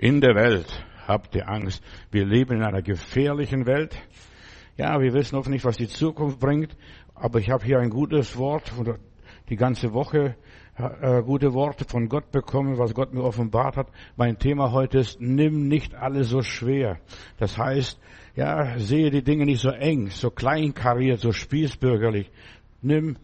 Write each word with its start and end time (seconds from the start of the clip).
in 0.00 0.22
der 0.22 0.34
Welt 0.34 0.82
habt 1.06 1.34
ihr 1.34 1.46
Angst. 1.48 1.84
Wir 2.10 2.24
leben 2.24 2.56
in 2.56 2.62
einer 2.62 2.80
gefährlichen 2.80 3.66
Welt. 3.66 3.94
Ja, 4.78 4.98
wir 4.98 5.12
wissen 5.12 5.36
oft 5.36 5.50
nicht, 5.50 5.66
was 5.66 5.76
die 5.76 5.88
Zukunft 5.88 6.40
bringt, 6.40 6.74
aber 7.14 7.38
ich 7.38 7.50
habe 7.50 7.66
hier 7.66 7.80
ein 7.80 7.90
gutes 7.90 8.38
Wort 8.38 8.72
die 9.50 9.56
ganze 9.56 9.92
Woche 9.92 10.36
äh, 10.78 11.22
gute 11.22 11.52
Worte 11.52 11.84
von 11.84 12.08
Gott 12.08 12.30
bekommen, 12.30 12.78
was 12.78 12.94
Gott 12.94 13.12
mir 13.12 13.22
offenbart 13.22 13.76
hat. 13.76 13.88
Mein 14.16 14.38
Thema 14.38 14.72
heute 14.72 15.00
ist, 15.00 15.20
nimm 15.20 15.68
nicht 15.68 15.94
alles 15.94 16.30
so 16.30 16.40
schwer. 16.40 16.98
Das 17.36 17.58
heißt, 17.58 18.00
ja, 18.36 18.78
sehe 18.78 19.10
die 19.10 19.22
Dinge 19.22 19.44
nicht 19.44 19.60
so 19.60 19.68
eng, 19.68 20.08
so 20.08 20.30
kleinkariert, 20.30 21.20
so 21.20 21.32
spießbürgerlich. 21.32 22.30
Nimm 22.80 23.18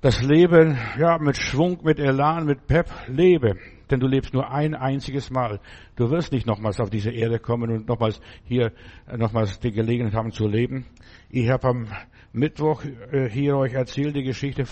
das 0.00 0.20
Leben, 0.20 0.76
ja, 0.98 1.18
mit 1.18 1.36
Schwung, 1.36 1.78
mit 1.84 2.00
Elan, 2.00 2.46
mit 2.46 2.66
Pep, 2.66 2.88
lebe. 3.06 3.56
Denn 3.90 4.00
du 4.00 4.06
lebst 4.06 4.34
nur 4.34 4.50
ein 4.50 4.74
einziges 4.74 5.30
Mal. 5.30 5.60
Du 5.94 6.10
wirst 6.10 6.32
nicht 6.32 6.46
nochmals 6.46 6.80
auf 6.80 6.90
diese 6.90 7.10
Erde 7.10 7.38
kommen 7.38 7.70
und 7.70 7.88
nochmals 7.88 8.20
hier, 8.44 8.72
äh, 9.06 9.16
nochmals 9.16 9.60
die 9.60 9.72
Gelegenheit 9.72 10.14
haben 10.14 10.32
zu 10.32 10.48
leben. 10.48 10.86
Ich 11.30 11.48
habe 11.48 11.68
am 11.68 11.88
Mittwoch 12.32 12.84
äh, 12.84 13.28
hier 13.28 13.56
euch 13.56 13.74
erzählt 13.74 14.16
die 14.16 14.24
Geschichte, 14.24 14.64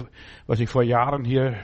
was 0.47 0.61
ich 0.61 0.69
vor 0.69 0.83
Jahren 0.83 1.25
hier 1.25 1.57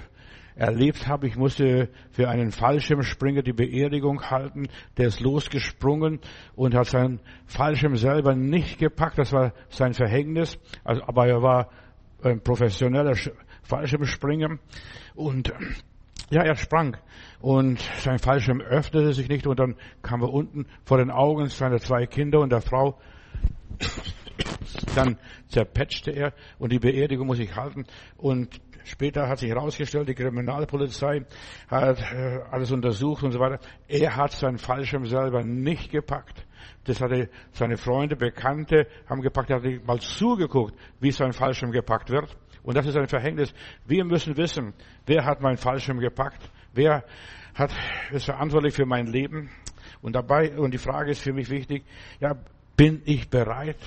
erlebt 0.54 1.09
habe. 1.09 1.26
Ich 1.26 1.36
musste 1.36 1.88
für 2.10 2.28
einen 2.28 2.52
Fallschirmspringer 2.52 3.42
die 3.42 3.52
Beerdigung 3.52 4.30
halten. 4.30 4.68
Der 4.96 5.09
ist 5.09 5.20
losgesprungen 5.20 6.20
und 6.54 6.74
hat 6.74 6.87
seinen 6.87 7.20
Fallschirm 7.46 7.96
selber 7.96 8.34
nicht 8.34 8.78
gepackt. 8.78 9.18
Das 9.18 9.32
war 9.32 9.52
sein 9.70 9.95
Verhängnis. 9.95 10.59
Also, 10.84 11.02
aber 11.02 11.26
er 11.26 11.42
war 11.42 11.70
ein 12.23 12.42
professioneller 12.42 13.16
Fallschirmspringer 13.62 14.59
und 15.14 15.52
ja, 16.30 16.42
er 16.42 16.56
sprang 16.56 16.96
und 17.40 17.80
sein 17.98 18.18
Fallschirm 18.18 18.60
öffnete 18.60 19.12
sich 19.12 19.28
nicht 19.28 19.46
und 19.46 19.58
dann 19.58 19.76
kam 20.02 20.22
er 20.22 20.32
unten 20.32 20.66
vor 20.84 20.98
den 20.98 21.10
Augen 21.10 21.48
seiner 21.48 21.78
zwei 21.78 22.06
Kinder 22.06 22.40
und 22.40 22.50
der 22.50 22.60
Frau. 22.60 22.98
Dann 24.95 25.18
zerpetschte 25.48 26.12
er 26.12 26.32
und 26.59 26.72
die 26.72 26.78
Beerdigung 26.78 27.26
muss 27.26 27.38
ich 27.38 27.54
halten 27.56 27.84
und 28.16 28.60
Später 28.84 29.28
hat 29.28 29.38
sich 29.38 29.50
herausgestellt, 29.50 30.09
die 30.09 30.14
Kriminalpolizei 30.14 31.24
hat 31.68 32.00
äh, 32.12 32.40
alles 32.50 32.72
untersucht 32.72 33.22
und 33.22 33.30
so 33.30 33.38
weiter. 33.38 33.60
Er 33.87 34.16
hat 34.16 34.32
seinen 34.32 34.59
Fallschirm 34.59 35.06
selber 35.06 35.44
nicht 35.44 35.92
gepackt. 35.92 36.46
Das 36.84 37.00
hatte 37.00 37.28
seine 37.52 37.76
Freunde, 37.76 38.16
Bekannte 38.16 38.87
haben 39.06 39.20
gepackt. 39.20 39.50
Er 39.50 39.62
hat 39.62 39.87
mal 39.87 40.00
zugeguckt, 40.00 40.74
wie 40.98 41.12
sein 41.12 41.32
Fallschirm 41.32 41.72
gepackt 41.72 42.10
wird. 42.10 42.37
Und 42.62 42.76
das 42.76 42.86
ist 42.86 42.96
ein 42.96 43.08
Verhängnis. 43.08 43.52
Wir 43.86 44.04
müssen 44.04 44.36
wissen, 44.36 44.74
wer 45.06 45.24
hat 45.24 45.40
meinen 45.40 45.56
Fallschirm 45.56 45.98
gepackt? 45.98 46.50
Wer 46.72 47.04
hat, 47.54 47.72
ist 48.12 48.26
verantwortlich 48.26 48.74
für 48.74 48.86
mein 48.86 49.06
Leben? 49.06 49.50
Und 50.02 50.14
dabei, 50.14 50.56
und 50.56 50.72
die 50.72 50.78
Frage 50.78 51.10
ist 51.10 51.22
für 51.22 51.32
mich 51.32 51.50
wichtig, 51.50 51.84
ja, 52.20 52.34
bin 52.76 53.02
ich 53.04 53.28
bereit, 53.28 53.78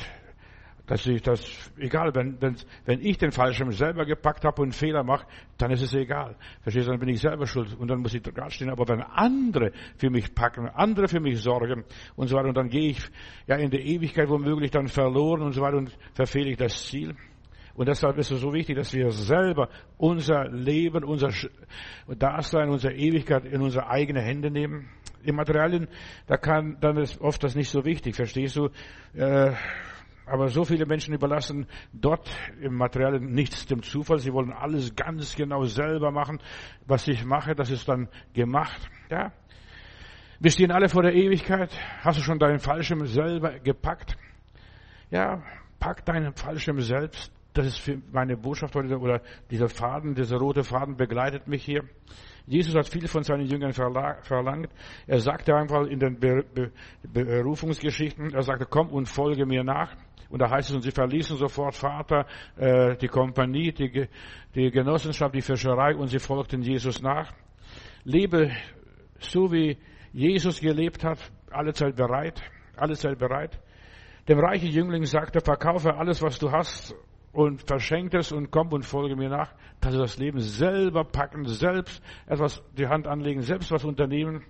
dass 0.86 1.06
ich 1.06 1.22
das, 1.22 1.72
egal, 1.78 2.14
wenn, 2.14 2.42
wenn, 2.42 2.58
wenn 2.86 3.00
ich 3.00 3.18
den 3.18 3.32
Fallschirm 3.32 3.72
selber 3.72 4.06
gepackt 4.06 4.44
habe 4.44 4.62
und 4.62 4.68
einen 4.68 4.74
Fehler 4.74 5.04
mache, 5.04 5.26
dann 5.58 5.72
ist 5.72 5.82
es 5.82 5.94
egal. 5.94 6.36
Verstehst 6.62 6.88
du, 6.88 6.92
dann 6.92 7.00
bin 7.00 7.10
ich 7.10 7.22
selber 7.22 7.48
schuld 7.48 7.74
und 7.80 7.88
dann 7.90 8.00
muss 8.00 8.14
ich 8.14 8.22
da 8.22 8.50
stehen. 8.50 8.70
Aber 8.70 8.88
wenn 8.90 9.02
andere 9.02 9.72
für 9.98 10.10
mich 10.10 10.36
packen, 10.36 10.68
andere 10.68 11.08
für 11.08 11.22
mich 11.22 11.42
sorgen 11.42 11.86
und 12.16 12.28
so 12.28 12.36
weiter, 12.36 12.50
und 12.50 12.58
dann 12.58 12.70
gehe 12.70 12.92
ich 12.92 13.10
ja 13.48 13.56
in 13.56 13.72
der 13.72 13.80
Ewigkeit 13.80 14.28
womöglich 14.28 14.72
dann 14.72 14.88
verloren 14.88 15.42
und 15.42 15.54
so 15.54 15.62
weiter 15.62 15.78
und 15.78 15.98
verfehle 16.14 16.52
ich 16.52 16.58
das 16.58 16.86
Ziel. 16.86 17.16
Und 17.76 17.88
deshalb 17.88 18.18
ist 18.18 18.32
es 18.32 18.42
so 18.42 18.54
wichtig, 18.54 18.76
dass 18.76 18.94
wir 18.94 19.10
selber 19.12 19.70
unser 19.98 20.48
Leben, 20.50 21.04
unser 21.04 21.30
Dasein, 22.08 22.70
unsere 22.70 22.94
Ewigkeit 22.94 23.46
in 23.46 23.62
unsere 23.62 23.90
eigenen 23.90 24.24
Hände 24.24 24.52
nehmen. 24.52 24.90
Im 25.24 25.36
Materialien, 25.36 25.88
da 26.28 26.38
kann, 26.38 26.78
dann 26.82 26.98
ist 26.98 27.20
oft 27.22 27.44
das 27.44 27.56
nicht 27.56 27.70
so 27.70 27.86
wichtig, 27.86 28.16
verstehst 28.16 28.58
du? 28.58 28.70
Äh, 29.14 29.54
aber 30.26 30.48
so 30.48 30.64
viele 30.64 30.86
Menschen 30.86 31.14
überlassen 31.14 31.68
dort 31.92 32.30
im 32.62 32.76
Materialen 32.76 33.34
nichts 33.34 33.66
dem 33.66 33.84
Zufall. 33.84 34.20
Sie 34.20 34.32
wollen 34.32 34.54
alles 34.54 34.96
ganz 34.96 35.36
genau 35.36 35.64
selber 35.64 36.12
machen. 36.12 36.40
Was 36.86 37.08
ich 37.08 37.26
mache, 37.26 37.56
das 37.56 37.72
ist 37.72 37.88
dann 37.90 38.08
gemacht. 38.34 38.90
Ja. 39.10 39.34
Wir 40.40 40.52
stehen 40.52 40.72
alle 40.72 40.90
vor 40.90 41.04
der 41.04 41.14
Ewigkeit. 41.14 41.72
Hast 42.02 42.20
du 42.20 42.24
schon 42.24 42.40
deinen 42.40 42.60
Fallschirm 42.60 43.06
selber 43.06 43.60
gepackt? 43.60 44.18
Ja, 45.10 45.42
pack 45.80 46.06
deinen 46.06 46.34
Fallschirm 46.34 46.80
selbst. 46.80 47.32
Das 47.54 47.68
ist 47.68 47.80
für 47.80 48.02
meine 48.12 48.36
Botschaft 48.36 48.76
heute, 48.76 48.98
oder 48.98 49.22
dieser 49.52 49.70
Faden, 49.70 50.16
dieser 50.16 50.38
rote 50.38 50.64
Faden 50.64 50.96
begleitet 50.98 51.48
mich 51.48 51.64
hier. 51.64 51.84
Jesus 52.48 52.76
hat 52.76 52.88
viel 52.90 53.08
von 53.08 53.24
seinen 53.24 53.46
Jüngern 53.46 53.74
verlangt. 53.74 54.70
Er 55.06 55.20
sagte 55.20 55.56
einfach 55.56 55.86
in 55.86 56.00
den 56.00 56.20
Berufungsgeschichten, 57.04 58.34
er 58.34 58.42
sagte, 58.42 58.66
komm 58.66 58.90
und 58.90 59.08
folge 59.08 59.46
mir 59.46 59.64
nach. 59.64 59.96
Und 60.30 60.42
da 60.42 60.50
heißt 60.50 60.70
es, 60.70 60.76
und 60.76 60.82
sie 60.82 60.92
verließen 60.92 61.38
sofort 61.38 61.76
Vater, 61.76 62.26
äh, 62.58 62.98
die 62.98 63.08
Kompanie, 63.08 63.72
die, 63.72 64.08
die 64.56 64.72
Genossenschaft, 64.72 65.36
die 65.36 65.42
Fischerei 65.42 65.96
und 65.96 66.08
sie 66.08 66.18
folgten 66.18 66.64
Jesus 66.64 67.04
nach. 67.04 67.32
Lebe 68.04 68.52
so 69.20 69.52
wie 69.52 69.78
Jesus 70.12 70.60
gelebt 70.60 71.04
hat, 71.04 71.20
alle 71.52 71.74
Zeit 71.74 71.96
bereit, 71.96 72.42
alle 72.76 72.96
Zeit 72.96 73.20
bereit. 73.20 73.60
Dem 74.28 74.40
reichen 74.40 74.70
Jüngling 74.70 75.06
sagte, 75.06 75.40
verkaufe 75.40 75.94
alles, 75.94 76.22
was 76.22 76.40
du 76.40 76.52
hast 76.52 76.96
und 77.34 77.64
verschenkt 77.64 78.14
es 78.14 78.32
und 78.32 78.52
komm 78.52 78.72
und 78.72 78.86
folge 78.86 79.16
mir 79.16 79.30
nach. 79.30 79.54
Das 79.82 79.94
ist 79.94 80.00
das 80.00 80.18
Leben 80.18 80.40
selber 80.40 81.04
packen, 81.04 81.46
selbst 81.46 82.02
etwas 82.28 82.64
die 82.78 82.88
Hand 82.88 83.08
anlegen, 83.08 83.42
selbst 83.42 83.72
was 83.72 83.84
unternehmen. 83.84 84.46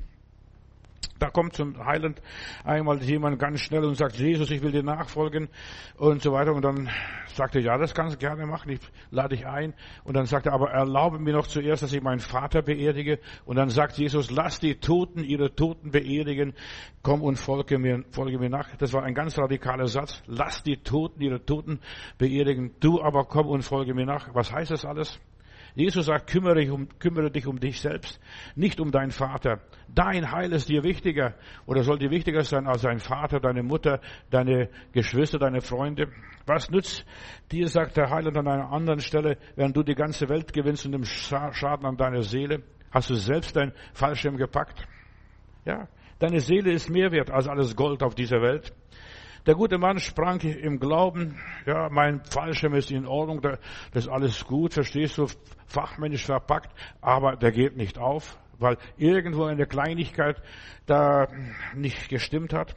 Da 1.20 1.30
kommt 1.30 1.54
zum 1.54 1.86
Heiland 1.86 2.22
einmal 2.64 3.02
jemand 3.02 3.40
ganz 3.40 3.62
schnell 3.62 3.86
und 3.86 3.96
sagt, 3.96 4.16
Jesus, 4.18 4.52
ich 4.52 4.62
will 4.62 4.72
dir 4.72 4.84
nachfolgen 4.84 5.50
und 5.98 6.22
so 6.22 6.34
weiter. 6.34 6.54
Und 6.54 6.64
dann 6.64 6.90
sagt 7.34 7.56
er, 7.56 7.62
ja, 7.62 7.78
das 7.78 7.94
kannst 7.94 8.16
du 8.16 8.20
gerne 8.20 8.46
machen, 8.46 8.72
ich 8.72 8.80
lade 9.12 9.36
dich 9.36 9.46
ein. 9.46 9.74
Und 10.04 10.16
dann 10.16 10.26
sagt 10.26 10.46
er, 10.46 10.54
aber 10.54 10.72
erlaube 10.72 11.20
mir 11.20 11.34
noch 11.34 11.48
zuerst, 11.48 11.84
dass 11.84 11.94
ich 11.94 12.02
meinen 12.02 12.20
Vater 12.20 12.62
beerdige. 12.62 13.20
Und 13.46 13.58
dann 13.58 13.70
sagt 13.70 13.98
Jesus, 13.98 14.32
lass 14.32 14.60
die 14.60 14.76
Toten 14.76 15.24
ihre 15.24 15.56
Toten 15.56 15.92
beerdigen, 15.92 16.54
komm 17.02 17.22
und 17.22 17.38
folge 17.38 17.80
mir, 17.80 18.04
folge 18.12 18.38
mir 18.40 18.50
nach. 18.50 18.76
Das 18.78 18.94
war 18.94 19.04
ein 19.04 19.14
ganz 19.14 19.38
radikaler 19.38 19.88
Satz. 19.88 20.22
Lass 20.28 20.64
die 20.64 20.78
Toten 20.78 21.22
ihre 21.22 21.46
Toten 21.46 21.80
beerdigen, 22.18 22.76
du 22.80 23.02
aber 23.02 23.26
komm 23.26 23.48
und 23.48 23.64
folge 23.64 23.94
mir 23.94 24.06
nach. 24.06 24.34
Was 24.34 24.52
heißt 24.52 24.72
das 24.72 24.86
alles? 24.86 25.20
Jesus 25.76 26.06
sagt, 26.06 26.30
kümmere 26.30 26.56
dich, 26.56 26.70
um, 26.70 26.88
kümmere 27.00 27.32
dich 27.32 27.48
um 27.48 27.60
dich 27.60 27.82
selbst, 27.82 28.20
nicht 28.56 28.80
um 28.80 28.92
deinen 28.92 29.12
Vater. 29.12 29.62
Dein 29.88 30.32
Heil 30.32 30.54
ist 30.54 30.70
dir 30.70 30.84
wichtiger 30.84 31.34
oder 31.66 31.84
soll 31.84 31.98
dir 31.98 32.12
wichtiger 32.12 32.42
sein 32.42 32.68
als 32.68 32.84
dein 32.84 33.00
Vater, 33.00 33.40
deine 33.40 33.64
Mutter, 33.64 34.00
deine 34.30 34.70
Geschwister, 34.92 35.40
deine 35.40 35.62
Freunde. 35.62 36.10
Was 36.46 36.70
nützt 36.70 37.06
dir, 37.52 37.68
sagt 37.68 37.98
der 37.98 38.12
Heiland 38.12 38.38
an 38.38 38.48
einer 38.48 38.72
anderen 38.72 39.00
Stelle, 39.00 39.38
während 39.56 39.76
du 39.76 39.82
die 39.82 39.96
ganze 39.96 40.30
Welt 40.30 40.54
gewinnst 40.54 40.86
und 40.86 40.92
dem 40.92 41.06
Schaden 41.06 41.86
an 41.86 41.98
deiner 41.98 42.22
Seele? 42.22 42.62
Hast 42.92 43.10
du 43.10 43.16
selbst 43.16 43.56
dein 43.56 43.74
Fallschirm 43.94 44.38
gepackt? 44.38 44.88
Ja, 45.66 45.88
deine 46.20 46.40
Seele 46.40 46.72
ist 46.72 46.90
mehr 46.90 47.12
wert 47.12 47.32
als 47.32 47.48
alles 47.48 47.76
Gold 47.76 48.04
auf 48.04 48.14
dieser 48.14 48.42
Welt. 48.42 48.74
Der 49.46 49.56
gute 49.56 49.78
Mann 49.78 50.00
sprang 50.00 50.40
im 50.40 50.80
Glauben, 50.80 51.38
ja, 51.66 51.90
mein 51.90 52.24
Fallschirm 52.24 52.76
ist 52.76 52.92
in 52.92 53.06
Ordnung, 53.06 53.42
das 53.42 53.60
ist 53.94 54.08
alles 54.08 54.46
gut, 54.46 54.74
verstehst 54.74 55.18
du, 55.18 55.28
fachmännisch 55.68 56.26
verpackt, 56.26 56.72
aber 57.02 57.36
der 57.36 57.52
geht 57.52 57.76
nicht 57.76 57.98
auf, 57.98 58.38
weil 58.60 58.78
irgendwo 58.96 59.44
eine 59.44 59.66
Kleinigkeit 59.66 60.42
da 60.86 61.28
nicht 61.76 62.08
gestimmt 62.08 62.54
hat. 62.54 62.76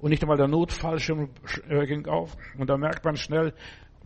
Und 0.00 0.10
nicht 0.10 0.22
einmal 0.22 0.36
der 0.36 0.48
Notfallschirm 0.48 1.30
äh, 1.68 1.86
ging 1.86 2.06
auf. 2.06 2.36
Und 2.58 2.68
da 2.68 2.76
merkt 2.76 3.04
man 3.04 3.16
schnell, 3.16 3.54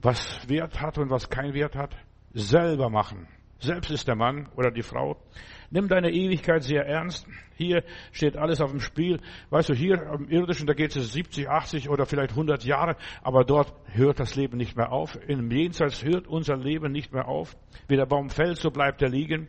was 0.00 0.48
Wert 0.48 0.80
hat 0.80 0.98
und 0.98 1.10
was 1.10 1.28
kein 1.28 1.54
Wert 1.54 1.74
hat. 1.74 1.96
Selber 2.34 2.90
machen. 2.90 3.26
Selbst 3.58 3.90
ist 3.90 4.06
der 4.06 4.14
Mann 4.14 4.48
oder 4.54 4.70
die 4.70 4.82
Frau. 4.82 5.16
Nimm 5.70 5.88
deine 5.88 6.10
Ewigkeit 6.10 6.62
sehr 6.62 6.86
ernst. 6.86 7.26
Hier 7.56 7.84
steht 8.12 8.36
alles 8.36 8.60
auf 8.60 8.70
dem 8.70 8.80
Spiel. 8.80 9.20
Weißt 9.50 9.68
du, 9.68 9.74
hier 9.74 10.06
am 10.08 10.28
irdischen, 10.28 10.66
da 10.66 10.72
geht 10.72 10.96
es 10.96 11.12
70, 11.12 11.48
80 11.48 11.90
oder 11.90 12.06
vielleicht 12.06 12.30
100 12.30 12.64
Jahre, 12.64 12.96
aber 13.22 13.44
dort 13.44 13.74
hört 13.92 14.18
das 14.18 14.34
Leben 14.34 14.56
nicht 14.56 14.76
mehr 14.76 14.92
auf. 14.92 15.18
Im 15.28 15.50
Jenseits 15.50 16.04
hört 16.04 16.26
unser 16.26 16.56
Leben 16.56 16.92
nicht 16.92 17.12
mehr 17.12 17.28
auf. 17.28 17.54
Wie 17.86 17.96
der 17.96 18.06
Baum 18.06 18.30
fällt, 18.30 18.56
so 18.58 18.70
bleibt 18.70 19.02
er 19.02 19.10
liegen. 19.10 19.48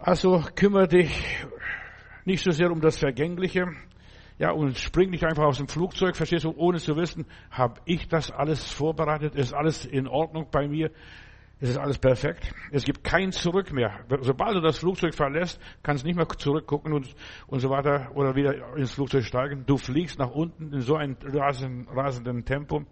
Also 0.00 0.42
kümmere 0.56 0.88
dich 0.88 1.24
nicht 2.24 2.42
so 2.42 2.50
sehr 2.50 2.70
um 2.70 2.80
das 2.80 2.98
Vergängliche. 2.98 3.66
Ja, 4.38 4.52
und 4.52 4.78
spring 4.78 5.10
nicht 5.10 5.24
einfach 5.24 5.44
aus 5.44 5.58
dem 5.58 5.68
Flugzeug, 5.68 6.16
verstehst 6.16 6.44
du, 6.44 6.54
ohne 6.56 6.78
zu 6.78 6.96
wissen, 6.96 7.26
habe 7.50 7.80
ich 7.84 8.08
das 8.08 8.30
alles 8.30 8.72
vorbereitet, 8.72 9.34
ist 9.34 9.52
alles 9.52 9.84
in 9.84 10.08
Ordnung 10.08 10.48
bei 10.50 10.66
mir. 10.66 10.90
Es 11.62 11.68
ist 11.68 11.76
alles 11.76 11.98
perfekt. 11.98 12.54
Es 12.70 12.84
gibt 12.84 13.04
kein 13.04 13.32
Zurück 13.32 13.70
mehr. 13.70 14.00
Sobald 14.20 14.56
du 14.56 14.60
das 14.60 14.78
Flugzeug 14.78 15.14
verlässt, 15.14 15.60
kannst 15.82 16.04
du 16.04 16.08
nicht 16.08 16.16
mehr 16.16 16.26
zurückgucken 16.26 16.94
und, 16.94 17.14
und 17.48 17.60
so 17.60 17.68
weiter 17.68 18.10
oder 18.14 18.34
wieder 18.34 18.76
ins 18.76 18.94
Flugzeug 18.94 19.24
steigen. 19.24 19.64
Du 19.66 19.76
fliegst 19.76 20.18
nach 20.18 20.30
unten 20.30 20.72
in 20.72 20.80
so 20.80 20.96
einem 20.96 21.16
rasenden, 21.22 21.86
rasenden 21.88 22.46
Tempo. 22.46 22.84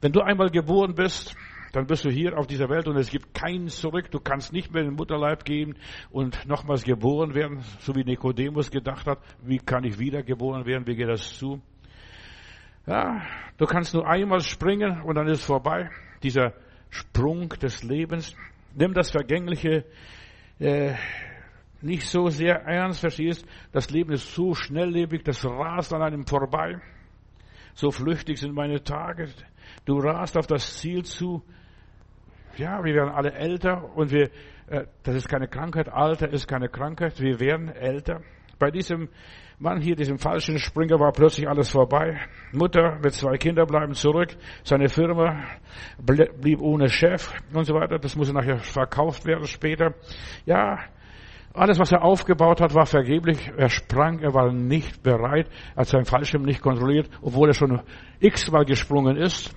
Wenn 0.00 0.12
du 0.12 0.20
einmal 0.20 0.50
geboren 0.50 0.94
bist, 0.94 1.34
dann 1.72 1.86
bist 1.86 2.04
du 2.04 2.10
hier 2.10 2.38
auf 2.38 2.46
dieser 2.46 2.68
Welt 2.68 2.86
und 2.86 2.96
es 2.96 3.10
gibt 3.10 3.34
keinen 3.34 3.66
zurück. 3.66 4.12
Du 4.12 4.20
kannst 4.20 4.52
nicht 4.52 4.72
mehr 4.72 4.82
in 4.82 4.90
den 4.90 4.96
Mutterleib 4.96 5.44
gehen 5.44 5.76
und 6.10 6.46
nochmals 6.46 6.84
geboren 6.84 7.34
werden, 7.34 7.62
so 7.80 7.96
wie 7.96 8.04
Nikodemus 8.04 8.70
gedacht 8.70 9.08
hat. 9.08 9.18
Wie 9.42 9.58
kann 9.58 9.82
ich 9.82 9.98
wiedergeboren 9.98 10.66
werden? 10.66 10.86
Wie 10.86 10.94
geht 10.94 11.08
das 11.08 11.36
zu? 11.36 11.60
Ja, 12.86 13.22
du 13.56 13.66
kannst 13.66 13.92
nur 13.92 14.06
einmal 14.06 14.40
springen 14.40 15.02
und 15.02 15.16
dann 15.16 15.26
ist 15.26 15.40
es 15.40 15.44
vorbei. 15.44 15.90
Dieser 16.22 16.54
Sprung 16.90 17.48
des 17.50 17.82
Lebens. 17.82 18.34
Nimm 18.74 18.94
das 18.94 19.10
Vergängliche 19.10 19.84
äh, 20.58 20.94
nicht 21.80 22.06
so 22.06 22.28
sehr 22.28 22.62
ernst, 22.62 23.00
verstehst? 23.00 23.46
Das 23.72 23.90
Leben 23.90 24.12
ist 24.12 24.34
so 24.34 24.54
schnelllebig, 24.54 25.22
das 25.22 25.44
rast 25.44 25.92
an 25.92 26.02
einem 26.02 26.26
vorbei. 26.26 26.80
So 27.74 27.90
flüchtig 27.90 28.38
sind 28.38 28.54
meine 28.54 28.82
Tage. 28.82 29.28
Du 29.84 29.98
rast 29.98 30.36
auf 30.36 30.46
das 30.46 30.78
Ziel 30.78 31.04
zu. 31.04 31.42
Ja, 32.56 32.82
wir 32.84 32.94
werden 32.94 33.14
alle 33.14 33.32
älter 33.32 33.94
und 33.94 34.10
wir, 34.10 34.30
äh, 34.66 34.86
das 35.04 35.14
ist 35.14 35.28
keine 35.28 35.46
Krankheit. 35.46 35.88
Alter 35.88 36.28
ist 36.28 36.48
keine 36.48 36.68
Krankheit. 36.68 37.20
Wir 37.20 37.38
werden 37.38 37.68
älter. 37.68 38.22
Bei 38.58 38.72
diesem 38.72 39.08
Mann 39.60 39.80
hier, 39.80 39.96
diesem 39.96 40.18
falschen 40.18 40.56
Springer, 40.60 41.00
war 41.00 41.10
plötzlich 41.10 41.48
alles 41.48 41.70
vorbei. 41.70 42.20
Mutter 42.52 43.00
mit 43.02 43.12
zwei 43.12 43.36
Kindern 43.38 43.66
bleiben 43.66 43.92
zurück. 43.92 44.28
Seine 44.62 44.88
Firma 44.88 45.42
blieb 45.98 46.60
ohne 46.60 46.88
Chef 46.88 47.32
und 47.52 47.64
so 47.64 47.74
weiter. 47.74 47.98
Das 47.98 48.14
musste 48.14 48.32
nachher 48.32 48.58
verkauft 48.58 49.26
werden 49.26 49.46
später. 49.46 49.94
Ja, 50.46 50.78
alles, 51.54 51.80
was 51.80 51.90
er 51.90 52.04
aufgebaut 52.04 52.60
hat, 52.60 52.72
war 52.72 52.86
vergeblich. 52.86 53.50
Er 53.56 53.68
sprang, 53.68 54.20
er 54.20 54.32
war 54.32 54.52
nicht 54.52 55.02
bereit, 55.02 55.48
er 55.74 55.80
hat 55.80 55.88
seinen 55.88 56.04
Fallschirm 56.04 56.42
nicht 56.42 56.62
kontrolliert, 56.62 57.10
obwohl 57.20 57.48
er 57.48 57.54
schon 57.54 57.80
x-mal 58.20 58.64
gesprungen 58.64 59.16
ist. 59.16 59.52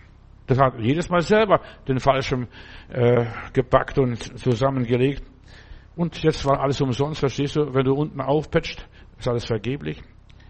Das 0.47 0.57
hat 0.57 0.80
jedes 0.80 1.09
Mal 1.09 1.21
selber 1.21 1.62
den 1.88 2.00
Fallschirm 2.00 2.47
äh, 2.89 3.25
gepackt 3.54 4.00
und 4.00 4.18
zusammengelegt. 4.39 5.24
Und 5.95 6.24
jetzt 6.24 6.44
war 6.45 6.59
alles 6.59 6.81
umsonst, 6.81 7.19
verstehst 7.19 7.56
du? 7.56 7.74
Wenn 7.74 7.83
du 7.83 7.94
unten 7.94 8.19
aufpetscht, 8.21 8.88
ist 9.21 9.27
alles 9.27 9.45
vergeblich. 9.45 10.01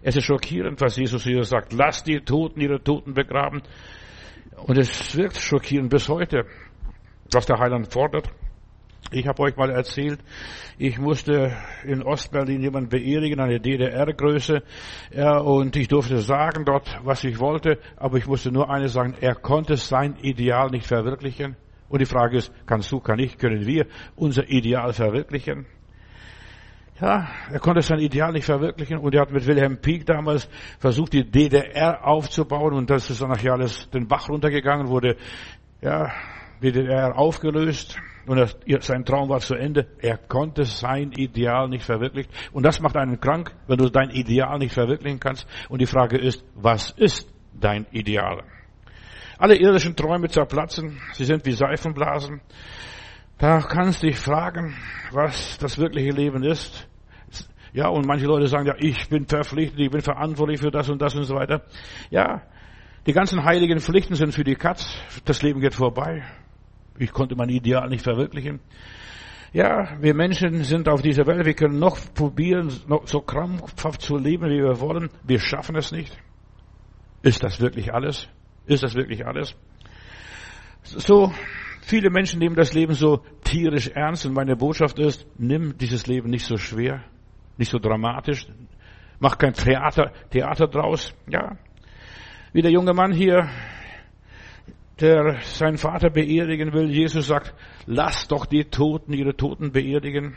Es 0.01 0.15
ist 0.15 0.23
schockierend, 0.23 0.81
was 0.81 0.95
Jesus 0.95 1.23
hier 1.23 1.43
sagt. 1.43 1.73
Lass 1.73 2.03
die 2.03 2.19
Toten 2.21 2.59
ihre 2.59 2.81
Toten 2.81 3.13
begraben. 3.13 3.61
Und 4.65 4.77
es 4.77 5.15
wirkt 5.15 5.37
schockierend 5.37 5.89
bis 5.89 6.09
heute, 6.09 6.45
was 7.31 7.45
der 7.45 7.59
Heiland 7.59 7.91
fordert. 7.91 8.29
Ich 9.11 9.27
habe 9.27 9.41
euch 9.43 9.57
mal 9.57 9.69
erzählt, 9.69 10.19
ich 10.77 10.97
musste 10.97 11.57
in 11.83 12.01
Ostberlin 12.01 12.61
jemanden 12.61 12.89
beerdigen, 12.89 13.39
eine 13.39 13.59
DDR-Größe, 13.59 14.61
ja, 15.13 15.37
und 15.39 15.75
ich 15.75 15.87
durfte 15.87 16.17
sagen 16.19 16.63
dort, 16.65 16.87
was 17.03 17.23
ich 17.23 17.39
wollte, 17.39 17.79
aber 17.97 18.17
ich 18.17 18.27
musste 18.27 18.51
nur 18.51 18.69
eines 18.69 18.93
sagen, 18.93 19.15
er 19.19 19.35
konnte 19.35 19.75
sein 19.75 20.15
Ideal 20.21 20.69
nicht 20.69 20.85
verwirklichen. 20.85 21.57
Und 21.89 21.99
die 21.99 22.05
Frage 22.05 22.37
ist, 22.37 22.53
kannst 22.65 22.91
du, 22.91 22.99
kann 22.99 23.19
ich, 23.19 23.37
können 23.37 23.65
wir 23.65 23.87
unser 24.15 24.47
Ideal 24.47 24.93
verwirklichen? 24.93 25.65
Ja, 27.01 27.27
er 27.51 27.59
konnte 27.59 27.81
sein 27.81 27.97
Ideal 27.97 28.31
nicht 28.31 28.45
verwirklichen 28.45 28.99
und 28.99 29.15
er 29.15 29.21
hat 29.21 29.31
mit 29.31 29.47
Wilhelm 29.47 29.81
Pieck 29.81 30.05
damals 30.05 30.47
versucht, 30.77 31.13
die 31.13 31.23
DDR 31.23 32.05
aufzubauen 32.05 32.73
und 32.73 32.91
das 32.91 33.09
ist 33.09 33.23
dann 33.23 33.29
nachher 33.29 33.53
alles 33.53 33.89
den 33.89 34.07
Bach 34.07 34.29
runtergegangen, 34.29 34.87
wurde, 34.87 35.17
ja, 35.81 36.11
DDR 36.61 37.17
aufgelöst 37.17 37.99
und 38.27 38.37
er, 38.37 38.81
sein 38.81 39.03
Traum 39.03 39.29
war 39.29 39.39
zu 39.39 39.55
Ende. 39.55 39.87
Er 39.99 40.17
konnte 40.17 40.63
sein 40.63 41.11
Ideal 41.13 41.69
nicht 41.69 41.83
verwirklichen. 41.83 42.31
Und 42.51 42.67
das 42.67 42.79
macht 42.79 42.95
einen 42.95 43.19
krank, 43.19 43.51
wenn 43.65 43.79
du 43.79 43.89
dein 43.89 44.11
Ideal 44.11 44.59
nicht 44.59 44.75
verwirklichen 44.75 45.19
kannst. 45.19 45.47
Und 45.69 45.81
die 45.81 45.87
Frage 45.87 46.19
ist, 46.19 46.45
was 46.53 46.91
ist 46.91 47.33
dein 47.59 47.87
Ideal? 47.89 48.43
Alle 49.39 49.55
irdischen 49.55 49.95
Träume 49.95 50.29
zerplatzen. 50.29 51.01
Sie 51.13 51.25
sind 51.25 51.43
wie 51.47 51.53
Seifenblasen. 51.53 52.41
Da 53.39 53.59
kannst 53.61 54.03
du 54.03 54.07
dich 54.07 54.19
fragen, 54.19 54.75
was 55.11 55.57
das 55.57 55.79
wirkliche 55.79 56.11
Leben 56.11 56.43
ist. 56.43 56.87
Ja, 57.73 57.87
und 57.87 58.05
manche 58.05 58.25
Leute 58.25 58.47
sagen, 58.47 58.67
ja, 58.67 58.75
ich 58.77 59.07
bin 59.07 59.25
verpflichtet, 59.25 59.79
ich 59.79 59.89
bin 59.89 60.01
verantwortlich 60.01 60.59
für 60.59 60.71
das 60.71 60.89
und 60.89 61.01
das 61.01 61.15
und 61.15 61.23
so 61.23 61.35
weiter. 61.35 61.63
Ja, 62.09 62.41
die 63.07 63.13
ganzen 63.13 63.43
heiligen 63.43 63.79
Pflichten 63.79 64.15
sind 64.15 64.33
für 64.33 64.43
die 64.43 64.55
Katz. 64.55 64.95
Das 65.25 65.41
Leben 65.41 65.61
geht 65.61 65.73
vorbei. 65.73 66.23
Ich 66.99 67.11
konnte 67.11 67.35
mein 67.35 67.49
Ideal 67.49 67.87
nicht 67.89 68.03
verwirklichen. 68.03 68.59
Ja, 69.53 69.97
wir 69.99 70.13
Menschen 70.13 70.63
sind 70.63 70.87
auf 70.87 71.01
dieser 71.01 71.25
Welt, 71.27 71.45
wir 71.45 71.53
können 71.53 71.79
noch 71.79 71.97
probieren, 72.13 72.71
noch 72.87 73.07
so 73.07 73.21
krampfhaft 73.21 74.01
zu 74.01 74.17
leben, 74.17 74.45
wie 74.45 74.61
wir 74.61 74.79
wollen. 74.79 75.09
Wir 75.23 75.39
schaffen 75.39 75.75
es 75.75 75.91
nicht. 75.91 76.17
Ist 77.21 77.43
das 77.43 77.59
wirklich 77.59 77.93
alles? 77.93 78.29
Ist 78.65 78.83
das 78.83 78.95
wirklich 78.95 79.25
alles? 79.25 79.55
So, 80.83 81.33
viele 81.81 82.09
Menschen 82.09 82.39
nehmen 82.39 82.55
das 82.55 82.73
Leben 82.73 82.93
so 82.93 83.23
tierisch 83.43 83.89
ernst 83.89 84.25
und 84.25 84.33
meine 84.33 84.55
Botschaft 84.55 84.99
ist, 84.99 85.27
nimm 85.37 85.77
dieses 85.77 86.07
Leben 86.07 86.29
nicht 86.29 86.45
so 86.45 86.57
schwer, 86.57 87.03
nicht 87.57 87.71
so 87.71 87.79
dramatisch, 87.79 88.47
mach 89.19 89.37
kein 89.37 89.53
Theater, 89.53 90.11
Theater 90.29 90.67
draus, 90.67 91.13
ja. 91.27 91.57
Wie 92.53 92.61
der 92.61 92.71
junge 92.71 92.93
Mann 92.93 93.13
hier 93.13 93.49
der 95.01 95.39
seinen 95.41 95.77
Vater 95.77 96.09
beerdigen 96.09 96.73
will. 96.73 96.89
Jesus 96.89 97.27
sagt, 97.27 97.53
lass 97.85 98.27
doch 98.27 98.45
die 98.45 98.65
Toten 98.65 99.13
ihre 99.13 99.35
Toten 99.35 99.71
beerdigen. 99.71 100.35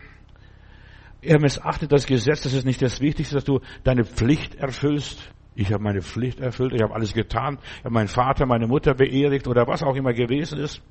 Er 1.20 1.40
missachtet 1.40 1.92
das 1.92 2.06
Gesetz, 2.06 2.42
das 2.42 2.54
ist 2.54 2.64
nicht 2.64 2.82
das 2.82 3.00
Wichtigste, 3.00 3.36
dass 3.36 3.44
du 3.44 3.60
deine 3.82 4.04
Pflicht 4.04 4.56
erfüllst. 4.56 5.30
Ich 5.54 5.72
habe 5.72 5.82
meine 5.82 6.02
Pflicht 6.02 6.40
erfüllt, 6.40 6.72
ich 6.74 6.82
habe 6.82 6.94
alles 6.94 7.14
getan, 7.14 7.58
ich 7.78 7.84
habe 7.84 7.94
meinen 7.94 8.08
Vater, 8.08 8.44
meine 8.44 8.66
Mutter 8.66 8.94
beerdigt 8.94 9.46
oder 9.46 9.66
was 9.66 9.82
auch 9.82 9.94
immer 9.94 10.12
gewesen 10.12 10.58
ist. 10.58 10.82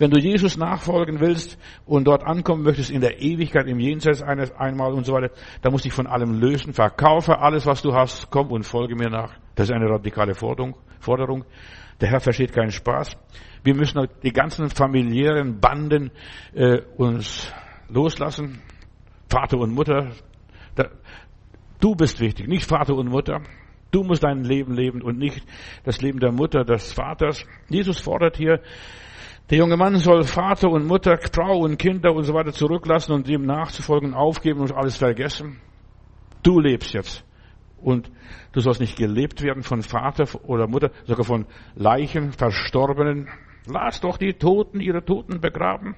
Wenn 0.00 0.10
du 0.10 0.18
Jesus 0.18 0.56
nachfolgen 0.56 1.20
willst 1.20 1.58
und 1.84 2.04
dort 2.06 2.24
ankommen 2.24 2.62
möchtest 2.62 2.90
in 2.90 3.02
der 3.02 3.20
Ewigkeit, 3.20 3.66
im 3.66 3.78
Jenseits 3.78 4.22
eines 4.22 4.50
einmal 4.52 4.94
und 4.94 5.04
so 5.04 5.12
weiter, 5.12 5.30
dann 5.60 5.72
musst 5.72 5.84
du 5.84 5.88
dich 5.88 5.94
von 5.94 6.06
allem 6.06 6.40
lösen. 6.40 6.72
Verkaufe 6.72 7.38
alles, 7.38 7.66
was 7.66 7.82
du 7.82 7.92
hast, 7.92 8.30
komm 8.30 8.50
und 8.50 8.64
folge 8.64 8.96
mir 8.96 9.10
nach. 9.10 9.34
Das 9.56 9.68
ist 9.68 9.74
eine 9.74 9.90
radikale 9.90 10.34
Forderung. 10.34 11.44
Der 12.00 12.08
Herr 12.08 12.20
versteht 12.20 12.54
keinen 12.54 12.70
Spaß. 12.70 13.14
Wir 13.62 13.74
müssen 13.74 14.08
die 14.22 14.32
ganzen 14.32 14.70
familiären 14.70 15.60
Banden 15.60 16.10
äh, 16.54 16.78
uns 16.96 17.52
loslassen. 17.90 18.62
Vater 19.28 19.58
und 19.58 19.74
Mutter. 19.74 20.12
Da, 20.76 20.88
du 21.78 21.94
bist 21.94 22.20
wichtig, 22.20 22.48
nicht 22.48 22.66
Vater 22.66 22.94
und 22.94 23.10
Mutter. 23.10 23.42
Du 23.90 24.02
musst 24.02 24.24
dein 24.24 24.44
Leben 24.44 24.72
leben 24.72 25.02
und 25.02 25.18
nicht 25.18 25.44
das 25.84 26.00
Leben 26.00 26.20
der 26.20 26.32
Mutter, 26.32 26.64
des 26.64 26.90
Vaters. 26.90 27.44
Jesus 27.68 28.00
fordert 28.00 28.38
hier, 28.38 28.60
der 29.50 29.58
junge 29.58 29.76
Mann 29.76 29.96
soll 29.96 30.22
Vater 30.24 30.70
und 30.70 30.86
Mutter, 30.86 31.18
Frau 31.32 31.58
und 31.58 31.76
Kinder 31.76 32.14
und 32.14 32.22
so 32.22 32.34
weiter 32.34 32.52
zurücklassen 32.52 33.12
und 33.12 33.28
dem 33.28 33.44
nachzufolgen, 33.46 34.14
aufgeben 34.14 34.60
und 34.60 34.72
alles 34.72 34.96
vergessen. 34.96 35.60
Du 36.42 36.60
lebst 36.60 36.94
jetzt. 36.94 37.24
Und 37.82 38.10
du 38.52 38.60
sollst 38.60 38.80
nicht 38.80 38.96
gelebt 38.96 39.42
werden 39.42 39.62
von 39.62 39.82
Vater 39.82 40.26
oder 40.44 40.68
Mutter, 40.68 40.90
sogar 41.04 41.24
von 41.24 41.46
Leichen, 41.74 42.32
Verstorbenen. 42.32 43.28
Lass 43.66 44.00
doch 44.00 44.18
die 44.18 44.34
Toten 44.34 44.80
ihre 44.80 45.04
Toten 45.04 45.40
begraben. 45.40 45.96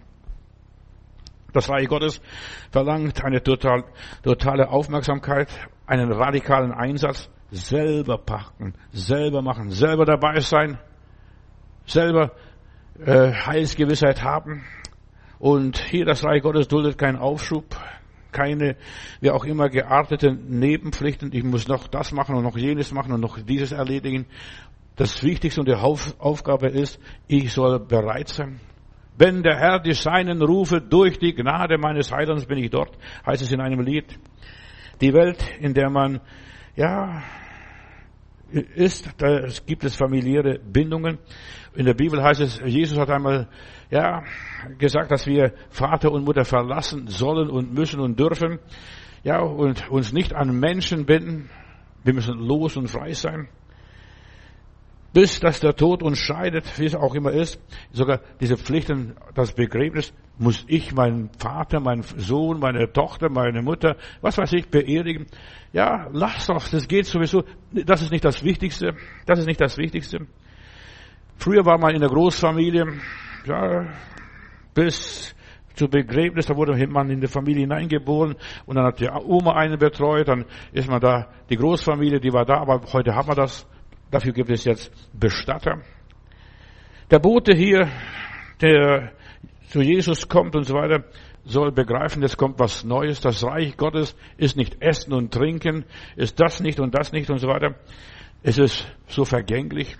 Das 1.53 1.69
Reich 1.69 1.89
Gottes 1.89 2.23
verlangt 2.71 3.23
eine 3.23 3.43
total, 3.43 3.85
totale 4.23 4.71
Aufmerksamkeit, 4.71 5.49
einen 5.87 6.11
radikalen 6.11 6.73
Einsatz, 6.73 7.29
selber 7.51 8.17
packen, 8.17 8.75
selber 8.93 9.43
machen, 9.43 9.71
selber 9.71 10.07
dabei 10.07 10.41
sein, 10.41 10.79
selber 11.85 12.33
äh, 13.07 13.33
Heilsgewissheit 13.33 14.23
haben. 14.23 14.65
Und 15.39 15.79
hier 15.79 16.05
das 16.05 16.25
Reich 16.25 16.43
Gottes 16.43 16.69
duldet 16.69 16.99
keinen 16.99 17.17
Aufschub, 17.17 17.65
keine, 18.31 18.77
wie 19.21 19.31
auch 19.31 19.45
immer, 19.45 19.69
geartete 19.69 20.33
Nebenpflichten. 20.33 21.31
Ich 21.33 21.43
muss 21.43 21.69
noch 21.69 21.89
das 21.89 22.13
machen 22.13 22.37
und 22.37 22.45
noch 22.45 22.57
jenes 22.57 22.93
machen 22.93 23.13
und 23.13 23.21
noch 23.21 23.39
dieses 23.41 23.73
erledigen. 23.73 24.27
Das 24.97 25.23
Wichtigste 25.23 25.61
und 25.61 25.69
die 25.69 25.75
Aufgabe 25.75 26.69
ist, 26.69 27.01
ich 27.27 27.53
soll 27.53 27.81
bereit 27.81 28.29
sein. 28.29 28.61
Wenn 29.19 29.43
der 29.43 29.59
Herr 29.59 29.79
die 29.81 29.95
Seinen 29.95 30.41
rufe, 30.43 30.81
durch 30.81 31.19
die 31.19 31.35
Gnade 31.35 31.77
meines 31.79 32.11
Heilands 32.13 32.47
bin 32.47 32.59
ich 32.59 32.71
dort, 32.71 32.97
heißt 33.27 33.43
es 33.43 33.53
in 33.53 33.61
einem 33.61 33.81
Lied. 33.81 34.19
Die 35.01 35.13
Welt, 35.13 35.45
in 35.61 35.75
der 35.75 35.91
man, 35.91 36.21
ja, 36.77 37.23
ist, 38.53 39.09
da 39.19 39.47
gibt 39.67 39.85
es 39.85 39.97
familiäre 39.97 40.59
Bindungen. 40.59 41.19
In 41.75 41.87
der 41.87 41.95
Bibel 41.95 42.23
heißt 42.23 42.41
es, 42.41 42.61
Jesus 42.65 42.99
hat 42.99 43.11
einmal 43.11 43.49
ja, 43.91 44.23
gesagt, 44.79 45.11
dass 45.11 45.27
wir 45.27 45.55
Vater 45.71 46.13
und 46.13 46.25
Mutter 46.25 46.45
verlassen 46.45 47.09
sollen 47.09 47.49
und 47.49 47.73
müssen 47.73 48.01
und 48.01 48.19
dürfen. 48.19 48.59
Ja, 49.25 49.41
und 49.41 49.91
uns 49.91 50.13
nicht 50.13 50.35
an 50.35 50.59
Menschen 50.59 51.07
binden. 51.07 51.51
Wir 52.05 52.15
müssen 52.15 52.39
los 52.39 52.77
und 52.77 52.89
frei 52.89 53.13
sein. 53.13 53.49
Bis 55.13 55.41
dass 55.41 55.61
der 55.61 55.77
Tod 55.77 56.03
uns 56.03 56.19
scheidet, 56.19 56.79
wie 56.79 56.87
es 56.87 56.95
auch 56.95 57.15
immer 57.15 57.33
ist. 57.33 57.61
Sogar 57.93 58.21
diese 58.41 58.57
Pflichten, 58.57 59.15
das 59.35 59.53
Begräbnis, 59.53 60.13
muss 60.39 60.65
ich 60.67 60.93
meinen 60.93 61.31
Vater, 61.39 61.81
meinen 61.81 62.03
Sohn, 62.03 62.59
meine 62.59 62.93
Tochter, 62.93 63.29
meine 63.29 63.63
Mutter, 63.63 63.97
was 64.21 64.39
weiß 64.39 64.53
ich, 64.55 64.69
beerdigen. 64.69 65.27
Ja, 65.73 66.09
lass 66.13 66.47
doch, 66.47 66.67
das 66.69 66.89
geht 66.89 67.07
sowieso. 67.07 67.45
Das 67.71 68.03
ist 68.03 68.11
nicht 68.11 68.25
das 68.25 68.43
Wichtigste. 68.43 68.95
Das 69.27 69.39
ist 69.39 69.47
nicht 69.47 69.61
das 69.61 69.77
Wichtigste. 69.79 70.27
Früher 71.37 71.65
war 71.65 71.79
man 71.79 71.95
in 71.95 72.01
der 72.01 72.11
Großfamilie, 72.11 72.87
ja, 73.47 73.87
bis 74.75 75.35
zu 75.75 75.89
Begräbnis, 75.89 76.47
da 76.47 76.57
wurde 76.57 76.87
man 76.87 77.11
in 77.11 77.21
die 77.21 77.27
Familie 77.27 77.63
hineingeboren 77.63 78.37
und 78.67 78.77
dann 78.77 78.85
hat 78.85 79.01
die 79.01 79.09
Oma 79.09 79.53
einen 79.55 79.79
betreut, 79.79 80.29
dann 80.29 80.45
ist 80.73 80.89
man 80.89 81.01
da, 81.01 81.29
die 81.49 81.57
Großfamilie, 81.57 82.21
die 82.21 82.33
war 82.33 82.45
da, 82.45 82.59
aber 82.59 82.81
heute 82.93 83.15
haben 83.15 83.29
wir 83.29 83.35
das. 83.35 83.67
Dafür 84.11 84.33
gibt 84.33 84.51
es 84.51 84.65
jetzt 84.65 84.93
Bestatter. 85.19 85.81
Der 87.11 87.19
Bote 87.19 87.55
hier, 87.55 87.89
der 88.61 89.13
zu 89.73 89.81
Jesus 89.81 90.29
kommt 90.29 90.55
und 90.55 90.65
so 90.65 90.75
weiter, 90.75 91.05
soll 91.45 91.73
begreifen, 91.73 92.23
es 92.23 92.37
kommt 92.37 92.59
was 92.61 92.85
Neues. 92.85 93.23
Das 93.23 93.43
Reich 93.43 93.75
Gottes 93.79 94.15
ist 94.37 94.55
nicht 94.55 94.83
Essen 94.83 95.15
und 95.15 95.33
Trinken, 95.33 95.87
ist 96.15 96.39
das 96.39 96.61
nicht 96.61 96.79
und 96.79 96.95
das 96.95 97.11
nicht 97.13 97.31
und 97.31 97.39
so 97.39 97.49
weiter. 97.49 97.75
Es 98.43 98.59
ist 98.59 98.87
so 99.07 99.25
vergänglich. 99.25 99.97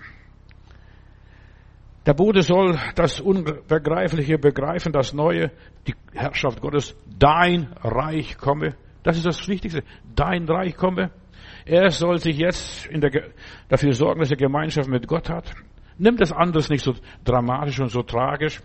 Der 2.05 2.13
Bote 2.13 2.43
soll 2.43 2.77
das 2.93 3.19
Unbegreifliche 3.19 4.37
begreifen, 4.37 4.91
das 4.91 5.11
Neue, 5.11 5.49
die 5.87 5.95
Herrschaft 6.13 6.61
Gottes, 6.61 6.95
dein 7.17 7.73
Reich 7.81 8.37
komme. 8.37 8.75
Das 9.01 9.17
ist 9.17 9.25
das 9.25 9.47
Wichtigste. 9.47 9.83
Dein 10.13 10.47
Reich 10.47 10.77
komme. 10.77 11.09
Er 11.65 11.89
soll 11.89 12.19
sich 12.19 12.37
jetzt 12.37 12.87
der, 12.91 13.31
dafür 13.69 13.93
sorgen, 13.93 14.19
dass 14.19 14.29
er 14.29 14.37
Gemeinschaft 14.37 14.87
mit 14.87 15.07
Gott 15.07 15.31
hat. 15.31 15.51
Nimm 15.97 16.17
das 16.17 16.31
anderes 16.31 16.69
nicht 16.69 16.83
so 16.83 16.93
dramatisch 17.23 17.79
und 17.79 17.89
so 17.89 18.03
tragisch. 18.03 18.61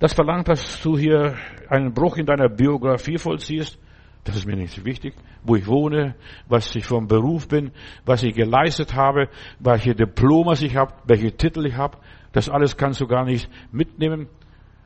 Das 0.00 0.14
verlangt, 0.14 0.48
dass 0.48 0.80
du 0.80 0.96
hier 0.96 1.36
einen 1.68 1.92
Bruch 1.92 2.16
in 2.16 2.24
deiner 2.24 2.48
Biografie 2.48 3.18
vollziehst. 3.18 3.78
Das 4.24 4.34
ist 4.34 4.46
mir 4.46 4.56
nicht 4.56 4.82
wichtig. 4.86 5.14
Wo 5.44 5.56
ich 5.56 5.66
wohne, 5.66 6.14
was 6.48 6.74
ich 6.74 6.86
vom 6.86 7.06
Beruf 7.06 7.48
bin, 7.48 7.70
was 8.06 8.22
ich 8.22 8.34
geleistet 8.34 8.94
habe, 8.94 9.28
welche 9.58 9.94
Diplomas 9.94 10.62
ich 10.62 10.74
habe, 10.74 10.94
welche 11.04 11.36
Titel 11.36 11.66
ich 11.66 11.76
habe. 11.76 11.98
Das 12.32 12.48
alles 12.48 12.78
kannst 12.78 13.02
du 13.02 13.06
gar 13.06 13.26
nicht 13.26 13.50
mitnehmen. 13.72 14.28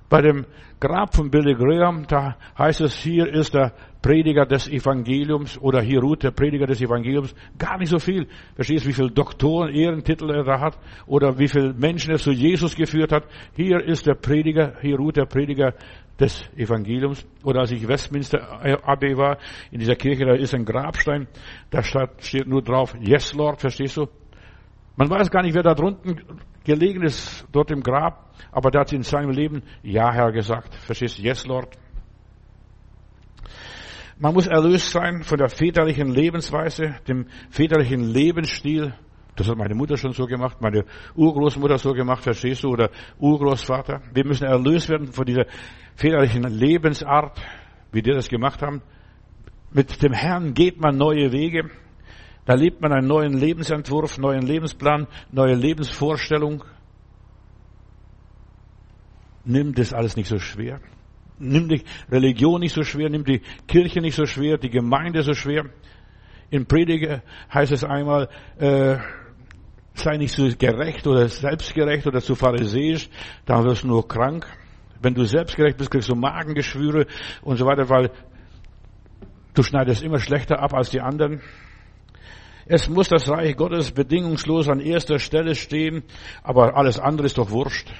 Bei 0.09 0.21
dem 0.21 0.47
Grab 0.81 1.15
von 1.15 1.31
Billy 1.31 1.55
Graham, 1.55 2.07
da 2.07 2.37
heißt 2.59 2.83
es, 2.83 2.95
hier 2.95 3.27
ist 3.27 3.55
der 3.55 3.73
Prediger 4.03 4.45
des 4.45 4.69
Evangeliums 4.69 5.59
oder 5.59 5.81
hier 5.81 6.01
ruht 6.01 6.23
der 6.23 6.31
Prediger 6.31 6.67
des 6.67 6.83
Evangeliums. 6.83 7.35
Gar 7.57 7.79
nicht 7.79 7.89
so 7.89 7.99
viel. 7.99 8.27
Verstehst, 8.55 8.85
du, 8.85 8.91
wie 8.91 8.93
viele 8.93 9.11
Doktoren, 9.11 9.71
Ehrentitel 9.75 10.31
er 10.31 10.45
da 10.45 10.61
hat 10.61 10.79
oder 11.07 11.39
wie 11.39 11.49
viele 11.49 11.73
Menschen 11.73 12.11
er 12.11 12.19
zu 12.19 12.33
Jesus 12.33 12.77
geführt 12.77 13.13
hat. 13.13 13.25
Hier 13.57 13.83
ist 13.83 14.07
der 14.07 14.15
Prediger, 14.15 14.75
hier 14.83 14.99
ruht 14.99 15.17
der 15.17 15.25
Prediger 15.25 15.73
des 16.21 16.45
Evangeliums. 16.55 17.27
Oder 17.43 17.61
als 17.61 17.73
ich 17.73 17.89
Westminster 17.89 18.61
Abbey 18.87 19.17
war, 19.17 19.39
in 19.71 19.79
dieser 19.81 19.97
Kirche, 19.97 20.27
da 20.27 20.35
ist 20.35 20.55
ein 20.55 20.67
Grabstein, 20.67 21.29
da 21.71 21.83
steht 21.83 22.47
nur 22.47 22.61
drauf, 22.61 22.95
Yes 23.01 23.33
Lord, 23.33 23.61
verstehst 23.61 23.97
du? 23.97 24.07
Man 24.97 25.09
weiß 25.09 25.31
gar 25.31 25.43
nicht, 25.43 25.55
wer 25.55 25.63
da 25.63 25.75
drunten 25.75 26.21
gelegen 26.65 27.03
ist, 27.03 27.47
dort 27.53 27.71
im 27.71 27.83
Grab, 27.83 28.35
aber 28.51 28.71
der 28.71 28.83
hat 28.83 28.93
in 28.93 29.03
seinem 29.03 29.31
Leben 29.31 29.63
Ja, 29.83 30.13
Herr 30.13 30.33
gesagt. 30.33 30.75
Verstehst 30.75 31.19
du? 31.19 31.23
Yes, 31.23 31.47
Lord. 31.47 31.77
Man 34.19 34.33
muss 34.33 34.47
erlöst 34.47 34.91
sein 34.91 35.23
von 35.23 35.39
der 35.39 35.49
väterlichen 35.49 36.09
Lebensweise, 36.09 36.97
dem 37.09 37.27
väterlichen 37.51 38.01
Lebensstil. 38.01 38.95
Das 39.37 39.49
hat 39.49 39.59
meine 39.59 39.75
Mutter 39.75 39.97
schon 39.97 40.13
so 40.13 40.27
gemacht, 40.27 40.59
meine 40.61 40.85
Urgroßmutter 41.17 41.79
so 41.79 41.93
gemacht, 41.93 42.23
verstehst 42.23 42.63
du, 42.63 42.69
oder 42.69 42.91
Urgroßvater. 43.19 44.03
Wir 44.13 44.25
müssen 44.25 44.45
erlöst 44.45 44.89
werden 44.89 45.13
von 45.13 45.27
dieser 45.27 45.47
väterlichen 45.97 46.45
Lebensart, 46.45 47.41
wie 47.91 48.03
die 48.03 48.13
das 48.13 48.29
gemacht 48.29 48.63
haben. 48.63 48.83
Mit 49.73 50.01
dem 50.03 50.13
Herrn 50.13 50.55
geht 50.55 50.81
man 50.81 50.97
neue 50.97 51.33
Wege. 51.33 51.69
Da 52.47 52.55
lebt 52.55 52.81
man 52.81 52.93
einen 52.93 53.07
neuen 53.07 53.33
Lebensentwurf, 53.33 54.19
neuen 54.19 54.43
Lebensplan, 54.43 55.07
neue 55.33 55.55
Lebensvorstellung. 55.55 56.65
Nimm 59.45 59.75
das 59.75 59.93
alles 59.93 60.17
nicht 60.17 60.29
so 60.29 60.39
schwer. 60.39 60.81
Nimm 61.39 61.69
die 61.69 61.83
Religion 62.11 62.61
nicht 62.61 62.75
so 62.75 62.83
schwer, 62.83 63.09
nimm 63.09 63.25
die 63.25 63.41
Kirche 63.67 64.01
nicht 64.01 64.15
so 64.15 64.27
schwer, 64.27 64.59
die 64.59 64.71
Gemeinde 64.71 65.23
so 65.23 65.33
schwer. 65.33 65.65
In 66.51 66.67
Prediger 66.67 67.23
heißt 67.53 67.73
es 67.73 67.83
einmal, 67.83 68.29
äh, 68.59 68.99
sei 69.95 70.17
nicht 70.17 70.35
so 70.35 70.49
gerecht 70.57 71.07
oder 71.07 71.29
selbstgerecht 71.29 72.07
oder 72.07 72.21
zu 72.21 72.35
pharisäisch, 72.35 73.09
dann 73.47 73.65
wirst 73.65 73.85
du 73.85 73.89
nur 73.89 74.07
krank. 74.07 74.47
Wenn 75.01 75.15
du 75.15 75.25
selbstgerecht 75.25 75.77
bist, 75.77 75.91
kriegst 75.91 76.09
du 76.09 76.15
Magengeschwüre 76.15 77.07
und 77.43 77.57
so 77.57 77.67
weiter, 77.67 77.89
weil 77.89 78.11
du 79.55 79.63
schneidest 79.63 80.03
immer 80.03 80.19
schlechter 80.19 80.61
ab 80.61 80.75
als 80.75 80.91
die 80.91 81.01
anderen. 81.01 81.41
Es 82.67 82.89
muss 82.89 83.09
das 83.09 83.29
Reich 83.29 83.57
Gottes 83.57 83.93
bedingungslos 83.93 84.69
an 84.69 84.81
erster 84.81 85.19
Stelle 85.19 85.55
stehen, 85.55 86.03
aber 86.43 86.77
alles 86.77 86.99
andere 86.99 87.27
ist 87.27 87.37
doch 87.37 87.51
wurscht. 87.51 87.93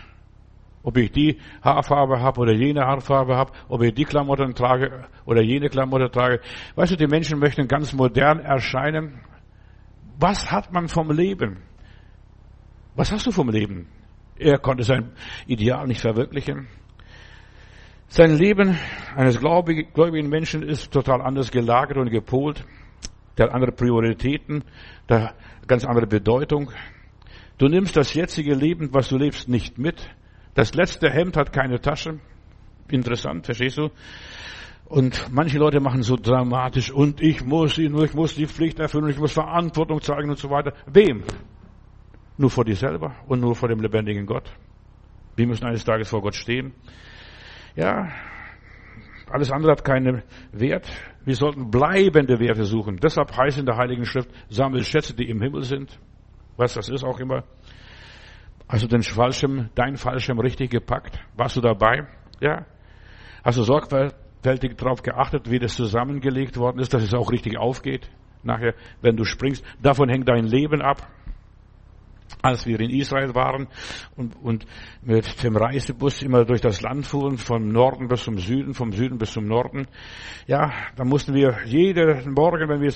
Ob 0.83 0.97
ich 0.97 1.13
die 1.13 1.39
Haarfarbe 1.63 2.21
habe 2.21 2.41
oder 2.41 2.53
jene 2.53 2.83
Haarfarbe 2.83 3.37
habe, 3.37 3.53
ob 3.69 3.83
ich 3.83 3.95
die 3.95 4.05
Klamotten 4.05 4.55
trage 4.55 5.07
oder 5.25 5.43
jene 5.43 5.69
Klamotten 5.69 6.11
trage. 6.11 6.41
Weißt 6.75 6.93
du, 6.93 6.97
die 6.97 7.07
Menschen 7.07 7.39
möchten 7.39 7.69
ganz 7.69 7.93
modern 7.93 8.41
erscheinen. 8.41 9.21
Was 10.19 10.51
hat 10.51 10.73
man 10.73 10.89
vom 10.89 11.11
Leben? 11.11 11.63
Was 12.95 13.13
hast 13.13 13.27
du 13.27 13.33
vom 13.33 13.49
Leben? 13.49 13.89
Er 14.39 14.59
konnte 14.59 14.85
sein 14.85 15.13
Ideal 15.47 15.87
nicht 15.87 16.01
verwirklichen. 16.01 16.69
Sein 18.09 18.37
Leben 18.37 18.79
eines 19.17 19.41
gläubigen 19.41 20.29
Menschen 20.29 20.63
ist 20.63 20.93
total 20.93 21.21
anders 21.23 21.51
gelagert 21.51 21.97
und 21.97 22.11
gepolt 22.11 22.65
der 23.37 23.47
hat 23.47 23.55
andere 23.55 23.73
Prioritäten, 23.73 24.65
der 25.09 25.35
ganz 25.67 25.85
andere 25.85 26.07
Bedeutung. 26.07 26.71
Du 27.59 27.69
nimmst 27.69 27.97
das 27.97 28.15
jetzige 28.15 28.55
Leben, 28.55 28.93
was 28.93 29.09
du 29.09 29.17
lebst, 29.17 29.49
nicht 29.49 29.79
mit. 29.79 30.09
Das 30.55 30.75
letzte 30.75 31.11
Hemd 31.11 31.37
hat 31.37 31.53
keine 31.53 31.81
Tasche. 31.81 32.21
Interessant, 32.89 33.47
verstehst 33.47 33.79
du? 33.79 33.91
Und 34.87 35.29
manche 35.33 35.59
Leute 35.59 35.81
machen 35.81 36.03
so 36.03 36.17
dramatisch 36.17 36.91
und 36.91 37.21
ich 37.21 37.45
muss 37.45 37.79
ihn, 37.79 37.97
ich 37.99 38.15
muss 38.15 38.35
die 38.35 38.47
Pflicht 38.47 38.79
erfüllen, 38.79 39.09
ich 39.09 39.19
muss 39.19 39.33
Verantwortung 39.33 40.01
zeigen 40.03 40.31
und 40.31 40.39
so 40.39 40.51
weiter. 40.51 40.75
Wem? 40.87 41.25
Nur 42.37 42.51
vor 42.51 42.65
dir 42.65 42.77
selber 42.77 43.15
und 43.27 43.41
nur 43.41 43.55
vor 43.55 43.69
dem 43.69 43.81
lebendigen 43.81 44.27
Gott. 44.27 44.53
Wir 45.37 45.47
müssen 45.47 45.65
eines 45.65 45.85
Tages 45.85 46.09
vor 46.09 46.21
Gott 46.21 46.35
stehen. 46.35 46.75
Ja, 47.75 48.09
alles 49.31 49.51
andere 49.51 49.73
hat 49.73 49.85
keinen 49.85 50.23
Wert. 50.53 50.87
Wir 51.25 51.35
sollten 51.35 51.71
bleibende 51.71 52.39
Werte 52.39 52.65
suchen. 52.65 52.99
Deshalb 53.03 53.37
heißt 53.37 53.59
in 53.59 53.67
der 53.67 53.77
Heiligen 53.77 54.05
Schrift, 54.05 54.31
sammel 54.49 54.85
Schätze, 54.85 55.15
die 55.15 55.29
im 55.29 55.41
Himmel 55.41 55.63
sind. 55.63 55.99
Was 56.57 56.75
das 56.75 56.89
ist 56.89 57.05
auch 57.05 57.19
immer. 57.19 57.45
Hast 58.69 58.85
du 58.85 58.89
den 58.89 59.03
Fallschirm, 59.03 59.71
dein 59.75 59.97
Fallschirm 59.97 60.39
richtig 60.39 60.71
gepackt? 60.71 61.19
Warst 61.37 61.57
du 61.57 61.61
dabei? 61.61 62.07
Ja. 62.41 62.67
Hast 63.43 63.59
du 63.59 63.63
sorgfältig 63.63 64.77
darauf 64.77 65.03
geachtet, 65.03 65.51
wie 65.51 65.59
das 65.59 65.75
zusammengelegt 65.75 66.57
worden 66.57 66.79
ist, 66.79 66.95
dass 66.95 67.03
es 67.03 67.15
auch 67.15 67.31
richtig 67.31 67.59
aufgeht? 67.59 68.11
Nachher, 68.43 68.75
wenn 69.01 69.17
du 69.17 69.25
springst, 69.25 69.65
davon 69.83 70.09
hängt 70.09 70.29
dein 70.29 70.45
Leben 70.45 70.83
ab 70.83 71.09
als 72.45 72.67
wir 72.67 72.79
in 72.79 72.91
Israel 72.91 73.35
waren 73.35 73.69
und, 74.17 74.37
und 74.37 74.67
mit 75.03 75.43
dem 75.43 75.57
Reisebus 75.57 76.23
immer 76.23 76.45
durch 76.45 76.61
das 76.61 76.83
Land 76.83 77.07
fuhren, 77.07 77.39
vom 77.39 77.69
Norden 77.69 78.07
bis 78.07 78.25
zum 78.25 78.39
Süden, 78.39 78.75
vom 78.75 78.93
Süden 78.93 79.17
bis 79.17 79.33
zum 79.33 79.47
Norden. 79.47 79.87
Ja, 80.47 80.71
da 80.95 81.05
mussten 81.05 81.35
wir 81.35 81.65
jeden 81.65 82.33
Morgen, 82.35 82.69
wenn 82.69 82.83
wir 82.83 82.93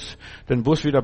den 0.50 0.62
Bus 0.62 0.84
wieder 0.84 1.00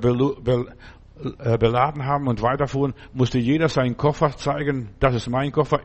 beladen 1.14 2.04
haben 2.04 2.26
und 2.26 2.42
weiterfuhren, 2.42 2.92
musste 3.12 3.38
jeder 3.38 3.68
seinen 3.68 3.96
Koffer 3.96 4.36
zeigen, 4.36 4.90
das 4.98 5.14
ist 5.14 5.30
mein 5.30 5.52
Koffer. 5.52 5.80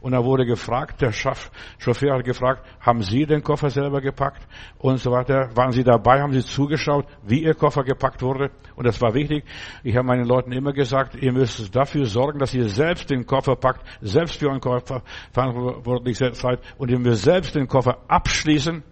Und 0.00 0.14
er 0.14 0.24
wurde 0.24 0.46
gefragt, 0.46 1.02
der 1.02 1.12
Chauffeur 1.12 2.14
hat 2.14 2.24
gefragt, 2.24 2.66
haben 2.80 3.02
Sie 3.02 3.26
den 3.26 3.42
Koffer 3.42 3.68
selber 3.68 4.00
gepackt? 4.00 4.46
Und 4.78 4.98
so 4.98 5.10
weiter. 5.10 5.50
Waren 5.54 5.72
Sie 5.72 5.84
dabei, 5.84 6.22
haben 6.22 6.32
Sie 6.32 6.42
zugeschaut, 6.42 7.06
wie 7.22 7.42
Ihr 7.42 7.54
Koffer 7.54 7.84
gepackt 7.84 8.22
wurde? 8.22 8.50
Und 8.74 8.86
das 8.86 9.00
war 9.02 9.12
wichtig. 9.12 9.44
Ich 9.82 9.94
habe 9.96 10.06
meinen 10.06 10.24
Leuten 10.24 10.52
immer 10.52 10.72
gesagt, 10.72 11.14
ihr 11.14 11.32
müsst 11.32 11.74
dafür 11.76 12.06
sorgen, 12.06 12.38
dass 12.38 12.54
ihr 12.54 12.68
selbst 12.68 13.10
den 13.10 13.26
Koffer 13.26 13.56
packt, 13.56 13.86
selbst 14.00 14.38
für 14.38 14.48
euren 14.48 14.60
Koffer 14.60 15.02
verantwortlich 15.32 16.16
seid 16.16 16.60
und 16.78 16.90
ihr 16.90 16.98
müsst 16.98 17.24
selbst 17.24 17.54
den 17.54 17.68
Koffer 17.68 17.98
abschließen. 18.08 18.82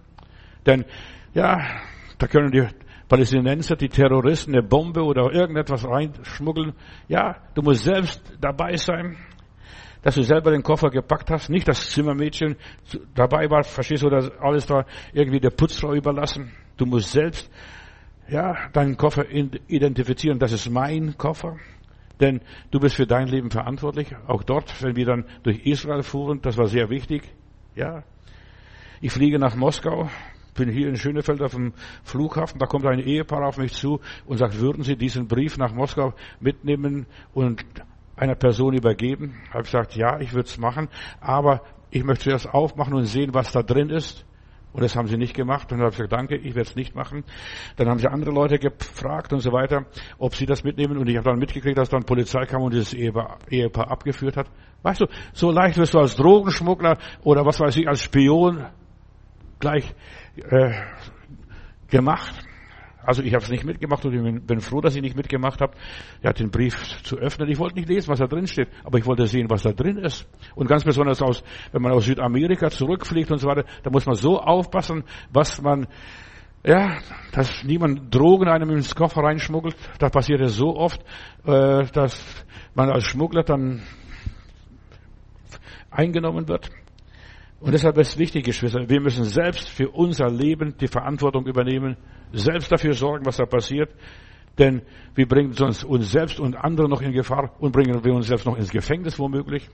Denn, 0.67 0.85
ja, 1.33 1.59
da 2.19 2.27
können 2.27 2.51
die 2.51 2.67
Palästinenser, 3.09 3.77
die 3.77 3.89
Terroristen, 3.89 4.55
eine 4.55 4.63
Bombe 4.63 5.03
oder 5.03 5.33
irgendetwas 5.33 5.87
reinschmuggeln. 5.87 6.75
Ja, 7.09 7.37
du 7.55 7.63
musst 7.63 7.85
selbst 7.85 8.23
dabei 8.41 8.77
sein, 8.77 9.17
dass 10.03 10.15
du 10.15 10.23
selber 10.23 10.51
den 10.51 10.63
Koffer 10.63 10.91
gepackt 10.91 11.31
hast, 11.31 11.49
nicht 11.49 11.67
das 11.67 11.91
Zimmermädchen 11.91 12.57
dabei 13.15 13.51
war, 13.51 13.65
verstehst 13.65 14.03
du, 14.03 14.07
oder 14.09 14.31
alles 14.41 14.67
da 14.67 14.85
irgendwie 15.13 15.41
der 15.41 15.51
Putzfrau 15.51 15.95
überlassen. 15.95 16.53
Du 16.77 16.87
musst 16.87 17.11
selbst, 17.11 17.51
ja, 18.29 18.69
deinen 18.73 18.97
Koffer 18.97 19.25
identifizieren, 19.31 20.39
das 20.39 20.53
ist 20.53 20.71
mein 20.71 21.17
Koffer. 21.17 21.57
Denn 22.21 22.41
du 22.71 22.81
bist 22.81 22.97
für 22.97 23.07
dein 23.07 23.29
Leben 23.29 23.51
verantwortlich. 23.51 24.15
Auch 24.27 24.43
dort, 24.43 24.83
wenn 24.83 24.97
wir 24.97 25.07
dann 25.07 25.25
durch 25.45 25.61
Israel 25.65 26.03
fuhren, 26.03 26.41
das 26.43 26.59
war 26.59 26.67
sehr 26.67 26.91
wichtig. 26.91 27.23
Ja. 27.75 28.03
Ich 29.01 29.13
fliege 29.13 29.39
nach 29.39 29.55
Moskau, 29.55 30.11
bin 30.59 30.71
hier 30.71 30.89
in 30.89 30.97
Schönefeld 30.97 31.41
auf 31.43 31.53
dem 31.53 31.73
Flughafen, 32.03 32.59
da 32.59 32.67
kommt 32.67 32.85
ein 32.87 33.01
Ehepaar 33.01 33.47
auf 33.47 33.57
mich 33.59 33.73
zu 33.73 34.01
und 34.27 34.39
sagt, 34.39 34.61
würden 34.61 34.83
Sie 34.83 34.97
diesen 34.97 35.29
Brief 35.29 35.57
nach 35.57 35.73
Moskau 35.73 36.13
mitnehmen 36.41 37.07
und 37.33 37.65
einer 38.17 38.35
Person 38.35 38.75
übergeben? 38.75 39.35
Habe 39.51 39.63
ich 39.63 39.71
gesagt, 39.71 39.97
ja, 39.97 40.21
ich 40.21 40.33
würde 40.33 40.49
es 40.49 40.59
machen, 40.59 40.89
aber 41.21 41.63
ich 41.91 42.05
möchte 42.05 42.25
zuerst 42.25 42.53
aufmachen 42.53 42.95
und 42.95 43.05
sehen, 43.05 43.33
was 43.33 43.53
da 43.53 43.63
drin 43.63 43.91
ist. 43.91 44.27
Und 44.73 44.83
das 44.83 44.95
haben 44.95 45.09
sie 45.09 45.17
nicht 45.17 45.35
gemacht. 45.35 45.73
Und 45.73 45.79
dann 45.79 45.87
habe 45.87 45.91
ich 45.93 45.97
gesagt, 45.97 46.13
danke, 46.13 46.37
ich 46.37 46.55
werde 46.55 46.69
es 46.69 46.77
nicht 46.77 46.95
machen. 46.95 47.25
Dann 47.77 47.89
haben 47.89 47.99
sie 47.99 48.07
andere 48.07 48.31
Leute 48.31 48.59
gefragt 48.59 49.33
und 49.33 49.41
so 49.41 49.51
weiter, 49.51 49.87
ob 50.19 50.35
sie 50.35 50.45
das 50.45 50.63
mitnehmen. 50.63 50.99
Und 50.99 51.09
ich 51.09 51.17
habe 51.17 51.31
dann 51.31 51.39
mitgekriegt, 51.39 51.79
dass 51.79 51.89
dann 51.89 52.05
Polizei 52.05 52.45
kam 52.45 52.63
und 52.63 52.75
dieses 52.75 52.93
Ehepaar, 52.93 53.39
Ehepaar 53.49 53.91
abgeführt 53.91 54.37
hat. 54.37 54.47
Weißt 54.83 55.01
du, 55.01 55.07
so 55.33 55.51
leicht 55.51 55.79
wirst 55.79 55.95
du 55.95 55.99
als 55.99 56.17
Drogenschmuggler 56.17 56.99
oder 57.23 57.47
was 57.47 57.59
weiß 57.59 57.77
ich, 57.79 57.89
als 57.89 58.03
Spion 58.03 58.67
gleich 59.59 59.95
äh, 60.39 60.73
gemacht. 61.89 62.35
Also 63.09 63.23
ich 63.23 63.33
habe 63.33 63.43
es 63.43 63.51
nicht 63.51 63.65
mitgemacht 63.65 64.05
und 64.05 64.13
ich 64.13 64.47
bin 64.47 64.61
froh, 64.61 64.83
dass 64.83 64.95
ich 64.95 65.01
nicht 65.01 65.17
mitgemacht 65.17 65.63
habe, 65.63 65.73
ja, 66.23 66.31
den 66.35 66.51
Brief 66.51 67.03
zu 67.05 67.17
öffnen. 67.17 67.49
Ich 67.49 67.59
wollte 67.59 67.77
nicht 67.77 67.89
lesen, 67.89 68.09
was 68.09 68.19
da 68.19 68.27
drin 68.27 68.47
steht, 68.47 68.69
aber 68.85 68.99
ich 68.99 69.07
wollte 69.07 69.27
sehen, 69.27 69.49
was 69.49 69.63
da 69.63 69.73
drin 69.73 69.97
ist. 69.97 70.29
Und 70.55 70.67
ganz 70.67 70.85
besonders 70.85 71.23
aus, 71.23 71.43
wenn 71.73 71.81
man 71.81 71.93
aus 71.93 72.05
Südamerika 72.05 72.69
zurückfliegt 72.69 73.31
und 73.31 73.39
so 73.39 73.49
weiter, 73.49 73.65
da 73.83 73.91
muss 73.91 74.05
man 74.05 74.15
so 74.15 74.39
aufpassen, 74.39 75.05
was 75.33 75.63
man, 75.63 75.87
ja, 76.63 76.99
dass 77.33 77.65
niemand 77.65 78.15
Drogen 78.15 78.47
einem 78.47 78.69
ins 78.71 78.95
Koffer 78.95 79.23
reinschmuggelt. 79.23 79.75
Das 79.99 80.11
passiert 80.11 80.41
ja 80.41 80.49
so 80.49 80.77
oft, 80.77 81.01
äh, 81.47 81.85
dass 81.87 82.45
man 82.75 82.91
als 82.91 83.05
Schmuggler 83.05 83.43
dann 83.43 83.81
eingenommen 85.91 86.47
wird. 86.47 86.69
Und 87.61 87.73
deshalb 87.73 87.99
ist 87.99 88.19
wichtig, 88.19 88.45
Geschwister, 88.45 88.89
wir 88.89 89.01
müssen 89.01 89.25
selbst 89.25 89.69
für 89.69 89.91
unser 89.91 90.31
Leben 90.31 90.77
die 90.81 90.87
Verantwortung 90.87 91.47
übernehmen, 91.47 91.97
selbst 92.33 92.71
dafür 92.71 92.93
sorgen, 92.93 93.27
was 93.27 93.39
da 93.39 93.47
passiert. 93.47 93.91
Denn 94.59 94.83
wir 95.15 95.27
bringen 95.27 95.53
sonst 95.53 95.85
uns 95.85 96.11
selbst 96.11 96.41
und 96.41 96.57
andere 96.57 96.89
noch 96.89 97.01
in 97.01 97.13
Gefahr 97.13 97.55
und 97.59 97.73
bringen 97.73 98.05
wir 98.05 98.15
uns 98.15 98.27
selbst 98.27 98.47
noch 98.47 98.57
ins 98.57 98.71
Gefängnis 98.71 99.19
womöglich. 99.19 99.69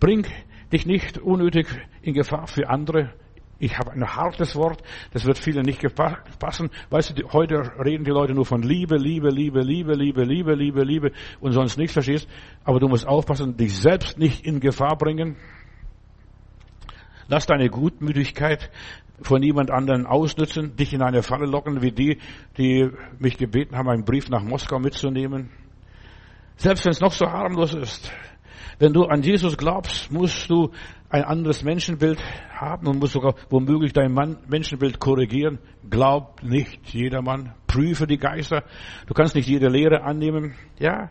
Bring 0.00 0.26
dich 0.72 0.86
nicht 0.86 1.18
unnötig 1.18 1.66
in 2.02 2.14
Gefahr 2.14 2.46
für 2.46 2.68
andere. 2.68 3.12
Ich 3.58 3.78
habe 3.78 3.92
ein 3.92 4.04
hartes 4.04 4.56
Wort, 4.56 4.82
das 5.12 5.24
wird 5.24 5.38
vielen 5.38 5.64
nicht 5.64 5.80
passen. 6.38 6.70
Weißt 6.90 7.18
du, 7.18 7.32
heute 7.32 7.72
reden 7.84 8.04
die 8.04 8.10
Leute 8.10 8.34
nur 8.34 8.44
von 8.44 8.62
Liebe, 8.62 8.96
Liebe, 8.96 9.28
Liebe, 9.30 9.60
Liebe, 9.60 9.94
Liebe, 9.94 10.24
Liebe, 10.24 10.54
Liebe, 10.54 10.82
Liebe 10.82 11.12
und 11.40 11.52
sonst 11.52 11.78
nichts 11.78 11.92
verstehst. 11.92 12.28
Aber 12.64 12.80
du 12.80 12.88
musst 12.88 13.06
aufpassen, 13.06 13.56
dich 13.56 13.76
selbst 13.76 14.18
nicht 14.18 14.44
in 14.44 14.60
Gefahr 14.60 14.96
bringen. 14.98 15.36
Lass 17.28 17.46
deine 17.46 17.68
Gutmütigkeit 17.70 18.70
von 19.22 19.40
niemand 19.40 19.70
anderen 19.70 20.06
ausnützen, 20.06 20.76
dich 20.76 20.92
in 20.92 21.02
eine 21.02 21.22
Falle 21.22 21.46
locken, 21.46 21.82
wie 21.82 21.92
die, 21.92 22.18
die 22.58 22.90
mich 23.18 23.36
gebeten 23.36 23.76
haben, 23.76 23.88
einen 23.88 24.04
Brief 24.04 24.28
nach 24.28 24.42
Moskau 24.42 24.78
mitzunehmen. 24.78 25.50
Selbst 26.56 26.84
wenn 26.84 26.92
es 26.92 27.00
noch 27.00 27.12
so 27.12 27.26
harmlos 27.26 27.74
ist, 27.74 28.12
wenn 28.78 28.92
du 28.92 29.04
an 29.04 29.22
Jesus 29.22 29.56
glaubst, 29.56 30.10
musst 30.10 30.50
du 30.50 30.70
ein 31.08 31.22
anderes 31.22 31.62
Menschenbild 31.62 32.18
haben 32.50 32.88
und 32.88 32.98
musst 32.98 33.12
sogar 33.12 33.34
womöglich 33.48 33.92
dein 33.92 34.12
Menschenbild 34.48 34.98
korrigieren. 34.98 35.58
Glaub 35.88 36.42
nicht 36.42 36.88
jedermann. 36.92 37.54
Prüfe 37.68 38.06
die 38.06 38.18
Geister. 38.18 38.64
Du 39.06 39.14
kannst 39.14 39.36
nicht 39.36 39.48
jede 39.48 39.68
Lehre 39.68 40.02
annehmen. 40.02 40.54
Ja. 40.78 41.10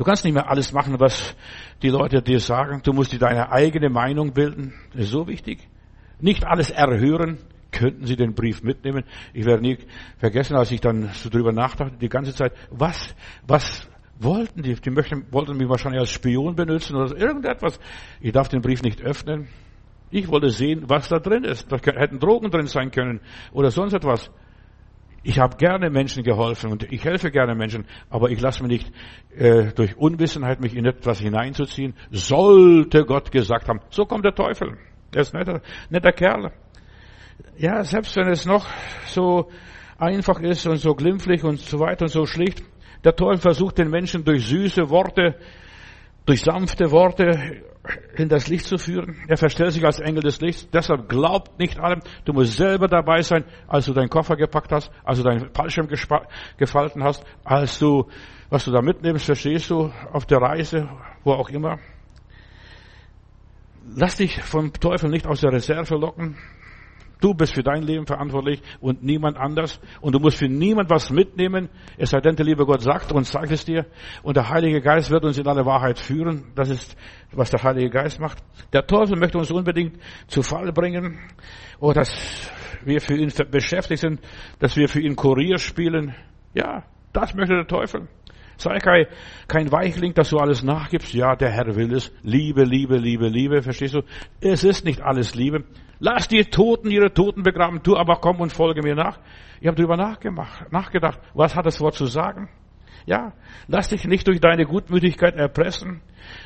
Du 0.00 0.04
kannst 0.04 0.24
nicht 0.24 0.32
mehr 0.32 0.48
alles 0.48 0.72
machen, 0.72 0.98
was 0.98 1.36
die 1.82 1.90
Leute 1.90 2.22
dir 2.22 2.40
sagen. 2.40 2.80
Du 2.82 2.94
musst 2.94 3.12
dir 3.12 3.18
deine 3.18 3.52
eigene 3.52 3.90
Meinung 3.90 4.32
bilden. 4.32 4.72
Das 4.94 5.02
ist 5.02 5.10
so 5.10 5.26
wichtig. 5.26 5.68
Nicht 6.20 6.46
alles 6.46 6.70
erhören. 6.70 7.36
Könnten 7.70 8.06
Sie 8.06 8.16
den 8.16 8.34
Brief 8.34 8.62
mitnehmen? 8.62 9.04
Ich 9.34 9.44
werde 9.44 9.60
nie 9.60 9.76
vergessen, 10.16 10.56
als 10.56 10.70
ich 10.70 10.80
dann 10.80 11.10
so 11.12 11.28
drüber 11.28 11.52
nachdachte, 11.52 11.98
die 11.98 12.08
ganze 12.08 12.34
Zeit, 12.34 12.54
was, 12.70 13.14
was 13.46 13.90
wollten 14.18 14.62
die? 14.62 14.72
Die 14.74 14.88
möchten, 14.88 15.26
wollten 15.32 15.58
mich 15.58 15.68
wahrscheinlich 15.68 16.00
als 16.00 16.10
Spion 16.10 16.56
benutzen 16.56 16.96
oder 16.96 17.14
irgendetwas. 17.14 17.78
Ich 18.22 18.32
darf 18.32 18.48
den 18.48 18.62
Brief 18.62 18.80
nicht 18.82 19.02
öffnen. 19.02 19.48
Ich 20.10 20.28
wollte 20.28 20.48
sehen, 20.48 20.84
was 20.86 21.10
da 21.10 21.18
drin 21.18 21.44
ist. 21.44 21.70
Da 21.70 21.76
hätten 21.76 22.18
Drogen 22.20 22.50
drin 22.50 22.68
sein 22.68 22.90
können 22.90 23.20
oder 23.52 23.70
sonst 23.70 23.92
etwas. 23.92 24.30
Ich 25.22 25.38
habe 25.38 25.56
gerne 25.56 25.90
Menschen 25.90 26.22
geholfen 26.22 26.72
und 26.72 26.90
ich 26.90 27.04
helfe 27.04 27.30
gerne 27.30 27.54
Menschen, 27.54 27.86
aber 28.08 28.30
ich 28.30 28.40
lasse 28.40 28.62
mich 28.62 28.70
nicht 28.70 28.92
äh, 29.36 29.72
durch 29.74 29.96
Unwissenheit 29.96 30.60
mich 30.60 30.74
in 30.74 30.86
etwas 30.86 31.20
hineinzuziehen. 31.20 31.94
Sollte 32.10 33.04
Gott 33.04 33.30
gesagt 33.30 33.68
haben, 33.68 33.80
so 33.90 34.06
kommt 34.06 34.24
der 34.24 34.34
Teufel. 34.34 34.78
Er 35.14 35.20
ist 35.20 35.34
ein 35.34 35.40
netter, 35.40 35.60
netter 35.90 36.12
Kerl. 36.12 36.52
Ja, 37.58 37.84
selbst 37.84 38.16
wenn 38.16 38.28
es 38.28 38.46
noch 38.46 38.66
so 39.04 39.50
einfach 39.98 40.40
ist 40.40 40.66
und 40.66 40.76
so 40.76 40.94
glimpflich 40.94 41.44
und 41.44 41.58
so 41.58 41.78
weiter 41.78 42.04
und 42.04 42.10
so 42.10 42.24
schlicht, 42.24 42.62
der 43.04 43.14
Teufel 43.14 43.38
versucht 43.38 43.78
den 43.78 43.90
Menschen 43.90 44.24
durch 44.24 44.46
süße 44.46 44.88
Worte, 44.88 45.36
durch 46.24 46.40
sanfte 46.40 46.90
Worte 46.90 47.62
in 48.16 48.28
das 48.28 48.48
Licht 48.48 48.66
zu 48.66 48.76
führen. 48.76 49.16
Er 49.26 49.36
verstellt 49.36 49.72
sich 49.72 49.84
als 49.84 50.00
Engel 50.00 50.22
des 50.22 50.40
Lichts. 50.40 50.68
Deshalb 50.70 51.08
glaubt 51.08 51.58
nicht 51.58 51.78
allem. 51.78 52.00
Du 52.24 52.32
musst 52.32 52.56
selber 52.56 52.88
dabei 52.88 53.22
sein, 53.22 53.44
als 53.66 53.86
du 53.86 53.94
deinen 53.94 54.10
Koffer 54.10 54.36
gepackt 54.36 54.70
hast, 54.72 54.90
als 55.04 55.18
du 55.18 55.24
deinen 55.24 55.50
Fallschirm 55.54 55.88
gefalten 55.88 57.02
hast, 57.02 57.24
als 57.44 57.78
du, 57.78 58.06
was 58.50 58.64
du 58.64 58.70
da 58.70 58.82
mitnimmst, 58.82 59.24
verstehst 59.24 59.70
du, 59.70 59.90
auf 60.12 60.26
der 60.26 60.38
Reise, 60.38 60.88
wo 61.24 61.32
auch 61.32 61.48
immer. 61.48 61.78
Lass 63.96 64.16
dich 64.16 64.42
vom 64.42 64.72
Teufel 64.72 65.10
nicht 65.10 65.26
aus 65.26 65.40
der 65.40 65.52
Reserve 65.52 65.94
locken. 65.96 66.36
Du 67.20 67.34
bist 67.34 67.54
für 67.54 67.62
dein 67.62 67.82
Leben 67.82 68.06
verantwortlich 68.06 68.62
und 68.80 69.02
niemand 69.02 69.36
anders. 69.36 69.80
Und 70.00 70.14
du 70.14 70.18
musst 70.18 70.38
für 70.38 70.48
niemand 70.48 70.88
was 70.90 71.10
mitnehmen, 71.10 71.68
es 71.98 72.10
sei 72.10 72.20
denn, 72.20 72.36
der 72.36 72.46
liebe 72.46 72.64
Gott 72.64 72.80
sagt 72.80 73.12
und 73.12 73.26
sagt 73.26 73.50
es 73.50 73.64
dir. 73.64 73.86
Und 74.22 74.36
der 74.36 74.48
Heilige 74.48 74.80
Geist 74.80 75.10
wird 75.10 75.24
uns 75.24 75.38
in 75.38 75.46
alle 75.46 75.66
Wahrheit 75.66 75.98
führen. 75.98 76.52
Das 76.54 76.70
ist, 76.70 76.96
was 77.32 77.50
der 77.50 77.62
Heilige 77.62 77.90
Geist 77.90 78.20
macht. 78.20 78.38
Der 78.72 78.86
Teufel 78.86 79.16
möchte 79.16 79.38
uns 79.38 79.50
unbedingt 79.50 79.98
zu 80.28 80.42
Fall 80.42 80.72
bringen. 80.72 81.18
Oh, 81.78 81.92
dass 81.92 82.50
wir 82.84 83.00
für 83.00 83.16
ihn 83.16 83.32
beschäftigt 83.50 84.00
sind, 84.00 84.20
dass 84.58 84.76
wir 84.76 84.88
für 84.88 85.00
ihn 85.00 85.16
Kurier 85.16 85.58
spielen. 85.58 86.14
Ja, 86.54 86.84
das 87.12 87.34
möchte 87.34 87.54
der 87.54 87.66
Teufel. 87.66 88.08
Sei 88.56 88.76
kein, 88.78 89.06
kein 89.48 89.72
Weichling, 89.72 90.12
dass 90.12 90.30
du 90.30 90.36
alles 90.36 90.62
nachgibst. 90.62 91.14
Ja, 91.14 91.34
der 91.34 91.50
Herr 91.50 91.74
will 91.76 91.94
es. 91.94 92.12
Liebe, 92.22 92.64
Liebe, 92.64 92.98
Liebe, 92.98 93.28
Liebe. 93.28 93.62
Verstehst 93.62 93.94
du? 93.94 94.02
Es 94.40 94.64
ist 94.64 94.84
nicht 94.84 95.00
alles 95.00 95.34
Liebe. 95.34 95.64
Lass 96.00 96.26
die 96.26 96.44
Toten 96.44 96.90
ihre 96.90 97.12
Toten 97.12 97.42
begraben. 97.42 97.80
Du 97.82 97.96
aber 97.96 98.16
komm 98.16 98.40
und 98.40 98.52
folge 98.52 98.82
mir 98.82 98.96
nach. 98.96 99.20
Ich 99.60 99.68
habe 99.68 99.76
darüber 99.76 99.96
nachgedacht. 99.96 101.20
Was 101.34 101.54
hat 101.54 101.66
das 101.66 101.80
Wort 101.80 101.94
zu 101.94 102.06
sagen? 102.06 102.48
Ja, 103.06 103.32
lass 103.68 103.88
dich 103.88 104.04
nicht 104.06 104.26
durch 104.26 104.40
deine 104.40 104.66
Gutmütigkeit 104.66 105.34
erpressen, 105.34 106.02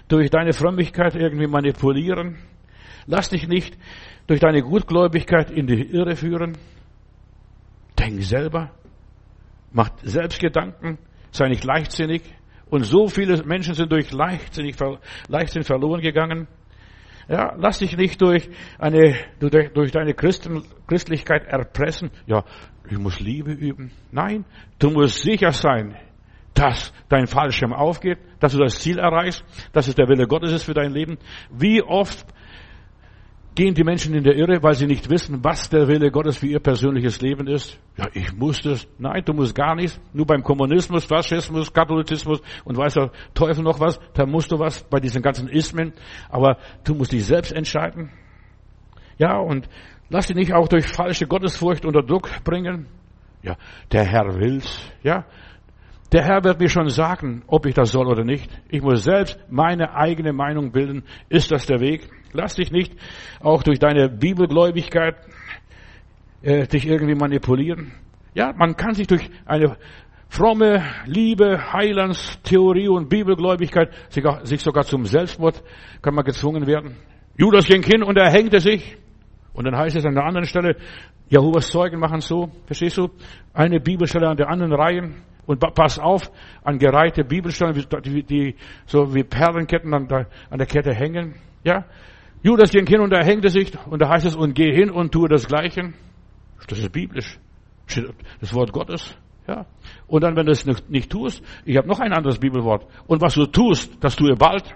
durch 0.09 0.31
deine 0.31 0.53
Frömmigkeit 0.53 1.15
irgendwie 1.15 1.47
manipulieren. 1.47 2.37
Lass 3.07 3.31
dich 3.31 3.49
nicht 3.49 3.77
durch 4.27 4.41
deine 4.41 4.63
Gutgläubigkeit 4.63 5.51
in 5.51 5.67
die 5.67 5.83
Irre 5.83 6.17
führen. 6.17 6.59
Denk 7.99 8.23
selber. 8.23 8.71
Mach 9.73 9.91
selbst 10.03 10.41
Gedanken 10.41 10.99
sei 11.35 11.49
nicht 11.49 11.65
leichtsinnig. 11.65 12.23
Und 12.71 12.85
so 12.85 13.09
viele 13.09 13.43
Menschen 13.45 13.75
sind 13.75 13.93
durch 13.93 14.11
leichtsinnig, 14.13 14.77
Leichtsinn 15.29 15.65
verloren 15.65 16.01
gegangen. 16.01 16.49
Ja, 17.29 17.55
lass 17.57 17.79
dich 17.79 17.97
nicht 17.97 18.21
durch 18.21 18.49
eine, 18.79 19.17
durch, 19.41 19.93
deine 19.93 20.15
Christen, 20.15 20.63
Christlichkeit 20.87 21.45
erpressen. 21.47 22.11
Ja, 22.27 22.45
ich 22.91 22.99
muss 22.99 23.21
Liebe 23.21 23.53
üben. 23.53 23.93
Nein, 24.13 24.45
du 24.79 24.91
musst 24.91 25.23
sicher 25.23 25.53
sein, 25.53 25.97
dass 26.55 26.93
dein 27.09 27.27
Fallschirm 27.27 27.73
aufgeht, 27.73 28.19
dass 28.41 28.53
du 28.53 28.59
das 28.59 28.79
Ziel 28.79 28.99
erreichst, 28.99 29.45
dass 29.73 29.89
es 29.89 29.95
der 29.95 30.09
Wille 30.09 30.27
Gottes 30.27 30.53
ist 30.53 30.65
für 30.65 30.75
dein 30.75 30.93
Leben. 30.93 31.19
Wie 31.51 31.83
oft 31.83 32.27
gehen 33.55 33.75
die 33.75 33.85
Menschen 33.85 34.15
in 34.15 34.25
der 34.25 34.35
Irre, 34.35 34.63
weil 34.63 34.75
sie 34.75 34.87
nicht 34.87 35.09
wissen, 35.09 35.43
was 35.45 35.69
der 35.69 35.87
Wille 35.87 36.11
Gottes 36.11 36.39
für 36.39 36.47
ihr 36.47 36.61
persönliches 36.61 37.21
Leben 37.21 37.47
ist. 37.47 37.79
Ja, 37.97 38.09
ich 38.13 38.33
muss 38.33 38.63
das. 38.63 38.87
Nein, 38.99 39.23
du 39.25 39.33
musst 39.33 39.55
gar 39.55 39.75
nichts. 39.75 40.01
Nur 40.13 40.27
beim 40.27 40.43
Kommunismus, 40.43 41.05
Faschismus, 41.05 41.73
Katholizismus 41.73 42.41
und 42.65 42.77
weiß 42.77 42.95
der 42.95 43.11
Teufel 43.33 43.63
noch 43.63 43.79
was, 43.79 44.01
da 44.15 44.27
musst 44.27 44.51
du 44.51 44.59
was 44.59 44.83
bei 44.83 44.99
diesen 44.99 45.23
ganzen 45.23 45.49
Ismen. 45.49 45.93
Aber 46.29 46.59
du 46.85 46.95
musst 46.95 47.13
dich 47.13 47.25
selbst 47.25 47.53
entscheiden. 47.53 48.11
Ja, 49.19 49.39
und 49.39 49.69
lass 50.09 50.27
dich 50.27 50.37
nicht 50.37 50.53
auch 50.53 50.69
durch 50.69 50.87
falsche 50.87 51.27
Gottesfurcht 51.27 51.85
unter 51.85 52.03
Druck 52.03 52.29
bringen. 52.43 52.87
Ja, 53.43 53.57
der 53.93 54.05
Herr 54.05 54.41
will's. 54.41 54.91
Ja, 55.03 55.27
der 56.15 56.23
Herr 56.23 56.45
wird 56.45 56.61
mir 56.61 56.69
schon 56.69 56.89
sagen, 56.91 57.43
ob 57.49 57.67
ich 57.67 57.75
das 57.75 57.91
soll 57.91 58.07
oder 58.07 58.23
nicht. 58.23 58.49
Ich 58.69 58.81
muss 58.81 59.03
selbst 59.03 59.37
meine 59.51 59.97
eigene 59.97 60.33
Meinung 60.33 60.71
bilden. 60.71 61.03
Ist 61.29 61.51
das 61.51 61.67
der 61.67 61.81
Weg? 61.81 62.09
Lass 62.33 62.55
dich 62.55 62.71
nicht 62.71 62.95
auch 63.41 63.65
durch 63.65 63.81
deine 63.81 64.09
Bibelgläubigkeit 64.09 65.17
äh, 66.43 66.69
dich 66.69 66.87
irgendwie 66.87 67.17
manipulieren. 67.17 67.95
Ja, 68.33 68.53
man 68.57 68.77
kann 68.77 68.95
sich 68.95 69.09
durch 69.09 69.29
eine 69.45 69.77
fromme 70.29 70.85
Liebe, 71.07 71.73
Heilandstheorie 71.73 72.89
und 72.89 73.09
Bibelgläubigkeit 73.09 73.93
sich, 74.09 74.25
auch, 74.25 74.45
sich 74.45 74.61
sogar 74.61 74.85
zum 74.85 75.07
Selbstmord 75.07 75.65
kann 76.01 76.15
man 76.15 76.25
gezwungen 76.25 76.69
werden. 76.69 76.97
Judas 77.37 77.67
ging 77.67 77.83
hin 77.83 78.05
und 78.05 78.17
er 78.17 78.31
hängte 78.31 78.61
sich. 78.61 78.97
Und 79.53 79.65
dann 79.65 79.77
heißt 79.77 79.97
es 79.97 80.05
an 80.05 80.15
der 80.15 80.25
anderen 80.25 80.47
Stelle, 80.47 80.77
Jehovas 81.29 81.71
Zeugen 81.71 81.99
machen 81.99 82.21
so, 82.21 82.53
verstehst 82.67 82.99
du? 82.99 83.09
Eine 83.53 83.81
Bibelstelle 83.81 84.29
an 84.29 84.37
der 84.37 84.49
anderen 84.49 84.73
Reihe. 84.73 85.11
Und 85.47 85.61
pass 85.75 85.99
auf, 85.99 86.31
an 86.63 86.79
gereihte 86.79 87.25
Bibelstellen, 87.25 87.75
die, 88.03 88.57
so 88.87 89.15
wie 89.15 89.25
Perlenketten 89.25 89.93
an 89.93 90.09
der, 90.09 90.27
an 90.51 90.59
der 90.59 90.67
Kette 90.67 90.95
hängen. 90.95 91.35
Ja, 91.65 91.85
Judas 92.43 92.71
ging 92.71 92.87
hin 92.87 93.01
und 93.01 93.13
er 93.13 93.25
hängte 93.25 93.49
sich 93.49 93.73
und 93.87 94.01
da 94.01 94.09
heißt 94.09 94.27
es, 94.27 94.37
und 94.37 94.55
geh 94.55 94.73
hin 94.73 94.91
und 94.91 95.13
tue 95.13 95.29
das 95.29 95.47
Gleiche. 95.47 95.93
Das 96.69 96.79
ist 96.79 96.93
biblisch. 96.93 97.39
Das 98.41 98.55
Wort 98.55 98.73
Gottes. 98.73 99.17
Ja. 99.47 99.67
Und 100.07 100.23
dann, 100.25 100.37
wenn 100.37 100.47
du 100.47 100.53
es 100.53 100.65
nicht, 100.65 100.89
nicht 100.89 101.11
tust, 101.11 101.43
ich 101.65 101.77
habe 101.77 101.89
noch 101.89 102.01
ein 102.01 102.13
anderes 102.13 102.39
Bibelwort. 102.39 102.87
Und 103.07 103.21
was 103.21 103.35
du 103.35 103.47
tust, 103.47 103.93
das 104.01 104.17
tue 104.17 104.35
bald. 104.37 104.75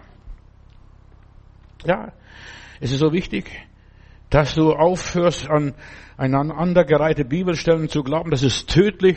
Ja. 1.84 2.12
Es 2.80 2.92
ist 2.92 3.00
so 3.00 3.12
wichtig, 3.12 3.50
dass 4.30 4.54
du 4.54 4.72
aufhörst, 4.72 5.48
an 5.48 5.74
aneinandergereihte 6.16 7.24
Bibelstellen 7.24 7.88
zu 7.88 8.02
glauben. 8.02 8.30
Das 8.30 8.42
ist 8.42 8.68
tödlich. 8.68 9.16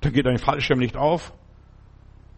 Dann 0.00 0.12
geht 0.12 0.26
dein 0.26 0.38
Fallschirm 0.38 0.78
nicht 0.78 0.96
auf. 0.96 1.32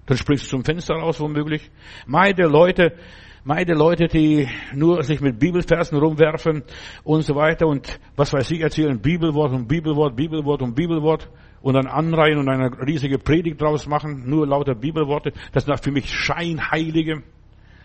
Dann 0.06 0.16
springst 0.16 0.44
du 0.44 0.48
zum 0.48 0.64
Fenster 0.64 0.94
raus, 0.94 1.20
womöglich. 1.20 1.70
Meide 2.06 2.46
Leute, 2.46 2.96
meide 3.44 3.74
Leute, 3.74 4.08
die 4.08 4.48
nur 4.74 5.02
sich 5.02 5.20
mit 5.20 5.38
Bibelversen 5.38 5.98
rumwerfen 5.98 6.64
und 7.04 7.22
so 7.22 7.34
weiter 7.34 7.66
und 7.66 8.00
was 8.16 8.32
weiß 8.32 8.50
ich 8.50 8.60
erzählen, 8.60 9.00
Bibelwort 9.00 9.52
und 9.52 9.68
Bibelwort, 9.68 10.16
Bibelwort 10.16 10.62
und 10.62 10.74
Bibelwort 10.74 11.30
und 11.60 11.74
dann 11.74 11.86
anreihen 11.86 12.38
und 12.38 12.48
eine 12.48 12.70
riesige 12.84 13.18
Predigt 13.18 13.60
draus 13.60 13.86
machen, 13.86 14.28
nur 14.28 14.46
lauter 14.46 14.74
Bibelworte. 14.74 15.32
Das 15.52 15.64
sind 15.64 15.82
für 15.82 15.92
mich 15.92 16.10
Scheinheilige, 16.10 17.22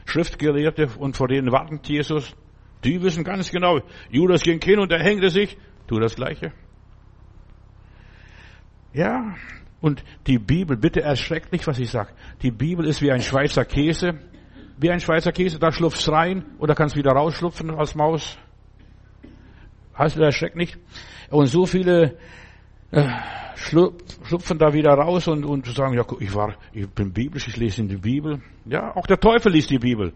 Schriftgelehrte 0.05 0.89
und 0.97 1.15
vor 1.15 1.27
denen 1.27 1.51
wartet 1.51 1.87
Jesus. 1.87 2.35
Die 2.83 3.01
wissen 3.01 3.23
ganz 3.23 3.51
genau, 3.51 3.79
Judas 4.09 4.41
ging 4.41 4.61
hin 4.61 4.79
und 4.79 4.91
er 4.91 5.03
hängte 5.03 5.29
sich, 5.29 5.57
tu 5.87 5.99
das 5.99 6.15
Gleiche. 6.15 6.51
Ja, 8.93 9.35
und 9.79 10.03
die 10.25 10.39
Bibel, 10.39 10.75
bitte 10.75 11.01
erschreckt 11.01 11.51
nicht, 11.51 11.67
was 11.67 11.79
ich 11.79 11.89
sage. 11.89 12.09
Die 12.41 12.51
Bibel 12.51 12.85
ist 12.85 13.01
wie 13.01 13.11
ein 13.11 13.21
Schweizer 13.21 13.65
Käse. 13.65 14.19
Wie 14.79 14.91
ein 14.91 14.99
Schweizer 14.99 15.31
Käse, 15.31 15.59
da 15.59 15.71
schlupfst 15.71 16.07
rein 16.09 16.45
oder 16.59 16.75
kannst 16.75 16.95
wieder 16.95 17.11
rausschlupfen 17.11 17.71
als 17.71 17.95
Maus. 17.95 18.37
Heißt, 19.97 20.17
erschreckt 20.17 20.55
nicht. 20.55 20.77
Und 21.31 21.47
so 21.47 21.65
viele 21.65 22.17
äh, 22.91 23.07
schlupfen 23.55 24.57
da 24.59 24.73
wieder 24.73 24.91
raus 24.93 25.27
und, 25.27 25.45
und 25.45 25.65
sagen, 25.67 25.95
ja, 25.95 26.05
ich 26.19 26.33
war, 26.33 26.55
ich 26.73 26.87
bin 26.89 27.11
biblisch, 27.11 27.47
ich 27.47 27.57
lese 27.57 27.81
in 27.81 27.87
die 27.87 27.97
Bibel. 27.97 28.39
Ja, 28.65 28.95
auch 28.95 29.07
der 29.07 29.19
Teufel 29.19 29.51
liest 29.51 29.69
die 29.71 29.79
Bibel. 29.79 30.13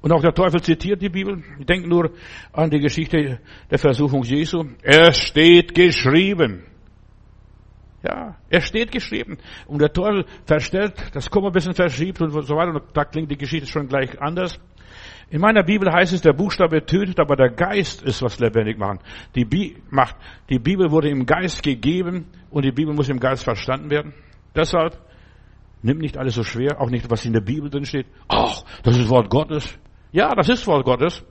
Und 0.00 0.12
auch 0.12 0.22
der 0.22 0.32
Teufel 0.32 0.62
zitiert 0.62 1.02
die 1.02 1.08
Bibel. 1.08 1.42
Ich 1.58 1.66
denke 1.66 1.88
nur 1.88 2.12
an 2.52 2.70
die 2.70 2.78
Geschichte 2.78 3.40
der 3.70 3.78
Versuchung 3.78 4.22
Jesu. 4.22 4.64
Es 4.82 5.18
steht 5.18 5.74
geschrieben. 5.74 6.62
Ja, 8.02 8.36
es 8.48 8.64
steht 8.64 8.92
geschrieben. 8.92 9.38
Und 9.66 9.80
der 9.80 9.92
Teufel 9.92 10.24
verstellt, 10.46 10.94
das 11.14 11.30
Komma 11.30 11.48
ein 11.48 11.52
bisschen 11.52 11.74
verschiebt 11.74 12.20
und 12.20 12.30
so 12.30 12.54
weiter. 12.54 12.70
Und 12.70 12.82
da 12.94 13.04
klingt 13.04 13.30
die 13.30 13.36
Geschichte 13.36 13.66
schon 13.66 13.88
gleich 13.88 14.20
anders. 14.20 14.60
In 15.30 15.40
meiner 15.40 15.62
Bibel 15.62 15.92
heißt 15.92 16.12
es, 16.14 16.22
der 16.22 16.32
Buchstabe 16.32 16.86
tötet, 16.86 17.20
aber 17.20 17.36
der 17.36 17.50
Geist 17.50 18.02
ist, 18.02 18.22
was 18.22 18.38
lebendig 18.38 18.78
macht. 18.78 19.00
Die, 19.34 19.44
Bi 19.44 19.76
macht. 19.90 20.16
die 20.48 20.58
Bibel 20.58 20.90
wurde 20.90 21.10
im 21.10 21.26
Geist 21.26 21.62
gegeben 21.62 22.26
und 22.50 22.64
die 22.64 22.72
Bibel 22.72 22.94
muss 22.94 23.08
im 23.08 23.20
Geist 23.20 23.44
verstanden 23.44 23.90
werden. 23.90 24.14
Deshalb 24.54 24.96
nimm 25.82 25.98
nicht 25.98 26.16
alles 26.16 26.34
so 26.34 26.44
schwer, 26.44 26.80
auch 26.80 26.88
nicht, 26.88 27.10
was 27.10 27.26
in 27.26 27.34
der 27.34 27.42
Bibel 27.42 27.68
drin 27.68 27.84
steht. 27.84 28.06
Ach, 28.28 28.62
das 28.82 28.96
ist 28.96 29.08
Wort 29.10 29.28
Gottes. 29.28 29.78
Ja, 30.12 30.34
das 30.34 30.48
ist 30.48 30.66
Wort 30.66 30.86
Gottes. 30.86 31.22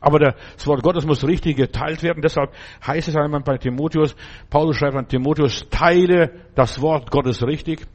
Aber 0.00 0.18
das 0.18 0.66
Wort 0.66 0.82
Gottes 0.82 1.04
muss 1.04 1.26
richtig 1.26 1.56
geteilt 1.56 2.02
werden. 2.02 2.22
Deshalb 2.22 2.52
heißt 2.86 3.08
es 3.08 3.16
einmal 3.16 3.42
bei 3.42 3.58
Timotheus, 3.58 4.16
Paulus 4.48 4.76
schreibt 4.76 4.96
an 4.96 5.08
Timotheus, 5.08 5.68
teile 5.68 6.30
das 6.54 6.80
Wort 6.80 7.10
Gottes 7.10 7.46
richtig. 7.46 7.86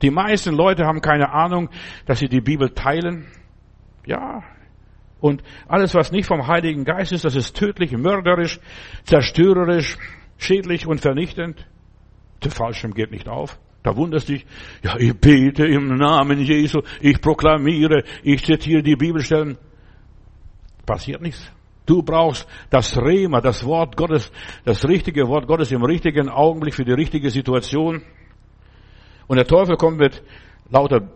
Die 0.00 0.10
meisten 0.10 0.54
Leute 0.54 0.86
haben 0.86 1.02
keine 1.02 1.30
Ahnung, 1.32 1.68
dass 2.06 2.20
sie 2.20 2.28
die 2.28 2.40
Bibel 2.40 2.70
teilen. 2.70 3.26
Ja. 4.06 4.42
Und 5.20 5.42
alles, 5.68 5.94
was 5.94 6.12
nicht 6.12 6.26
vom 6.26 6.46
Heiligen 6.46 6.84
Geist 6.84 7.12
ist, 7.12 7.26
das 7.26 7.36
ist 7.36 7.54
tödlich, 7.54 7.92
mörderisch, 7.92 8.58
zerstörerisch, 9.04 9.98
schädlich 10.38 10.86
und 10.86 11.02
vernichtend. 11.02 11.66
Der 12.42 12.50
Fallschirm 12.50 12.94
geht 12.94 13.10
nicht 13.10 13.28
auf. 13.28 13.58
Da 13.82 13.96
wunderst 13.96 14.30
dich, 14.30 14.46
ja, 14.82 14.96
ich 14.98 15.14
bete 15.18 15.66
im 15.66 15.96
Namen 15.96 16.38
Jesu, 16.40 16.80
ich 17.00 17.20
proklamiere, 17.20 18.04
ich 18.22 18.44
zitiere 18.44 18.82
die 18.82 18.96
Bibelstellen 18.96 19.58
passiert 20.90 21.22
nichts. 21.22 21.40
Du 21.86 22.02
brauchst 22.02 22.48
das 22.68 22.96
Rema, 22.96 23.40
das 23.40 23.64
Wort 23.64 23.96
Gottes, 23.96 24.32
das 24.64 24.86
richtige 24.88 25.28
Wort 25.28 25.46
Gottes 25.46 25.70
im 25.70 25.84
richtigen 25.84 26.28
Augenblick 26.28 26.74
für 26.74 26.84
die 26.84 26.92
richtige 26.92 27.30
Situation. 27.30 28.02
Und 29.28 29.36
der 29.36 29.46
Teufel 29.46 29.76
kommt 29.76 29.98
mit 29.98 30.20
lauter 30.68 31.08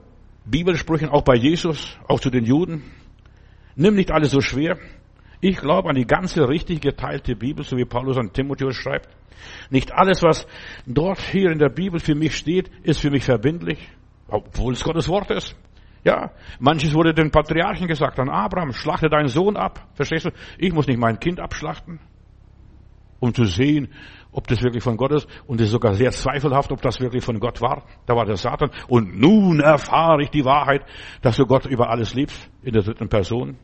Bibelsprüchen, 0.45 1.09
auch 1.09 1.23
bei 1.23 1.35
Jesus, 1.35 1.99
auch 2.07 2.21
zu 2.21 2.31
den 2.31 2.45
Juden. 2.45 2.85
Nimm 3.75 3.97
nicht 3.97 4.13
alles 4.13 4.31
so 4.31 4.41
schwer. 4.41 4.79
Ich 5.41 5.57
glaube 5.57 5.91
an 5.91 5.97
die 5.97 6.07
ganze 6.07 6.49
richtig 6.49 6.81
geteilte 6.81 7.35
Bibel, 7.35 7.65
so 7.65 7.77
wie 7.77 7.85
Paulus 7.85 8.17
an 8.17 8.33
Timotheus 8.33 8.77
schreibt. 8.77 9.09
Nicht 9.71 9.93
alles, 9.93 10.23
was 10.23 10.47
dort 10.87 11.21
hier 11.21 11.51
in 11.51 11.59
der 11.59 11.69
Bibel 11.69 11.99
für 11.99 12.15
mich 12.15 12.37
steht, 12.37 12.71
ist 12.85 13.01
für 13.01 13.11
mich 13.11 13.25
verbindlich, 13.25 13.89
obwohl 14.29 14.75
es 14.75 14.85
Gottes 14.85 15.09
Wort 15.09 15.33
ist. 15.33 15.57
Ja, 16.05 16.33
manches 16.61 16.93
wurde 16.93 17.15
den 17.15 17.31
Patriarchen 17.31 17.89
gesagt, 17.89 18.19
an 18.21 18.29
Abraham, 18.29 18.73
schlachte 18.73 19.09
deinen 19.09 19.29
Sohn 19.29 19.57
ab. 19.57 19.89
Verstehst 19.95 20.27
du? 20.27 20.31
Ich 20.59 20.73
muss 20.73 20.87
nicht 20.87 20.99
mein 21.01 21.19
Kind 21.19 21.41
abschlachten, 21.41 21.99
um 23.21 23.33
zu 23.33 23.45
sehen, 23.45 23.89
ob 24.31 24.47
das 24.47 24.63
wirklich 24.63 24.83
von 24.83 24.99
Gott 24.99 25.13
ist. 25.13 25.27
Und 25.47 25.61
es 25.61 25.69
ist 25.69 25.73
sogar 25.73 25.95
sehr 25.95 26.11
zweifelhaft, 26.11 26.71
ob 26.73 26.83
das 26.83 27.01
wirklich 27.01 27.25
von 27.25 27.41
Gott 27.41 27.63
war. 27.63 27.85
Da 28.05 28.15
war 28.15 28.27
der 28.27 28.37
Satan. 28.37 28.71
Und 28.87 29.19
nun 29.19 29.61
erfahre 29.61 30.23
ich 30.23 30.31
die 30.31 30.45
Wahrheit, 30.45 30.85
dass 31.23 31.37
du 31.37 31.47
Gott 31.47 31.65
über 31.65 31.89
alles 31.89 32.15
liebst, 32.15 32.51
in 32.63 32.75
der 32.75 32.83
dritten 32.83 33.09
Person. 33.09 33.57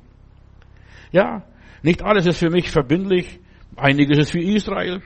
Ja, 1.12 1.42
nicht 1.82 2.02
alles 2.02 2.26
ist 2.26 2.38
für 2.38 2.50
mich 2.50 2.70
verbindlich. 2.70 3.38
Einiges 3.76 4.16
ist 4.16 4.34
wie 4.34 4.54
Israel. 4.54 5.02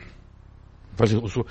Was 0.97 1.11
so 1.11 1.47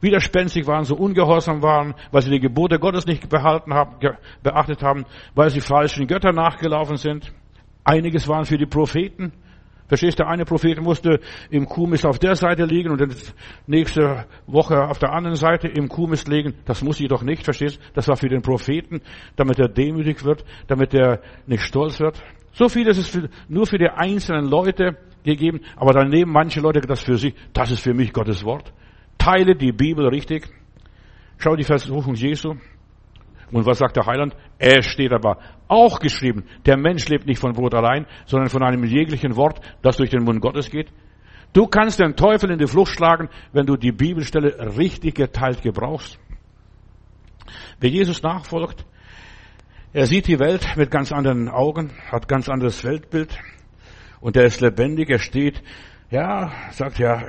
widerspenstig 0.00 0.66
waren, 0.66 0.84
so 0.84 0.96
ungehorsam 0.96 1.62
waren, 1.62 1.94
weil 2.12 2.22
sie 2.22 2.30
die 2.30 2.40
Gebote 2.40 2.78
Gottes 2.78 3.06
nicht 3.06 3.28
behalten 3.28 3.74
haben, 3.74 3.96
beachtet 4.42 4.82
haben, 4.82 5.04
weil 5.34 5.50
sie 5.50 5.60
falschen 5.60 6.06
Göttern 6.06 6.34
nachgelaufen 6.34 6.96
sind. 6.96 7.32
Einiges 7.84 8.28
waren 8.28 8.44
für 8.44 8.58
die 8.58 8.66
Propheten. 8.66 9.32
Verstehst 9.86 10.18
du, 10.18 10.26
eine 10.26 10.46
Prophet 10.46 10.80
musste 10.80 11.20
im 11.50 11.66
Kuhmist 11.66 12.06
auf 12.06 12.18
der 12.18 12.36
Seite 12.36 12.64
liegen 12.64 12.90
und 12.90 13.00
dann 13.00 13.14
nächste 13.66 14.24
Woche 14.46 14.88
auf 14.88 14.98
der 14.98 15.12
anderen 15.12 15.36
Seite 15.36 15.68
im 15.68 15.88
Kuhmist 15.88 16.26
liegen. 16.26 16.54
Das 16.64 16.82
muss 16.82 17.00
ich 17.00 17.08
doch 17.08 17.22
nicht, 17.22 17.44
verstehst 17.44 17.76
du? 17.76 17.80
Das 17.92 18.08
war 18.08 18.16
für 18.16 18.28
den 18.28 18.40
Propheten, 18.40 19.02
damit 19.36 19.58
er 19.58 19.68
demütig 19.68 20.24
wird, 20.24 20.44
damit 20.68 20.94
er 20.94 21.20
nicht 21.46 21.62
stolz 21.62 22.00
wird. 22.00 22.22
So 22.52 22.68
viel 22.68 22.86
ist 22.86 22.98
es 22.98 23.08
für, 23.08 23.28
nur 23.48 23.66
für 23.66 23.76
die 23.76 23.90
einzelnen 23.90 24.46
Leute 24.46 24.96
gegeben, 25.22 25.60
aber 25.76 25.92
dann 25.92 26.08
nehmen 26.08 26.32
manche 26.32 26.60
Leute 26.60 26.80
das 26.80 27.00
für 27.00 27.18
sich, 27.18 27.34
das 27.52 27.70
ist 27.70 27.80
für 27.80 27.94
mich 27.94 28.12
Gottes 28.12 28.42
Wort 28.44 28.72
teile 29.24 29.56
die 29.56 29.72
Bibel 29.72 30.06
richtig. 30.08 30.48
Schau 31.38 31.56
die 31.56 31.64
Versuchung 31.64 32.14
Jesu. 32.14 32.56
Und 33.50 33.66
was 33.66 33.78
sagt 33.78 33.96
der 33.96 34.06
Heiland? 34.06 34.34
Es 34.58 34.86
steht 34.86 35.12
aber 35.12 35.38
auch 35.68 35.98
geschrieben, 35.98 36.44
der 36.66 36.76
Mensch 36.76 37.08
lebt 37.08 37.26
nicht 37.26 37.38
von 37.38 37.52
Brot 37.52 37.74
allein, 37.74 38.06
sondern 38.26 38.50
von 38.50 38.62
einem 38.62 38.84
jeglichen 38.84 39.36
Wort, 39.36 39.60
das 39.82 39.96
durch 39.96 40.10
den 40.10 40.24
Mund 40.24 40.40
Gottes 40.40 40.70
geht. 40.70 40.92
Du 41.52 41.66
kannst 41.66 42.00
den 42.00 42.16
Teufel 42.16 42.50
in 42.50 42.58
die 42.58 42.66
Flucht 42.66 42.92
schlagen, 42.92 43.28
wenn 43.52 43.64
du 43.64 43.76
die 43.76 43.92
Bibelstelle 43.92 44.76
richtig 44.76 45.14
geteilt 45.14 45.62
gebrauchst. 45.62 46.18
Wer 47.80 47.90
Jesus 47.90 48.22
nachfolgt, 48.22 48.84
er 49.92 50.06
sieht 50.06 50.26
die 50.26 50.40
Welt 50.40 50.76
mit 50.76 50.90
ganz 50.90 51.12
anderen 51.12 51.48
Augen, 51.48 51.92
hat 52.10 52.28
ganz 52.28 52.48
anderes 52.48 52.82
Weltbild 52.84 53.38
und 54.20 54.36
er 54.36 54.44
ist 54.44 54.60
lebendig, 54.60 55.10
er 55.10 55.20
steht, 55.20 55.62
ja, 56.10 56.50
sagt 56.72 56.98
ja, 56.98 57.22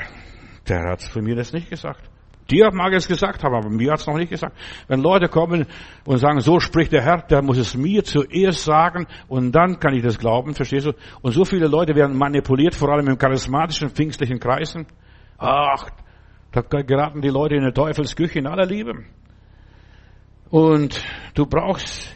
der 0.67 0.83
hat 0.83 1.03
für 1.03 1.21
mir 1.21 1.35
das 1.35 1.53
nicht 1.53 1.69
gesagt. 1.69 2.09
Dir 2.51 2.69
mag 2.71 2.93
es 2.93 3.07
gesagt 3.07 3.43
haben, 3.43 3.55
aber 3.55 3.69
mir 3.69 3.91
hat 3.91 3.99
es 3.99 4.07
noch 4.07 4.17
nicht 4.17 4.29
gesagt. 4.29 4.55
Wenn 4.87 5.01
Leute 5.01 5.27
kommen 5.29 5.65
und 6.05 6.17
sagen, 6.19 6.39
so 6.41 6.59
spricht 6.59 6.91
der 6.91 7.01
Herr, 7.01 7.23
der 7.23 7.41
muss 7.41 7.57
es 7.57 7.75
mir 7.75 8.03
zuerst 8.03 8.63
sagen 8.63 9.07
und 9.27 9.51
dann 9.51 9.79
kann 9.79 9.95
ich 9.95 10.03
das 10.03 10.19
glauben, 10.19 10.53
verstehst 10.53 10.85
du? 10.85 10.93
Und 11.21 11.31
so 11.31 11.43
viele 11.43 11.67
Leute 11.67 11.95
werden 11.95 12.15
manipuliert, 12.15 12.75
vor 12.75 12.89
allem 12.89 13.07
im 13.07 13.17
charismatischen, 13.17 13.89
pfingstlichen 13.89 14.39
Kreisen. 14.39 14.85
Ach, 15.39 15.89
da 16.51 16.61
geraten 16.61 17.21
die 17.21 17.29
Leute 17.29 17.55
in 17.55 17.63
eine 17.63 17.73
Teufelsküche 17.73 18.37
in 18.37 18.47
aller 18.47 18.65
Liebe. 18.65 19.05
Und 20.51 21.03
du 21.33 21.47
brauchst 21.47 22.15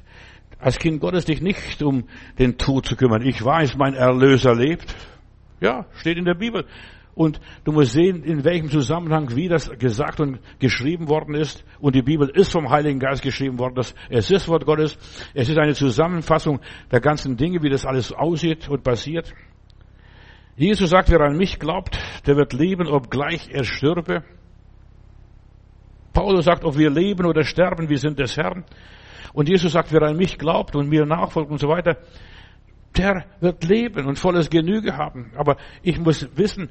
als 0.59 0.77
Kind 0.77 0.99
Gottes 1.01 1.25
dich 1.25 1.41
nicht 1.41 1.81
um 1.81 2.05
den 2.37 2.57
Tod 2.57 2.85
zu 2.85 2.95
kümmern. 2.95 3.25
Ich 3.25 3.43
weiß, 3.43 3.77
mein 3.77 3.95
Erlöser 3.95 4.53
lebt. 4.53 4.95
Ja, 5.59 5.87
steht 5.95 6.17
in 6.17 6.25
der 6.25 6.35
Bibel. 6.35 6.65
Und 7.19 7.41
du 7.65 7.73
musst 7.73 7.91
sehen, 7.91 8.23
in 8.23 8.45
welchem 8.45 8.69
Zusammenhang, 8.69 9.35
wie 9.35 9.49
das 9.49 9.69
gesagt 9.77 10.21
und 10.21 10.39
geschrieben 10.57 11.09
worden 11.09 11.35
ist. 11.35 11.65
Und 11.81 11.93
die 11.93 12.01
Bibel 12.01 12.29
ist 12.29 12.49
vom 12.49 12.69
Heiligen 12.69 12.97
Geist 12.97 13.21
geschrieben 13.21 13.59
worden. 13.59 13.83
Es 14.09 14.31
ist 14.31 14.47
Wort 14.47 14.65
Gottes. 14.65 14.97
Es 15.33 15.49
ist 15.49 15.57
eine 15.57 15.73
Zusammenfassung 15.73 16.61
der 16.89 17.01
ganzen 17.01 17.35
Dinge, 17.35 17.61
wie 17.61 17.69
das 17.69 17.85
alles 17.85 18.13
aussieht 18.13 18.69
und 18.69 18.85
passiert. 18.85 19.33
Jesus 20.55 20.91
sagt, 20.91 21.11
wer 21.11 21.19
an 21.19 21.35
mich 21.35 21.59
glaubt, 21.59 21.99
der 22.25 22.37
wird 22.37 22.53
leben, 22.53 22.87
obgleich 22.87 23.49
er 23.51 23.65
stürbe. 23.65 24.23
Paulus 26.13 26.45
sagt, 26.45 26.63
ob 26.63 26.77
wir 26.77 26.89
leben 26.89 27.25
oder 27.25 27.43
sterben, 27.43 27.89
wir 27.89 27.97
sind 27.97 28.17
des 28.17 28.37
Herrn. 28.37 28.63
Und 29.33 29.49
Jesus 29.49 29.73
sagt, 29.73 29.91
wer 29.91 30.03
an 30.03 30.15
mich 30.15 30.37
glaubt 30.37 30.73
und 30.73 30.87
mir 30.87 31.05
nachfolgt 31.05 31.51
und 31.51 31.59
so 31.59 31.67
weiter, 31.67 31.97
der 32.97 33.25
wird 33.41 33.65
leben 33.65 34.05
und 34.07 34.17
volles 34.17 34.49
Genüge 34.49 34.95
haben. 34.95 35.33
Aber 35.35 35.57
ich 35.83 35.99
muss 35.99 36.25
wissen, 36.37 36.69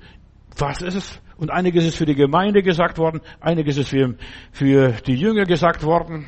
was 0.61 0.83
ist 0.83 0.95
es? 0.95 1.21
Und 1.37 1.51
einiges 1.51 1.85
ist 1.85 1.97
für 1.97 2.07
die 2.07 2.15
Gemeinde 2.15 2.63
gesagt 2.63 2.99
worden, 2.99 3.21
einiges 3.41 3.77
ist 3.77 3.89
für, 3.89 4.17
für 4.53 4.93
die 5.07 5.15
Jünger 5.15 5.45
gesagt 5.45 5.85
worden, 5.85 6.27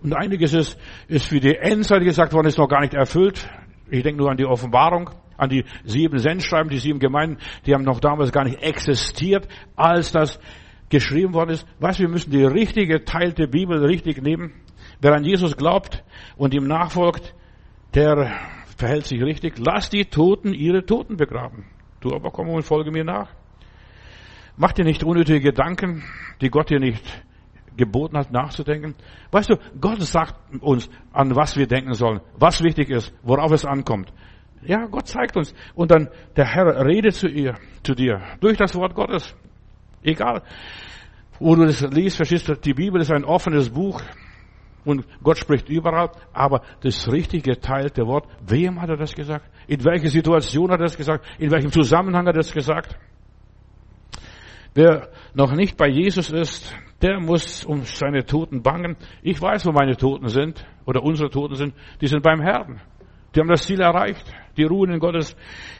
und 0.00 0.14
einiges 0.14 0.54
ist, 0.54 0.78
ist 1.08 1.26
für 1.26 1.40
die 1.40 1.56
Endzeit 1.56 2.02
gesagt 2.02 2.32
worden, 2.32 2.46
ist 2.46 2.58
noch 2.58 2.68
gar 2.68 2.80
nicht 2.80 2.94
erfüllt. 2.94 3.46
Ich 3.90 4.02
denke 4.02 4.18
nur 4.22 4.30
an 4.30 4.38
die 4.38 4.46
Offenbarung, 4.46 5.10
an 5.36 5.50
die 5.50 5.64
sieben 5.84 6.18
Sendschreiben, 6.18 6.70
die 6.70 6.78
sieben 6.78 6.98
Gemeinden, 6.98 7.38
die 7.66 7.74
haben 7.74 7.84
noch 7.84 8.00
damals 8.00 8.32
gar 8.32 8.44
nicht 8.44 8.62
existiert, 8.62 9.48
als 9.76 10.12
das 10.12 10.40
geschrieben 10.88 11.34
worden 11.34 11.50
ist. 11.50 11.66
Was, 11.78 11.98
wir 11.98 12.08
müssen 12.08 12.30
die 12.30 12.44
richtige 12.44 13.04
Teil 13.04 13.32
der 13.32 13.48
Bibel 13.48 13.84
richtig 13.84 14.22
nehmen. 14.22 14.52
Wer 15.00 15.14
an 15.14 15.24
Jesus 15.24 15.56
glaubt 15.56 16.04
und 16.36 16.54
ihm 16.54 16.66
nachfolgt, 16.66 17.34
der 17.94 18.32
verhält 18.76 19.06
sich 19.06 19.22
richtig. 19.22 19.58
Lass 19.58 19.90
die 19.90 20.06
Toten 20.06 20.54
ihre 20.54 20.86
Toten 20.86 21.16
begraben. 21.16 21.66
Du 22.02 22.12
aber 22.12 22.30
komm 22.30 22.48
und 22.48 22.64
folge 22.64 22.90
mir 22.90 23.04
nach. 23.04 23.28
Mach 24.56 24.72
dir 24.72 24.84
nicht 24.84 25.04
unnötige 25.04 25.40
Gedanken, 25.40 26.02
die 26.40 26.50
Gott 26.50 26.68
dir 26.68 26.80
nicht 26.80 27.02
geboten 27.76 28.18
hat, 28.18 28.30
nachzudenken. 28.32 28.94
Weißt 29.30 29.48
du, 29.48 29.56
Gott 29.80 30.02
sagt 30.02 30.34
uns, 30.60 30.90
an 31.12 31.34
was 31.34 31.56
wir 31.56 31.66
denken 31.66 31.94
sollen, 31.94 32.20
was 32.38 32.62
wichtig 32.62 32.90
ist, 32.90 33.14
worauf 33.22 33.52
es 33.52 33.64
ankommt. 33.64 34.12
Ja, 34.62 34.86
Gott 34.86 35.06
zeigt 35.06 35.36
uns. 35.36 35.54
Und 35.74 35.90
dann 35.90 36.08
der 36.36 36.44
Herr 36.44 36.84
redet 36.84 37.14
zu 37.14 37.28
ihr, 37.28 37.54
zu 37.82 37.94
dir, 37.94 38.20
durch 38.40 38.58
das 38.58 38.74
Wort 38.74 38.94
Gottes. 38.94 39.34
Egal, 40.02 40.42
wo 41.38 41.54
du 41.54 41.64
das 41.64 41.80
liest, 41.82 42.16
verstehst 42.16 42.48
du, 42.48 42.54
die 42.56 42.74
Bibel 42.74 43.00
ist 43.00 43.12
ein 43.12 43.24
offenes 43.24 43.70
Buch. 43.70 44.02
Und 44.84 45.06
Gott 45.22 45.38
spricht 45.38 45.68
überall, 45.68 46.10
aber 46.32 46.62
das 46.80 47.10
richtige 47.10 47.52
geteilte 47.52 48.06
Wort, 48.06 48.26
wem 48.46 48.80
hat 48.80 48.90
er 48.90 48.96
das 48.96 49.14
gesagt? 49.14 49.48
In 49.68 49.84
welcher 49.84 50.08
Situation 50.08 50.70
hat 50.70 50.80
er 50.80 50.86
das 50.86 50.96
gesagt? 50.96 51.24
In 51.38 51.50
welchem 51.50 51.70
Zusammenhang 51.70 52.26
hat 52.26 52.34
er 52.34 52.40
das 52.40 52.52
gesagt? 52.52 52.96
Wer 54.74 55.08
noch 55.34 55.52
nicht 55.52 55.76
bei 55.76 55.88
Jesus 55.88 56.30
ist, 56.30 56.74
der 57.02 57.20
muss 57.20 57.64
um 57.64 57.82
seine 57.82 58.24
Toten 58.24 58.62
bangen. 58.62 58.96
Ich 59.22 59.40
weiß, 59.40 59.66
wo 59.66 59.72
meine 59.72 59.96
Toten 59.96 60.28
sind, 60.28 60.64
oder 60.86 61.02
unsere 61.02 61.30
Toten 61.30 61.56
sind. 61.56 61.74
Die 62.00 62.06
sind 62.06 62.22
beim 62.22 62.40
Herrn. 62.40 62.80
Die 63.34 63.40
haben 63.40 63.48
das 63.48 63.66
Ziel 63.66 63.80
erreicht. 63.80 64.24
Die 64.56 64.64
ruhen 64.64 64.90
in 64.90 64.98
Gottes 64.98 65.36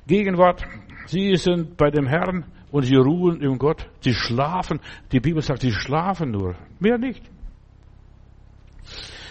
Gegenwart. 0.06 0.64
Sie 1.06 1.36
sind 1.36 1.76
bei 1.76 1.90
dem 1.90 2.06
Herrn 2.06 2.44
und 2.70 2.84
sie 2.84 2.96
ruhen 2.96 3.40
in 3.40 3.58
Gott. 3.58 3.88
Sie 4.00 4.14
schlafen. 4.14 4.80
Die 5.10 5.20
Bibel 5.20 5.42
sagt, 5.42 5.60
sie 5.60 5.72
schlafen 5.72 6.30
nur. 6.30 6.54
Mehr 6.78 6.98
nicht. 6.98 7.22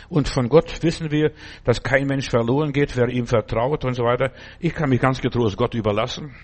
Und 0.09 0.27
von 0.27 0.49
Gott 0.49 0.83
wissen 0.83 1.11
wir, 1.11 1.31
dass 1.63 1.83
kein 1.83 2.07
Mensch 2.07 2.29
verloren 2.29 2.73
geht, 2.73 2.97
wer 2.97 3.07
ihm 3.07 3.27
vertraut 3.27 3.85
und 3.85 3.93
so 3.93 4.03
weiter. 4.03 4.31
Ich 4.59 4.73
kann 4.73 4.89
mich 4.89 4.99
ganz 4.99 5.21
getrost 5.21 5.55
Gott 5.57 5.73
überlassen. 5.73 6.35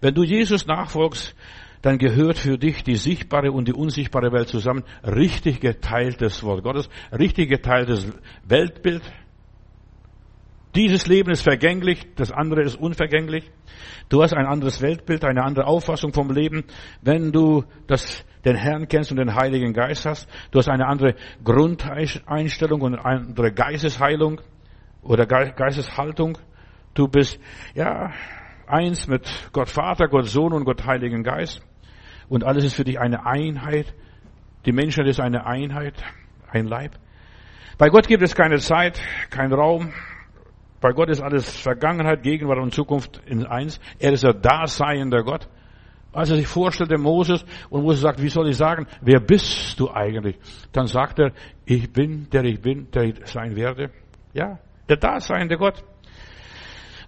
Wenn 0.00 0.14
du 0.14 0.22
Jesus 0.22 0.66
nachfolgst, 0.66 1.34
dann 1.82 1.98
gehört 1.98 2.38
für 2.38 2.56
dich 2.56 2.82
die 2.82 2.96
sichtbare 2.96 3.52
und 3.52 3.68
die 3.68 3.74
unsichtbare 3.74 4.32
Welt 4.32 4.48
zusammen. 4.48 4.84
Richtig 5.02 5.60
geteiltes 5.60 6.42
Wort 6.42 6.62
Gottes, 6.62 6.88
richtig 7.12 7.50
geteiltes 7.50 8.10
Weltbild. 8.46 9.02
Dieses 10.74 11.06
Leben 11.06 11.30
ist 11.30 11.42
vergänglich, 11.42 12.14
das 12.16 12.32
andere 12.32 12.62
ist 12.62 12.76
unvergänglich. 12.76 13.50
Du 14.08 14.22
hast 14.22 14.34
ein 14.34 14.46
anderes 14.46 14.82
Weltbild, 14.82 15.24
eine 15.24 15.44
andere 15.44 15.66
Auffassung 15.66 16.12
vom 16.12 16.30
Leben, 16.30 16.64
wenn 17.00 17.30
du 17.30 17.64
das 17.86 18.24
den 18.44 18.56
Herrn 18.56 18.88
kennst 18.88 19.10
und 19.10 19.18
den 19.18 19.34
Heiligen 19.34 19.72
Geist 19.72 20.04
hast. 20.04 20.28
Du 20.50 20.58
hast 20.58 20.68
eine 20.68 20.86
andere 20.86 21.14
Grundeinstellung 21.42 22.80
und 22.80 22.98
eine 22.98 23.04
andere 23.04 23.52
Geistesheilung 23.52 24.40
oder 25.02 25.26
Geisteshaltung. 25.26 26.38
Du 26.94 27.08
bist, 27.08 27.38
ja, 27.74 28.12
eins 28.66 29.06
mit 29.06 29.28
Gott 29.52 29.68
Vater, 29.68 30.08
Gott 30.08 30.26
Sohn 30.26 30.52
und 30.52 30.64
Gott 30.64 30.84
Heiligen 30.84 31.22
Geist. 31.22 31.62
Und 32.28 32.44
alles 32.44 32.64
ist 32.64 32.74
für 32.74 32.84
dich 32.84 32.98
eine 32.98 33.26
Einheit. 33.26 33.94
Die 34.66 34.72
Menschheit 34.72 35.06
ist 35.06 35.20
eine 35.20 35.46
Einheit, 35.46 35.94
ein 36.50 36.66
Leib. 36.66 36.98
Bei 37.78 37.88
Gott 37.88 38.06
gibt 38.06 38.22
es 38.22 38.34
keine 38.34 38.58
Zeit, 38.58 39.00
kein 39.30 39.52
Raum. 39.52 39.92
Bei 40.84 40.92
Gott 40.92 41.08
ist 41.08 41.22
alles 41.22 41.48
Vergangenheit, 41.48 42.22
Gegenwart 42.22 42.58
und 42.58 42.74
Zukunft 42.74 43.18
in 43.24 43.46
eins. 43.46 43.80
Er 43.98 44.12
ist 44.12 44.22
der 44.22 44.34
Daseiende 44.34 45.24
Gott. 45.24 45.48
Als 46.12 46.28
er 46.28 46.36
sich 46.36 46.46
vorstellte, 46.46 46.98
Moses, 46.98 47.42
und 47.70 47.84
Moses 47.84 48.02
sagt, 48.02 48.20
wie 48.20 48.28
soll 48.28 48.50
ich 48.50 48.58
sagen, 48.58 48.86
wer 49.00 49.18
bist 49.18 49.80
du 49.80 49.90
eigentlich? 49.90 50.36
Dann 50.72 50.86
sagt 50.86 51.20
er, 51.20 51.32
ich 51.64 51.90
bin, 51.90 52.28
der 52.28 52.44
ich 52.44 52.60
bin, 52.60 52.90
der 52.90 53.04
ich 53.04 53.14
sein 53.24 53.56
werde. 53.56 53.92
Ja, 54.34 54.58
der 54.86 54.98
Daseinende 54.98 55.56
Gott. 55.56 55.82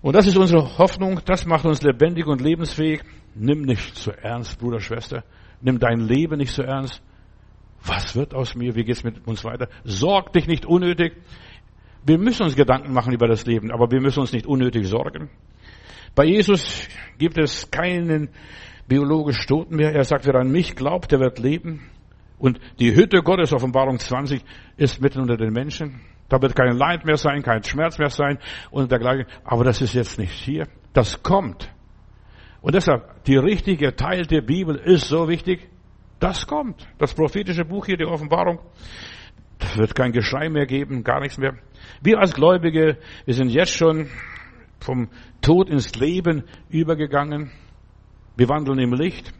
Und 0.00 0.16
das 0.16 0.26
ist 0.26 0.38
unsere 0.38 0.78
Hoffnung, 0.78 1.20
das 1.26 1.44
macht 1.44 1.66
uns 1.66 1.82
lebendig 1.82 2.26
und 2.26 2.40
lebensfähig. 2.40 3.02
Nimm 3.34 3.60
nicht 3.60 3.94
zu 3.94 4.10
ernst, 4.10 4.58
Bruder, 4.58 4.80
Schwester. 4.80 5.22
Nimm 5.60 5.78
dein 5.78 6.00
Leben 6.00 6.38
nicht 6.38 6.54
zu 6.54 6.62
ernst. 6.62 7.02
Was 7.84 8.16
wird 8.16 8.34
aus 8.34 8.54
mir? 8.54 8.74
Wie 8.74 8.84
geht's 8.84 9.04
mit 9.04 9.26
uns 9.26 9.44
weiter? 9.44 9.68
Sorg 9.84 10.32
dich 10.32 10.46
nicht 10.46 10.64
unnötig. 10.64 11.12
Wir 12.06 12.18
müssen 12.18 12.44
uns 12.44 12.54
Gedanken 12.54 12.92
machen 12.92 13.12
über 13.12 13.26
das 13.26 13.46
Leben, 13.46 13.72
aber 13.72 13.90
wir 13.90 14.00
müssen 14.00 14.20
uns 14.20 14.32
nicht 14.32 14.46
unnötig 14.46 14.86
sorgen. 14.86 15.28
Bei 16.14 16.24
Jesus 16.24 16.88
gibt 17.18 17.36
es 17.36 17.68
keinen 17.70 18.28
biologisch 18.86 19.44
Toten 19.46 19.74
mehr. 19.74 19.92
Er 19.92 20.04
sagt, 20.04 20.24
wer 20.24 20.36
an 20.36 20.52
mich 20.52 20.76
glaubt, 20.76 21.10
der 21.10 21.18
wird 21.18 21.40
leben. 21.40 21.90
Und 22.38 22.60
die 22.78 22.94
Hütte 22.94 23.22
Gottes, 23.22 23.52
Offenbarung 23.52 23.98
20, 23.98 24.40
ist 24.76 25.00
mitten 25.00 25.20
unter 25.20 25.36
den 25.36 25.52
Menschen. 25.52 26.00
Da 26.28 26.40
wird 26.40 26.54
kein 26.54 26.76
Leid 26.76 27.04
mehr 27.04 27.16
sein, 27.16 27.42
kein 27.42 27.64
Schmerz 27.64 27.98
mehr 27.98 28.10
sein 28.10 28.38
und 28.70 28.90
dergleichen. 28.92 29.26
Aber 29.42 29.64
das 29.64 29.80
ist 29.80 29.94
jetzt 29.94 30.18
nicht 30.18 30.32
hier. 30.32 30.68
Das 30.92 31.22
kommt. 31.24 31.72
Und 32.60 32.74
deshalb, 32.76 33.24
die 33.24 33.36
richtige 33.36 33.96
Teil 33.96 34.26
der 34.26 34.42
Bibel 34.42 34.76
ist 34.76 35.08
so 35.08 35.28
wichtig. 35.28 35.68
Das 36.20 36.46
kommt. 36.46 36.86
Das 36.98 37.14
prophetische 37.14 37.64
Buch 37.64 37.86
hier, 37.86 37.96
die 37.96 38.04
Offenbarung. 38.04 38.60
Da 39.58 39.76
wird 39.76 39.94
kein 39.94 40.12
Geschrei 40.12 40.48
mehr 40.48 40.66
geben, 40.66 41.02
gar 41.02 41.20
nichts 41.20 41.38
mehr. 41.38 41.54
Wir 42.02 42.18
als 42.18 42.34
Gläubige, 42.34 42.98
wir 43.24 43.34
sind 43.34 43.50
jetzt 43.50 43.72
schon 43.72 44.08
vom 44.80 45.08
Tod 45.40 45.68
ins 45.68 45.94
Leben 45.94 46.44
übergegangen. 46.68 47.50
Wir 48.36 48.48
wandeln 48.48 48.78
im 48.78 48.92
Licht. 48.92 49.32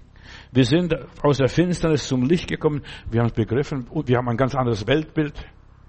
Wir 0.53 0.65
sind 0.65 0.95
aus 1.23 1.39
der 1.39 1.49
Finsternis 1.49 2.09
zum 2.09 2.23
Licht 2.23 2.49
gekommen. 2.49 2.83
Wir 3.11 3.21
haben 3.21 3.29
es 3.29 3.35
begriffen. 3.35 3.87
Und 3.89 4.09
wir 4.09 4.17
haben 4.17 4.29
ein 4.29 4.37
ganz 4.37 4.55
anderes 4.55 4.87
Weltbild. 4.87 5.35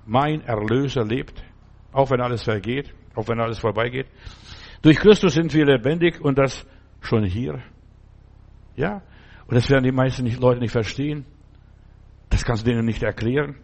Mein 0.05 0.41
Erlöser 0.41 1.05
lebt. 1.05 1.43
Auch 1.91 2.11
wenn 2.11 2.21
alles 2.21 2.43
vergeht. 2.43 2.93
Auch 3.15 3.27
wenn 3.27 3.39
alles 3.39 3.59
vorbeigeht. 3.59 4.07
Durch 4.81 4.97
Christus 4.97 5.33
sind 5.33 5.53
wir 5.53 5.65
lebendig 5.65 6.21
und 6.21 6.37
das 6.37 6.65
schon 7.01 7.23
hier. 7.23 7.61
Ja. 8.75 9.01
Und 9.47 9.55
das 9.55 9.69
werden 9.69 9.83
die 9.83 9.91
meisten 9.91 10.25
Leute 10.39 10.59
nicht 10.59 10.71
verstehen. 10.71 11.25
Das 12.29 12.43
kannst 12.43 12.65
du 12.65 12.71
denen 12.71 12.85
nicht 12.85 13.01
erklären. 13.03 13.55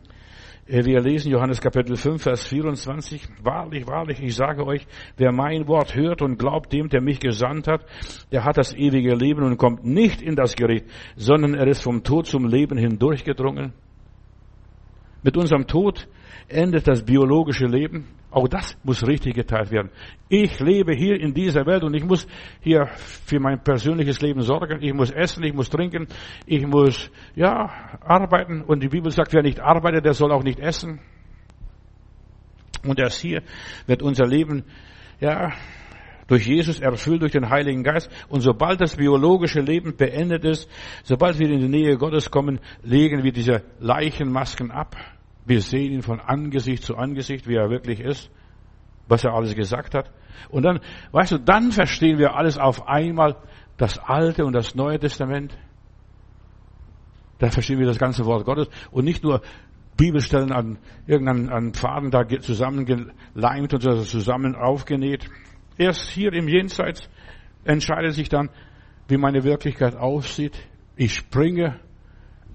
Wir 0.65 1.01
lesen 1.01 1.29
Johannes 1.29 1.59
Kapitel 1.59 1.97
5, 1.97 2.23
Vers 2.23 2.47
24. 2.47 3.27
Wahrlich, 3.43 3.85
wahrlich, 3.85 4.23
ich 4.23 4.33
sage 4.33 4.65
euch, 4.65 4.87
wer 5.17 5.33
mein 5.33 5.67
Wort 5.67 5.93
hört 5.93 6.21
und 6.21 6.37
glaubt 6.37 6.71
dem, 6.71 6.87
der 6.87 7.01
mich 7.01 7.19
gesandt 7.19 7.67
hat, 7.67 7.85
der 8.31 8.45
hat 8.45 8.55
das 8.55 8.73
ewige 8.73 9.13
Leben 9.13 9.43
und 9.43 9.57
kommt 9.57 9.83
nicht 9.83 10.21
in 10.21 10.37
das 10.37 10.55
Gericht, 10.55 10.85
sondern 11.17 11.53
er 11.53 11.67
ist 11.67 11.83
vom 11.83 12.03
Tod 12.03 12.27
zum 12.27 12.47
Leben 12.47 12.77
hindurchgedrungen. 12.77 13.73
Mit 15.21 15.35
unserem 15.35 15.67
Tod 15.67 16.07
endet 16.47 16.87
das 16.87 17.03
biologische 17.03 17.65
Leben. 17.65 18.07
Auch 18.31 18.47
das 18.47 18.75
muss 18.83 19.05
richtig 19.05 19.35
geteilt 19.35 19.71
werden. 19.71 19.91
Ich 20.27 20.59
lebe 20.59 20.95
hier 20.95 21.19
in 21.19 21.33
dieser 21.35 21.67
Welt 21.67 21.83
und 21.83 21.93
ich 21.93 22.03
muss 22.03 22.27
hier 22.61 22.87
für 23.25 23.39
mein 23.39 23.63
persönliches 23.63 24.21
Leben 24.21 24.41
sorgen. 24.41 24.81
Ich 24.81 24.93
muss 24.93 25.11
essen, 25.11 25.43
ich 25.43 25.53
muss 25.53 25.69
trinken, 25.69 26.07
ich 26.47 26.65
muss, 26.65 27.11
ja, 27.35 27.69
arbeiten. 28.01 28.61
Und 28.61 28.81
die 28.81 28.87
Bibel 28.87 29.11
sagt, 29.11 29.33
wer 29.33 29.43
nicht 29.43 29.59
arbeitet, 29.59 30.05
der 30.05 30.13
soll 30.13 30.31
auch 30.31 30.43
nicht 30.43 30.59
essen. 30.59 30.99
Und 32.83 32.99
erst 32.99 33.21
hier 33.21 33.43
wird 33.85 34.01
unser 34.01 34.25
Leben, 34.25 34.63
ja, 35.19 35.51
durch 36.27 36.47
Jesus 36.47 36.79
erfüllt, 36.79 37.21
durch 37.21 37.33
den 37.33 37.49
Heiligen 37.49 37.83
Geist. 37.83 38.09
Und 38.29 38.41
sobald 38.41 38.81
das 38.81 38.95
biologische 38.95 39.59
Leben 39.59 39.95
beendet 39.95 40.43
ist, 40.43 40.69
sobald 41.03 41.37
wir 41.37 41.49
in 41.49 41.59
die 41.59 41.67
Nähe 41.67 41.97
Gottes 41.97 42.31
kommen, 42.31 42.59
legen 42.81 43.23
wir 43.23 43.31
diese 43.31 43.63
Leichenmasken 43.79 44.71
ab. 44.71 44.95
Wir 45.45 45.61
sehen 45.61 45.91
ihn 45.91 46.01
von 46.01 46.19
Angesicht 46.19 46.83
zu 46.83 46.95
Angesicht, 46.95 47.47
wie 47.47 47.55
er 47.55 47.69
wirklich 47.69 47.99
ist, 47.99 48.31
was 49.07 49.23
er 49.23 49.33
alles 49.33 49.55
gesagt 49.55 49.93
hat. 49.93 50.11
Und 50.49 50.63
dann, 50.63 50.79
weißt 51.11 51.33
du, 51.33 51.37
dann 51.37 51.71
verstehen 51.71 52.17
wir 52.17 52.35
alles 52.35 52.57
auf 52.57 52.87
einmal, 52.87 53.35
das 53.77 53.97
Alte 53.99 54.45
und 54.45 54.53
das 54.53 54.75
Neue 54.75 54.99
Testament. 54.99 55.57
Da 57.39 57.49
verstehen 57.49 57.79
wir 57.79 57.87
das 57.87 57.97
ganze 57.97 58.25
Wort 58.25 58.45
Gottes 58.45 58.69
und 58.91 59.03
nicht 59.03 59.23
nur 59.23 59.41
Bibelstellen 59.97 60.51
an 60.51 60.79
irgendeinen 61.05 61.49
an 61.49 61.73
Pfaden 61.73 62.09
da 62.09 62.27
zusammengeleimt 62.27 63.73
und 63.73 63.81
zusammen 63.81 64.55
aufgenäht. 64.55 65.29
Erst 65.77 66.09
hier 66.09 66.33
im 66.33 66.47
Jenseits 66.47 67.09
entscheidet 67.63 68.13
sich 68.13 68.29
dann, 68.29 68.49
wie 69.07 69.17
meine 69.17 69.43
Wirklichkeit 69.43 69.95
aussieht. 69.95 70.57
Ich 70.95 71.15
springe 71.15 71.79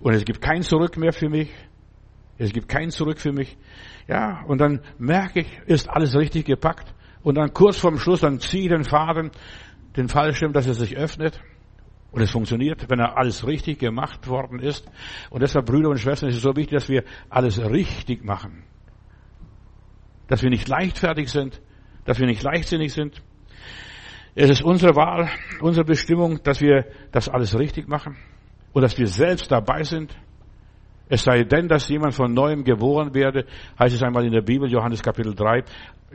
und 0.00 0.14
es 0.14 0.24
gibt 0.24 0.40
kein 0.40 0.62
Zurück 0.62 0.96
mehr 0.96 1.12
für 1.12 1.28
mich. 1.28 1.50
Es 2.38 2.52
gibt 2.52 2.68
kein 2.68 2.90
Zurück 2.90 3.18
für 3.18 3.32
mich. 3.32 3.56
Ja, 4.06 4.42
und 4.46 4.58
dann 4.60 4.80
merke 4.98 5.40
ich, 5.40 5.58
ist 5.66 5.90
alles 5.90 6.16
richtig 6.16 6.46
gepackt. 6.46 6.94
Und 7.22 7.36
dann 7.36 7.52
kurz 7.52 7.78
vorm 7.78 7.98
Schluss, 7.98 8.20
dann 8.20 8.38
ziehe 8.38 8.68
den 8.68 8.84
Faden, 8.84 9.32
den 9.96 10.08
Fallschirm, 10.08 10.52
dass 10.52 10.66
er 10.66 10.74
sich 10.74 10.96
öffnet. 10.96 11.40
Und 12.10 12.22
es 12.22 12.30
funktioniert, 12.30 12.88
wenn 12.88 13.00
er 13.00 13.18
alles 13.18 13.46
richtig 13.46 13.80
gemacht 13.80 14.28
worden 14.28 14.60
ist. 14.60 14.88
Und 15.30 15.42
deshalb, 15.42 15.66
Brüder 15.66 15.90
und 15.90 15.98
Schwestern, 15.98 16.30
ist 16.30 16.36
es 16.36 16.42
so 16.42 16.56
wichtig, 16.56 16.78
dass 16.78 16.88
wir 16.88 17.04
alles 17.28 17.60
richtig 17.60 18.24
machen. 18.24 18.64
Dass 20.28 20.42
wir 20.42 20.50
nicht 20.50 20.68
leichtfertig 20.68 21.30
sind, 21.30 21.60
dass 22.04 22.18
wir 22.18 22.26
nicht 22.26 22.42
leichtsinnig 22.42 22.92
sind. 22.92 23.22
Es 24.34 24.48
ist 24.48 24.62
unsere 24.62 24.94
Wahl, 24.94 25.28
unsere 25.60 25.84
Bestimmung, 25.84 26.42
dass 26.44 26.60
wir 26.60 26.86
das 27.12 27.28
alles 27.28 27.58
richtig 27.58 27.88
machen 27.88 28.16
und 28.72 28.82
dass 28.82 28.96
wir 28.96 29.08
selbst 29.08 29.50
dabei 29.50 29.82
sind. 29.82 30.16
Es 31.08 31.24
sei 31.24 31.44
denn, 31.44 31.68
dass 31.68 31.88
jemand 31.88 32.14
von 32.14 32.32
neuem 32.32 32.64
geboren 32.64 33.14
werde, 33.14 33.46
heißt 33.78 33.94
es 33.94 34.02
einmal 34.02 34.26
in 34.26 34.32
der 34.32 34.42
Bibel, 34.42 34.70
Johannes 34.70 35.02
Kapitel 35.02 35.34
3, 35.34 35.64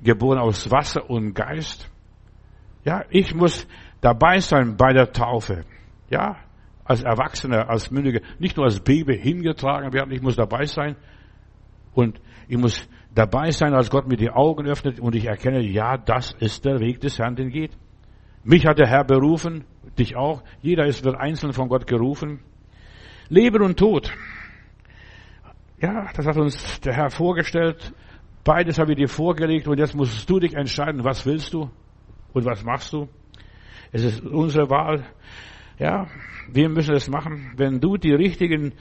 geboren 0.04 0.40
aus 0.40 0.70
Wasser 0.70 1.10
und 1.10 1.34
Geist. 1.34 1.90
Ja, 2.86 3.04
ich 3.10 3.34
muss 3.34 3.68
dabei 4.02 4.40
sein 4.40 4.76
bei 4.78 4.94
der 4.94 5.12
Taufe. 5.12 5.64
Ja, 6.10 6.38
als 6.84 7.02
Erwachsener, 7.02 7.70
als 7.70 7.92
Mündiger, 7.92 8.20
nicht 8.40 8.58
nur 8.58 8.66
als 8.66 8.80
Baby 8.82 9.18
hingetragen 9.18 9.94
werden, 9.94 10.12
ich 10.12 10.22
muss 10.22 10.36
dabei 10.36 10.66
sein. 10.66 10.96
Und 11.94 12.20
ich 12.48 12.58
muss 12.58 12.88
dabei 13.16 13.52
sein, 13.52 13.74
als 13.74 13.90
Gott 13.90 14.08
mir 14.08 14.18
die 14.18 14.30
Augen 14.30 14.68
öffnet 14.68 15.00
und 15.00 15.16
ich 15.16 15.26
erkenne, 15.26 15.62
ja, 15.62 15.98
das 15.98 16.34
ist 16.40 16.66
der 16.66 16.80
Weg 16.80 17.00
des 17.00 17.20
Herrn, 17.20 17.36
den 17.36 17.50
geht. 17.50 17.72
Mich 18.44 18.66
hat 18.66 18.80
der 18.80 18.88
Herr 18.88 19.06
berufen, 19.06 19.64
dich 19.98 20.16
auch. 20.18 20.44
Jeder 20.62 20.86
ist 20.86 21.06
wird 21.06 21.16
einzeln 21.16 21.54
von 21.54 21.70
Gott 21.70 21.88
gerufen. 21.88 22.42
Leben 23.30 23.64
und 23.64 23.80
Tod. 23.80 24.12
Ja, 25.84 26.08
das 26.16 26.26
hat 26.26 26.38
uns 26.38 26.80
der 26.80 26.94
Herr 26.94 27.10
vorgestellt. 27.10 27.94
Beides 28.46 28.80
habe 28.80 28.94
ich 28.94 28.98
dir 28.98 29.10
vorgelegt 29.10 29.68
und 29.68 29.80
jetzt 29.80 29.94
musst 29.94 30.30
du 30.30 30.40
dich 30.40 30.54
entscheiden, 30.54 31.04
was 31.04 31.26
willst 31.26 31.54
du 31.54 31.70
und 32.32 32.46
was 32.46 32.64
machst 32.64 32.94
du. 32.94 33.10
Es 33.92 34.02
ist 34.02 34.22
unsere 34.22 34.70
Wahl. 34.70 35.04
Ja, 35.78 36.08
wir 36.50 36.70
müssen 36.70 36.96
es 36.96 37.10
machen. 37.10 37.52
Wenn 37.58 37.82
du 37.82 37.98
die 37.98 38.14
richtigen 38.14 38.72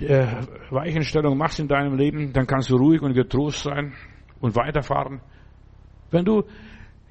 äh, 0.00 0.26
Weichenstellungen 0.70 1.38
machst 1.38 1.60
in 1.60 1.68
deinem 1.68 1.96
Leben, 1.96 2.32
dann 2.32 2.48
kannst 2.48 2.68
du 2.68 2.76
ruhig 2.76 3.00
und 3.00 3.14
getrost 3.14 3.62
sein 3.62 3.92
und 4.40 4.56
weiterfahren. 4.56 5.20
Wenn 6.10 6.24
du 6.24 6.42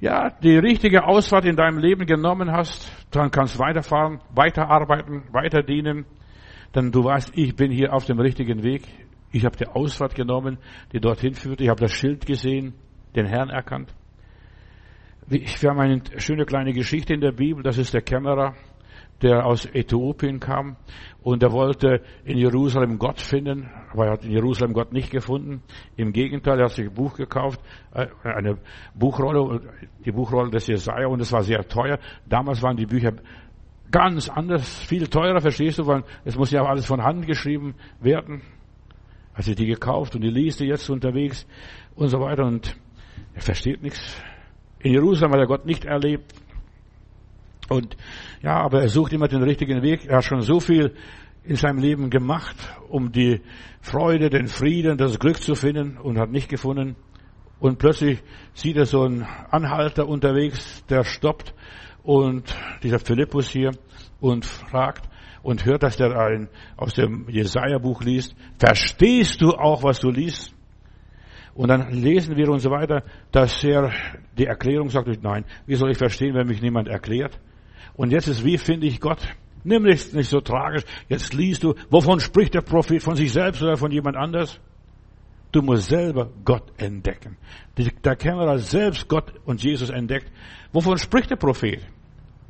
ja 0.00 0.28
die 0.28 0.58
richtige 0.58 1.04
Ausfahrt 1.04 1.46
in 1.46 1.56
deinem 1.56 1.78
Leben 1.78 2.04
genommen 2.04 2.52
hast, 2.52 2.92
dann 3.10 3.30
kannst 3.30 3.54
du 3.54 3.60
weiterfahren, 3.60 4.20
weiterarbeiten, 4.34 5.22
weiter 5.32 5.62
dienen. 5.62 6.04
Denn 6.74 6.90
du 6.90 7.04
weißt, 7.04 7.32
ich 7.36 7.56
bin 7.56 7.70
hier 7.70 7.94
auf 7.94 8.04
dem 8.04 8.20
richtigen 8.20 8.62
Weg. 8.62 8.82
Ich 9.32 9.44
habe 9.44 9.56
die 9.56 9.66
Ausfahrt 9.66 10.14
genommen, 10.14 10.58
die 10.92 11.00
dorthin 11.00 11.34
führt. 11.34 11.60
Ich 11.60 11.68
habe 11.68 11.80
das 11.80 11.92
Schild 11.92 12.26
gesehen, 12.26 12.74
den 13.14 13.26
Herrn 13.26 13.50
erkannt. 13.50 13.94
Wir 15.26 15.70
haben 15.70 15.78
eine 15.78 16.02
schöne 16.16 16.44
kleine 16.44 16.72
Geschichte 16.72 17.14
in 17.14 17.20
der 17.20 17.32
Bibel. 17.32 17.62
Das 17.62 17.78
ist 17.78 17.94
der 17.94 18.02
Kämmerer, 18.02 18.54
der 19.22 19.46
aus 19.46 19.66
Äthiopien 19.66 20.40
kam 20.40 20.76
und 21.22 21.42
er 21.42 21.52
wollte 21.52 22.02
in 22.24 22.38
Jerusalem 22.38 22.98
Gott 22.98 23.20
finden, 23.20 23.70
aber 23.92 24.06
er 24.06 24.12
hat 24.12 24.24
in 24.24 24.32
Jerusalem 24.32 24.72
Gott 24.72 24.92
nicht 24.92 25.10
gefunden. 25.10 25.62
Im 25.96 26.12
Gegenteil, 26.12 26.58
er 26.58 26.64
hat 26.64 26.72
sich 26.72 26.88
ein 26.88 26.94
Buch 26.94 27.14
gekauft, 27.14 27.60
äh, 27.92 28.06
eine 28.22 28.58
Buchrolle, 28.94 29.60
die 30.04 30.12
Buchrolle 30.12 30.50
des 30.50 30.66
Jesaja 30.66 31.06
und 31.06 31.20
es 31.20 31.32
war 31.32 31.42
sehr 31.42 31.66
teuer. 31.68 31.98
Damals 32.26 32.62
waren 32.62 32.76
die 32.76 32.86
Bücher 32.86 33.12
ganz 33.90 34.28
anders, 34.28 34.84
viel 34.84 35.06
teurer, 35.06 35.40
verstehst 35.40 35.78
du, 35.78 35.86
weil 35.86 36.04
es 36.24 36.36
muss 36.36 36.50
ja 36.50 36.62
alles 36.64 36.86
von 36.86 37.02
Hand 37.02 37.26
geschrieben 37.26 37.74
werden. 38.00 38.42
Hat 39.40 39.46
sich 39.46 39.56
die 39.56 39.64
gekauft 39.64 40.14
und 40.14 40.20
die 40.20 40.28
liest 40.28 40.60
jetzt 40.60 40.90
unterwegs 40.90 41.46
und 41.94 42.08
so 42.08 42.20
weiter 42.20 42.44
und 42.44 42.76
er 43.34 43.40
versteht 43.40 43.82
nichts. 43.82 44.20
In 44.80 44.92
Jerusalem 44.92 45.32
hat 45.32 45.40
er 45.40 45.46
Gott 45.46 45.64
nicht 45.64 45.86
erlebt. 45.86 46.34
Und 47.70 47.96
ja, 48.42 48.56
aber 48.56 48.82
er 48.82 48.90
sucht 48.90 49.14
immer 49.14 49.28
den 49.28 49.42
richtigen 49.42 49.80
Weg. 49.80 50.04
Er 50.04 50.18
hat 50.18 50.24
schon 50.24 50.42
so 50.42 50.60
viel 50.60 50.94
in 51.42 51.56
seinem 51.56 51.78
Leben 51.78 52.10
gemacht, 52.10 52.54
um 52.90 53.12
die 53.12 53.40
Freude, 53.80 54.28
den 54.28 54.46
Frieden, 54.46 54.98
das 54.98 55.18
Glück 55.18 55.40
zu 55.40 55.54
finden 55.54 55.96
und 55.96 56.18
hat 56.18 56.30
nicht 56.30 56.50
gefunden. 56.50 56.96
Und 57.60 57.78
plötzlich 57.78 58.22
sieht 58.52 58.76
er 58.76 58.84
so 58.84 59.04
einen 59.04 59.22
Anhalter 59.22 60.06
unterwegs, 60.06 60.84
der 60.90 61.02
stoppt 61.02 61.54
und 62.02 62.54
dieser 62.82 62.98
Philippus 62.98 63.48
hier 63.48 63.70
und 64.20 64.44
fragt 64.44 65.09
und 65.42 65.64
hört, 65.64 65.82
dass 65.82 65.96
der 65.96 66.16
ein, 66.16 66.48
aus 66.76 66.94
dem 66.94 67.28
Jesaja-Buch 67.28 68.02
liest. 68.02 68.34
Verstehst 68.58 69.40
du 69.40 69.50
auch, 69.50 69.82
was 69.82 70.00
du 70.00 70.10
liest? 70.10 70.54
Und 71.54 71.68
dann 71.68 71.90
lesen 71.90 72.36
wir 72.36 72.48
und 72.48 72.60
so 72.60 72.70
weiter, 72.70 73.02
dass 73.32 73.62
er 73.64 73.92
die 74.38 74.46
Erklärung 74.46 74.88
sagt, 74.88 75.22
nein, 75.22 75.44
wie 75.66 75.74
soll 75.74 75.90
ich 75.90 75.98
verstehen, 75.98 76.34
wenn 76.34 76.46
mich 76.46 76.62
niemand 76.62 76.88
erklärt? 76.88 77.38
Und 77.94 78.12
jetzt 78.12 78.28
ist, 78.28 78.44
wie 78.44 78.56
finde 78.56 78.86
ich 78.86 79.00
Gott? 79.00 79.20
Nimm 79.62 79.82
nicht, 79.82 80.14
nicht 80.14 80.30
so 80.30 80.40
tragisch. 80.40 80.84
Jetzt 81.08 81.34
liest 81.34 81.64
du, 81.64 81.74
wovon 81.90 82.20
spricht 82.20 82.54
der 82.54 82.62
Prophet? 82.62 83.02
Von 83.02 83.16
sich 83.16 83.32
selbst 83.32 83.62
oder 83.62 83.76
von 83.76 83.90
jemand 83.90 84.16
anders? 84.16 84.58
Du 85.52 85.62
musst 85.62 85.88
selber 85.88 86.30
Gott 86.44 86.72
entdecken. 86.78 87.36
Der 87.76 88.16
Kämmerer 88.16 88.58
selbst 88.58 89.08
Gott 89.08 89.32
und 89.44 89.62
Jesus 89.62 89.90
entdeckt. 89.90 90.30
Wovon 90.72 90.96
spricht 90.96 91.30
der 91.30 91.36
Prophet? 91.36 91.80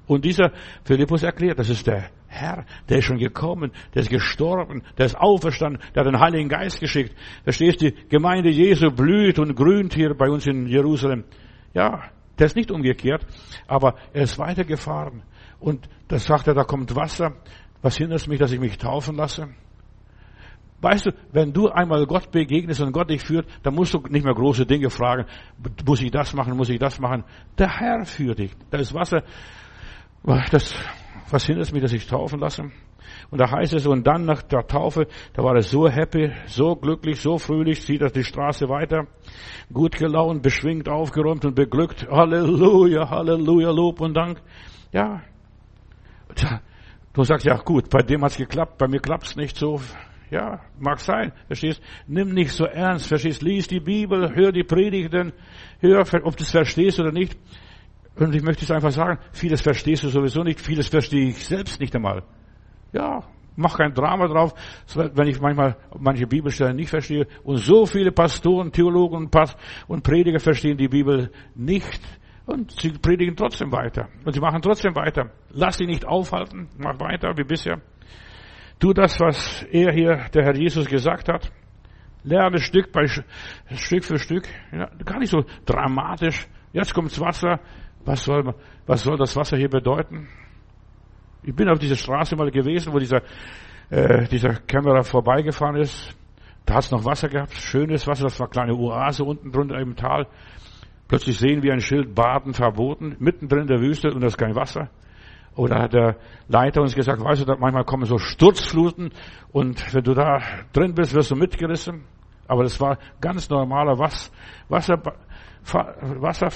Und 0.06 0.24
dieser 0.24 0.52
Philippus 0.84 1.22
erklärt, 1.22 1.58
das 1.58 1.70
ist 1.70 1.86
der 1.86 2.10
Herr, 2.32 2.64
der 2.88 2.98
ist 2.98 3.06
schon 3.06 3.18
gekommen, 3.18 3.72
der 3.92 4.02
ist 4.02 4.08
gestorben, 4.08 4.82
der 4.96 5.06
ist 5.06 5.18
auferstanden, 5.18 5.82
der 5.94 6.04
hat 6.04 6.12
den 6.12 6.20
Heiligen 6.20 6.48
Geist 6.48 6.78
geschickt. 6.78 7.12
Verstehst 7.42 7.82
du, 7.82 7.90
die 7.90 8.08
Gemeinde 8.08 8.50
Jesu 8.50 8.90
blüht 8.90 9.40
und 9.40 9.56
grünt 9.56 9.94
hier 9.94 10.14
bei 10.14 10.30
uns 10.30 10.46
in 10.46 10.66
Jerusalem. 10.66 11.24
Ja, 11.74 12.04
der 12.38 12.46
ist 12.46 12.54
nicht 12.54 12.70
umgekehrt, 12.70 13.26
aber 13.66 13.96
er 14.12 14.22
ist 14.22 14.38
weitergefahren. 14.38 15.24
Und 15.58 15.88
da 16.06 16.18
sagt 16.18 16.46
er, 16.46 16.54
da 16.54 16.62
kommt 16.62 16.94
Wasser. 16.94 17.34
Was 17.82 17.96
hindert 17.96 18.26
mich, 18.28 18.38
dass 18.38 18.52
ich 18.52 18.60
mich 18.60 18.78
taufen 18.78 19.16
lasse? 19.16 19.48
Weißt 20.82 21.06
du, 21.06 21.10
wenn 21.32 21.52
du 21.52 21.68
einmal 21.68 22.06
Gott 22.06 22.30
begegnest 22.30 22.80
und 22.80 22.92
Gott 22.92 23.10
dich 23.10 23.22
führt, 23.22 23.46
dann 23.64 23.74
musst 23.74 23.92
du 23.92 23.98
nicht 24.08 24.24
mehr 24.24 24.34
große 24.34 24.64
Dinge 24.66 24.88
fragen. 24.88 25.26
Muss 25.84 26.00
ich 26.00 26.12
das 26.12 26.32
machen? 26.32 26.56
Muss 26.56 26.70
ich 26.70 26.78
das 26.78 27.00
machen? 27.00 27.24
Der 27.58 27.68
Herr 27.68 28.04
führt 28.04 28.38
dich. 28.38 28.52
Da 28.70 28.78
ist 28.78 28.94
Wasser. 28.94 29.24
Das, 30.50 30.74
was 31.30 31.44
hindert 31.46 31.72
mich, 31.72 31.82
dass 31.82 31.92
ich 31.92 32.06
taufen 32.06 32.40
lasse? 32.40 32.70
Und 33.30 33.40
da 33.40 33.50
heißt 33.50 33.74
es, 33.74 33.86
und 33.86 34.06
dann 34.06 34.24
nach 34.24 34.42
der 34.42 34.66
Taufe, 34.66 35.06
da 35.34 35.42
war 35.42 35.54
er 35.54 35.62
so 35.62 35.88
happy, 35.88 36.32
so 36.46 36.76
glücklich, 36.76 37.20
so 37.20 37.38
fröhlich, 37.38 37.82
zieht 37.82 38.02
er 38.02 38.10
die 38.10 38.24
Straße 38.24 38.68
weiter, 38.68 39.06
gut 39.72 39.96
gelaunt, 39.96 40.42
beschwingt, 40.42 40.88
aufgeräumt 40.88 41.44
und 41.44 41.54
beglückt. 41.54 42.08
Halleluja, 42.10 43.08
Halleluja, 43.08 43.70
Lob 43.70 44.00
und 44.00 44.14
Dank. 44.14 44.40
Ja. 44.92 45.22
Du 47.12 47.24
sagst, 47.24 47.46
ja 47.46 47.56
gut, 47.56 47.90
bei 47.90 48.02
dem 48.02 48.22
hat's 48.22 48.36
geklappt, 48.36 48.78
bei 48.78 48.86
mir 48.88 49.00
klappt's 49.00 49.36
nicht 49.36 49.56
so. 49.56 49.80
Ja, 50.30 50.60
mag 50.78 51.00
sein, 51.00 51.32
verstehst? 51.48 51.82
Nimm 52.06 52.34
nicht 52.34 52.52
so 52.52 52.64
ernst, 52.64 53.08
verstehst? 53.08 53.42
Lies 53.42 53.66
die 53.66 53.80
Bibel, 53.80 54.32
hör 54.32 54.52
die 54.52 54.62
Predigten, 54.62 55.32
hör, 55.80 56.04
ob 56.22 56.36
du 56.36 56.44
es 56.44 56.52
verstehst 56.52 57.00
oder 57.00 57.10
nicht. 57.10 57.36
Und 58.16 58.34
ich 58.34 58.42
möchte 58.42 58.64
es 58.64 58.70
einfach 58.70 58.90
sagen, 58.90 59.18
vieles 59.32 59.62
verstehst 59.62 60.02
du 60.04 60.08
sowieso 60.08 60.42
nicht, 60.42 60.60
vieles 60.60 60.88
verstehe 60.88 61.28
ich 61.28 61.46
selbst 61.46 61.80
nicht 61.80 61.94
einmal. 61.94 62.22
Ja, 62.92 63.22
mach 63.56 63.78
kein 63.78 63.94
Drama 63.94 64.26
drauf, 64.26 64.52
wenn 64.94 65.28
ich 65.28 65.40
manchmal 65.40 65.76
manche 65.98 66.26
Bibelstellen 66.26 66.76
nicht 66.76 66.90
verstehe. 66.90 67.26
Und 67.44 67.58
so 67.58 67.86
viele 67.86 68.12
Pastoren, 68.12 68.72
Theologen 68.72 69.30
und 69.86 70.02
Prediger 70.02 70.40
verstehen 70.40 70.76
die 70.76 70.88
Bibel 70.88 71.30
nicht. 71.54 72.00
Und 72.46 72.72
sie 72.80 72.90
predigen 72.90 73.36
trotzdem 73.36 73.70
weiter. 73.70 74.08
Und 74.24 74.32
sie 74.32 74.40
machen 74.40 74.60
trotzdem 74.60 74.96
weiter. 74.96 75.30
Lass 75.50 75.78
sie 75.78 75.86
nicht 75.86 76.04
aufhalten. 76.04 76.68
Mach 76.78 76.98
weiter 76.98 77.32
wie 77.36 77.44
bisher. 77.44 77.80
Tu 78.80 78.92
das, 78.92 79.20
was 79.20 79.62
er 79.70 79.92
hier, 79.92 80.26
der 80.34 80.44
Herr 80.44 80.56
Jesus, 80.56 80.86
gesagt 80.86 81.28
hat. 81.28 81.52
Lerne 82.24 82.58
Stück 82.58 82.90
bei 82.92 83.06
Stück 83.06 84.04
für 84.04 84.18
Stück. 84.18 84.48
Ja, 84.72 84.90
gar 85.04 85.20
nicht 85.20 85.30
so 85.30 85.44
dramatisch. 85.64 86.48
Jetzt 86.72 86.92
kommt's 86.92 87.20
Wasser. 87.20 87.60
Was 88.04 88.24
soll, 88.24 88.54
was 88.86 89.02
soll 89.02 89.16
das 89.16 89.36
Wasser 89.36 89.56
hier 89.56 89.68
bedeuten? 89.68 90.28
Ich 91.42 91.54
bin 91.54 91.68
auf 91.68 91.78
dieser 91.78 91.96
Straße 91.96 92.36
mal 92.36 92.50
gewesen, 92.50 92.92
wo 92.92 92.98
dieser, 92.98 93.22
äh, 93.90 94.26
dieser 94.28 94.54
Kämmerer 94.54 95.04
vorbeigefahren 95.04 95.76
ist. 95.76 96.16
Da 96.66 96.74
hat 96.74 96.84
es 96.84 96.90
noch 96.90 97.04
Wasser 97.04 97.28
gehabt, 97.28 97.52
schönes 97.54 98.06
Wasser, 98.06 98.24
das 98.24 98.38
war 98.38 98.46
eine 98.46 98.52
kleine 98.52 98.74
Oase 98.74 99.24
unten 99.24 99.50
drunter 99.50 99.78
im 99.78 99.96
Tal. 99.96 100.26
Plötzlich 101.08 101.38
sehen 101.38 101.62
wir 101.62 101.72
ein 101.72 101.80
Schild, 101.80 102.14
Baden 102.14 102.54
verboten, 102.54 103.16
mittendrin 103.18 103.62
in 103.62 103.66
der 103.66 103.80
Wüste 103.80 104.12
und 104.12 104.20
da 104.20 104.28
ist 104.28 104.38
kein 104.38 104.54
Wasser. 104.54 104.90
Oder 105.56 105.82
hat 105.82 105.92
der 105.92 106.16
Leiter 106.48 106.80
uns 106.80 106.94
gesagt, 106.94 107.22
weißt 107.22 107.48
du, 107.48 107.56
manchmal 107.58 107.84
kommen 107.84 108.04
so 108.04 108.18
Sturzfluten 108.18 109.10
und 109.50 109.92
wenn 109.94 110.04
du 110.04 110.14
da 110.14 110.40
drin 110.72 110.94
bist, 110.94 111.14
wirst 111.14 111.30
du 111.30 111.36
mitgerissen. 111.36 112.04
Aber 112.46 112.62
das 112.62 112.80
war 112.80 112.98
ganz 113.20 113.48
normaler 113.50 113.98
Wasser, 113.98 115.02
Wasser 115.64 116.48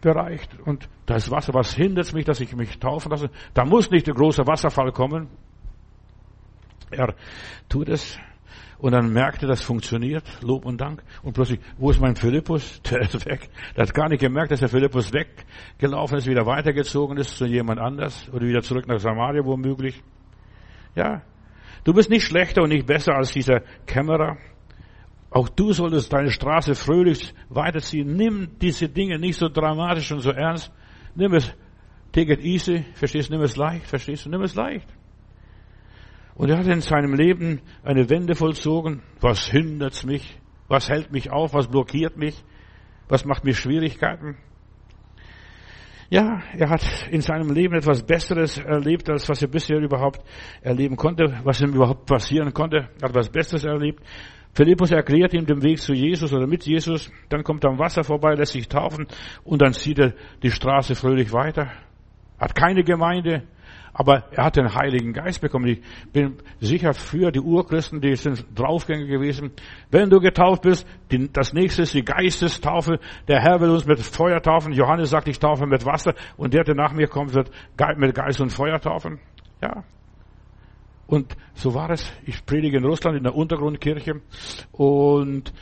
bereicht 0.00 0.58
und 0.60 0.88
das 1.06 1.30
Wasser, 1.30 1.54
was 1.54 1.74
hindert 1.74 2.12
mich, 2.12 2.24
dass 2.24 2.40
ich 2.40 2.54
mich 2.54 2.78
taufen 2.78 3.10
lasse? 3.10 3.30
Da 3.54 3.64
muss 3.64 3.90
nicht 3.90 4.06
der 4.06 4.14
große 4.14 4.46
Wasserfall 4.46 4.92
kommen. 4.92 5.28
Er 6.90 7.14
tut 7.68 7.88
es 7.88 8.18
Und 8.82 8.90
dann 8.90 9.12
merkte, 9.12 9.46
das 9.46 9.62
funktioniert, 9.62 10.24
Lob 10.42 10.66
und 10.66 10.80
Dank. 10.80 11.04
Und 11.22 11.34
plötzlich, 11.34 11.60
wo 11.78 11.90
ist 11.90 12.00
mein 12.00 12.16
Philippus? 12.16 12.82
Der 12.90 13.02
ist 13.02 13.24
weg. 13.26 13.48
Der 13.76 13.84
hat 13.84 13.94
gar 13.94 14.08
nicht 14.08 14.20
gemerkt, 14.20 14.50
dass 14.50 14.58
der 14.58 14.68
Philippus 14.68 15.12
weggelaufen 15.12 16.18
ist, 16.18 16.26
wieder 16.26 16.46
weitergezogen 16.46 17.16
ist 17.16 17.36
zu 17.36 17.46
jemand 17.46 17.78
anders 17.78 18.28
oder 18.32 18.44
wieder 18.44 18.60
zurück 18.60 18.88
nach 18.88 18.98
Samaria 18.98 19.44
womöglich. 19.44 20.02
Ja. 20.96 21.22
Du 21.84 21.92
bist 21.92 22.10
nicht 22.10 22.26
schlechter 22.26 22.62
und 22.62 22.70
nicht 22.70 22.84
besser 22.84 23.14
als 23.14 23.30
dieser 23.30 23.60
Kämmerer. 23.86 24.36
Auch 25.32 25.48
du 25.48 25.72
solltest 25.72 26.12
deine 26.12 26.30
Straße 26.30 26.74
fröhlich 26.74 27.34
weiterziehen. 27.48 28.16
Nimm 28.16 28.58
diese 28.60 28.88
Dinge 28.88 29.18
nicht 29.18 29.38
so 29.38 29.48
dramatisch 29.48 30.12
und 30.12 30.20
so 30.20 30.30
ernst. 30.30 30.70
Nimm 31.14 31.32
es, 31.32 31.54
take 32.12 32.34
it 32.34 32.40
easy, 32.40 32.84
verstehst 32.94 33.30
du? 33.30 33.34
Nimm 33.34 33.42
es 33.42 33.56
leicht, 33.56 33.86
verstehst 33.86 34.26
du? 34.26 34.30
Nimm 34.30 34.42
es 34.42 34.54
leicht. 34.54 34.86
Und 36.34 36.50
er 36.50 36.58
hat 36.58 36.66
in 36.66 36.80
seinem 36.82 37.14
Leben 37.14 37.62
eine 37.82 38.08
Wende 38.10 38.34
vollzogen. 38.34 39.02
Was 39.20 39.46
hindert 39.48 40.04
mich? 40.04 40.38
Was 40.68 40.90
hält 40.90 41.12
mich 41.12 41.30
auf? 41.30 41.54
Was 41.54 41.68
blockiert 41.68 42.16
mich? 42.16 42.42
Was 43.08 43.24
macht 43.24 43.44
mir 43.44 43.54
Schwierigkeiten? 43.54 44.36
Ja, 46.10 46.42
er 46.58 46.68
hat 46.68 47.08
in 47.10 47.22
seinem 47.22 47.54
Leben 47.54 47.74
etwas 47.74 48.02
Besseres 48.02 48.58
erlebt, 48.58 49.08
als 49.08 49.30
was 49.30 49.40
er 49.40 49.48
bisher 49.48 49.78
überhaupt 49.78 50.20
erleben 50.60 50.96
konnte, 50.96 51.40
was 51.42 51.62
ihm 51.62 51.72
überhaupt 51.72 52.04
passieren 52.04 52.52
konnte. 52.52 52.76
Er 53.00 53.08
hat 53.08 53.10
etwas 53.10 53.30
Besseres 53.30 53.64
erlebt. 53.64 54.02
Philippus 54.54 54.90
erklärt 54.90 55.32
ihm 55.32 55.46
den 55.46 55.62
Weg 55.62 55.78
zu 55.78 55.94
Jesus 55.94 56.32
oder 56.32 56.46
mit 56.46 56.66
Jesus, 56.66 57.10
dann 57.30 57.42
kommt 57.42 57.64
er 57.64 57.70
am 57.70 57.78
Wasser 57.78 58.04
vorbei, 58.04 58.34
lässt 58.34 58.52
sich 58.52 58.68
taufen 58.68 59.06
und 59.44 59.62
dann 59.62 59.72
zieht 59.72 59.98
er 59.98 60.12
die 60.42 60.50
Straße 60.50 60.94
fröhlich 60.94 61.32
weiter. 61.32 61.70
Hat 62.38 62.54
keine 62.54 62.82
Gemeinde, 62.82 63.44
aber 63.94 64.24
er 64.30 64.44
hat 64.44 64.56
den 64.56 64.74
Heiligen 64.74 65.14
Geist 65.14 65.40
bekommen. 65.40 65.68
Ich 65.68 65.80
bin 66.12 66.36
sicher 66.60 66.92
für 66.92 67.30
die 67.30 67.40
Urchristen, 67.40 68.00
die 68.02 68.14
sind 68.16 68.44
draufgängig 68.54 69.08
gewesen. 69.08 69.52
Wenn 69.90 70.10
du 70.10 70.20
getauft 70.20 70.62
bist, 70.62 70.86
das 71.32 71.54
nächste 71.54 71.82
ist 71.82 71.94
die 71.94 72.04
Geistestaufe. 72.04 72.98
Der 73.28 73.40
Herr 73.40 73.60
will 73.60 73.70
uns 73.70 73.86
mit 73.86 74.00
Feuer 74.00 74.42
taufen. 74.42 74.72
Johannes 74.72 75.10
sagt, 75.10 75.28
ich 75.28 75.38
taufe 75.38 75.66
mit 75.66 75.86
Wasser 75.86 76.14
und 76.36 76.52
der, 76.52 76.64
der 76.64 76.74
nach 76.74 76.92
mir 76.92 77.06
kommt, 77.06 77.32
wird 77.32 77.50
mit 77.96 78.14
Geist 78.14 78.40
und 78.40 78.50
Feuer 78.50 78.80
taufen. 78.80 79.18
Ja, 79.62 79.84
und 81.06 81.36
so 81.54 81.74
war 81.74 81.90
es. 81.90 82.10
Ich 82.24 82.44
predige 82.46 82.78
in 82.78 82.84
Russland 82.84 83.16
in 83.16 83.24
der 83.24 83.34
Untergrundkirche 83.34 84.20
und 84.72 85.52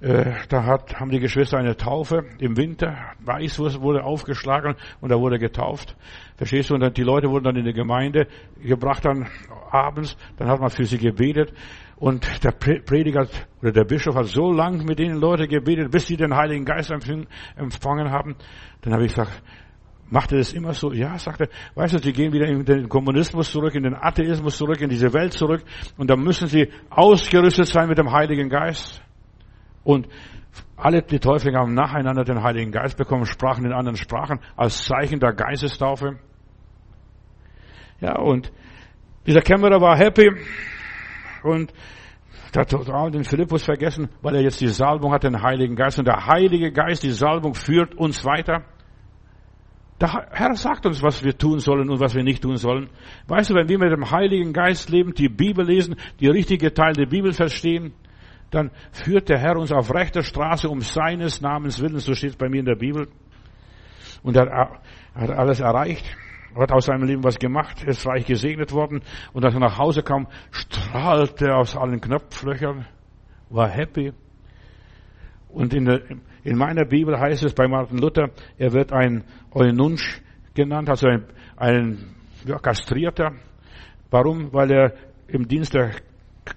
äh, 0.00 0.32
da 0.48 0.64
hat, 0.64 0.98
haben 0.98 1.10
die 1.10 1.20
Geschwister 1.20 1.58
eine 1.58 1.76
Taufe 1.76 2.24
im 2.38 2.56
Winter. 2.56 2.96
Weißwurst 3.24 3.82
wurde 3.82 4.02
aufgeschlagen 4.02 4.76
und 5.00 5.10
da 5.10 5.18
wurde 5.18 5.38
getauft. 5.38 5.94
Verstehst 6.36 6.70
du? 6.70 6.74
Und 6.74 6.80
dann, 6.80 6.94
die 6.94 7.02
Leute 7.02 7.28
wurden 7.28 7.44
dann 7.44 7.56
in 7.56 7.66
die 7.66 7.74
Gemeinde 7.74 8.26
gebracht 8.62 9.04
dann 9.04 9.26
abends. 9.70 10.16
Dann 10.38 10.48
hat 10.48 10.60
man 10.60 10.70
für 10.70 10.84
sie 10.84 10.98
gebetet. 10.98 11.52
Und 11.96 12.42
der 12.42 12.52
Prediger 12.52 13.26
oder 13.60 13.72
der 13.72 13.84
Bischof 13.84 14.14
hat 14.14 14.26
so 14.26 14.50
lang 14.50 14.86
mit 14.86 14.98
den 14.98 15.16
Leuten 15.16 15.48
gebetet, 15.48 15.90
bis 15.90 16.06
sie 16.06 16.16
den 16.16 16.34
Heiligen 16.34 16.64
Geist 16.64 16.90
empfangen 16.90 18.10
haben. 18.10 18.36
Dann 18.80 18.94
habe 18.94 19.04
ich 19.04 19.12
gesagt, 19.12 19.42
Macht 20.10 20.32
er 20.32 20.38
das 20.38 20.52
immer 20.52 20.74
so? 20.74 20.92
Ja, 20.92 21.16
sagt 21.18 21.40
er. 21.40 21.48
Weißt 21.76 21.94
du, 21.94 21.98
sie 21.98 22.12
gehen 22.12 22.32
wieder 22.32 22.46
in 22.46 22.64
den 22.64 22.88
Kommunismus 22.88 23.50
zurück, 23.50 23.74
in 23.76 23.84
den 23.84 23.94
Atheismus 23.94 24.56
zurück, 24.56 24.80
in 24.80 24.88
diese 24.88 25.12
Welt 25.14 25.32
zurück. 25.32 25.62
Und 25.96 26.10
da 26.10 26.16
müssen 26.16 26.48
sie 26.48 26.68
ausgerüstet 26.90 27.66
sein 27.66 27.88
mit 27.88 27.96
dem 27.96 28.10
Heiligen 28.10 28.48
Geist. 28.48 29.02
Und 29.84 30.08
alle 30.76 31.02
die 31.02 31.20
Täuflinge 31.20 31.58
haben 31.58 31.74
nacheinander 31.74 32.24
den 32.24 32.42
Heiligen 32.42 32.72
Geist 32.72 32.96
bekommen, 32.96 33.24
sprachen 33.24 33.64
in 33.64 33.72
anderen 33.72 33.96
Sprachen 33.96 34.40
als 34.56 34.84
Zeichen 34.84 35.20
der 35.20 35.32
Geistestaufe. 35.32 36.18
Ja, 38.00 38.18
und 38.18 38.50
dieser 39.26 39.42
Kämmerer 39.42 39.80
war 39.80 39.96
happy 39.96 40.28
und 41.44 41.72
der 42.52 42.62
hat 42.62 43.14
den 43.14 43.22
Philippus 43.22 43.62
vergessen, 43.62 44.08
weil 44.22 44.34
er 44.34 44.42
jetzt 44.42 44.60
die 44.60 44.66
Salbung 44.66 45.12
hat, 45.12 45.22
den 45.22 45.40
Heiligen 45.40 45.76
Geist. 45.76 46.00
Und 46.00 46.08
der 46.08 46.26
Heilige 46.26 46.72
Geist, 46.72 47.04
die 47.04 47.12
Salbung 47.12 47.54
führt 47.54 47.94
uns 47.94 48.24
weiter. 48.24 48.64
Der 50.00 50.26
Herr 50.30 50.54
sagt 50.54 50.86
uns, 50.86 51.02
was 51.02 51.22
wir 51.22 51.36
tun 51.36 51.58
sollen 51.58 51.90
und 51.90 52.00
was 52.00 52.14
wir 52.14 52.22
nicht 52.22 52.42
tun 52.42 52.56
sollen. 52.56 52.88
Weißt 53.26 53.50
du, 53.50 53.54
wenn 53.54 53.68
wir 53.68 53.78
mit 53.78 53.92
dem 53.92 54.10
Heiligen 54.10 54.52
Geist 54.52 54.88
leben, 54.88 55.12
die 55.12 55.28
Bibel 55.28 55.66
lesen, 55.66 55.96
die 56.20 56.28
richtige 56.28 56.72
Teil 56.72 56.94
der 56.94 57.06
Bibel 57.06 57.32
verstehen, 57.32 57.92
dann 58.50 58.70
führt 58.92 59.28
der 59.28 59.38
Herr 59.38 59.56
uns 59.56 59.72
auf 59.72 59.92
rechter 59.94 60.22
Straße 60.22 60.68
um 60.68 60.80
seines 60.80 61.40
Namens 61.40 61.80
willen, 61.82 61.98
so 61.98 62.14
steht 62.14 62.30
es 62.30 62.36
bei 62.36 62.48
mir 62.48 62.60
in 62.60 62.66
der 62.66 62.76
Bibel. 62.76 63.08
Und 64.22 64.36
er 64.36 64.80
hat 65.14 65.30
alles 65.30 65.60
erreicht, 65.60 66.04
hat 66.58 66.72
aus 66.72 66.86
seinem 66.86 67.04
Leben 67.04 67.22
was 67.22 67.38
gemacht, 67.38 67.84
ist 67.84 68.06
reich 68.06 68.26
gesegnet 68.26 68.72
worden 68.72 69.02
und 69.32 69.44
als 69.44 69.54
er 69.54 69.60
nach 69.60 69.78
Hause 69.78 70.02
kam, 70.02 70.26
strahlte 70.50 71.46
er 71.48 71.58
aus 71.58 71.76
allen 71.76 72.00
Knopflöchern, 72.00 72.86
war 73.50 73.68
happy. 73.68 74.12
Und 75.48 75.74
in, 75.74 75.88
in 76.44 76.56
meiner 76.56 76.84
Bibel 76.84 77.18
heißt 77.18 77.42
es 77.44 77.54
bei 77.54 77.66
Martin 77.66 77.98
Luther, 77.98 78.30
er 78.56 78.72
wird 78.72 78.92
ein 78.92 79.24
Eunuch 79.52 80.00
genannt, 80.54 80.88
also 80.88 81.08
ein, 81.08 81.24
ein 81.56 81.98
ja, 82.46 82.58
Kastrierter. 82.58 83.32
Warum? 84.10 84.52
Weil 84.52 84.70
er 84.70 84.94
im 85.28 85.46
Dienst 85.46 85.74
der 85.74 85.92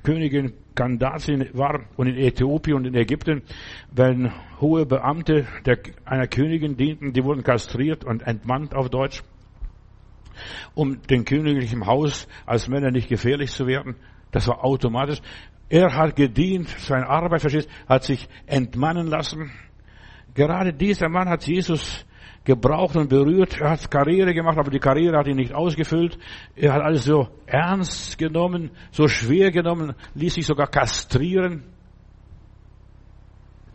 Königin 0.04 0.54
Kandazi 0.76 1.50
war 1.54 1.82
und 1.98 2.08
in 2.08 2.18
Äthiopien 2.18 2.78
und 2.78 2.86
in 2.86 2.96
Ägypten, 2.96 3.44
wenn 3.92 4.32
hohe 4.60 4.86
Beamte 4.86 5.48
der, 5.66 5.78
einer 6.06 6.28
Königin 6.28 6.78
dienten, 6.78 7.14
die 7.14 7.24
wurden 7.24 7.44
kastriert 7.44 8.04
und 8.04 8.24
entmannt 8.24 8.74
auf 8.74 8.90
Deutsch, 8.90 9.24
um 10.74 11.02
dem 11.04 11.26
königlichen 11.26 11.86
Haus 11.86 12.28
als 12.46 12.68
Männer 12.68 12.90
nicht 12.90 13.08
gefährlich 13.08 13.52
zu 13.52 13.68
werden. 13.68 13.96
Das 14.32 14.48
war 14.48 14.64
automatisch. 14.64 15.22
Er 15.70 15.96
hat 15.96 16.16
gedient, 16.16 16.70
seine 16.70 17.08
Arbeit, 17.08 17.42
verstehst, 17.42 17.70
hat 17.88 18.04
sich 18.04 18.28
entmannen 18.48 19.08
lassen. 19.08 19.52
Gerade 20.34 20.74
dieser 20.74 21.10
Mann 21.10 21.30
hat 21.30 21.46
Jesus 21.46 22.06
gebraucht 22.44 22.96
und 22.96 23.10
berührt. 23.10 23.60
Er 23.60 23.72
hat 23.72 23.90
Karriere 23.90 24.34
gemacht, 24.34 24.58
aber 24.58 24.72
die 24.72 24.80
Karriere 24.80 25.18
hat 25.18 25.28
ihn 25.28 25.38
nicht 25.38 25.54
ausgefüllt. 25.54 26.18
Er 26.56 26.74
hat 26.74 26.82
alles 26.82 27.06
so 27.06 27.30
ernst 27.46 28.18
genommen, 28.18 28.72
so 28.92 29.08
schwer 29.08 29.52
genommen, 29.52 29.94
ließ 30.16 30.36
sich 30.36 30.46
sogar 30.46 30.68
kastrieren. 30.68 31.64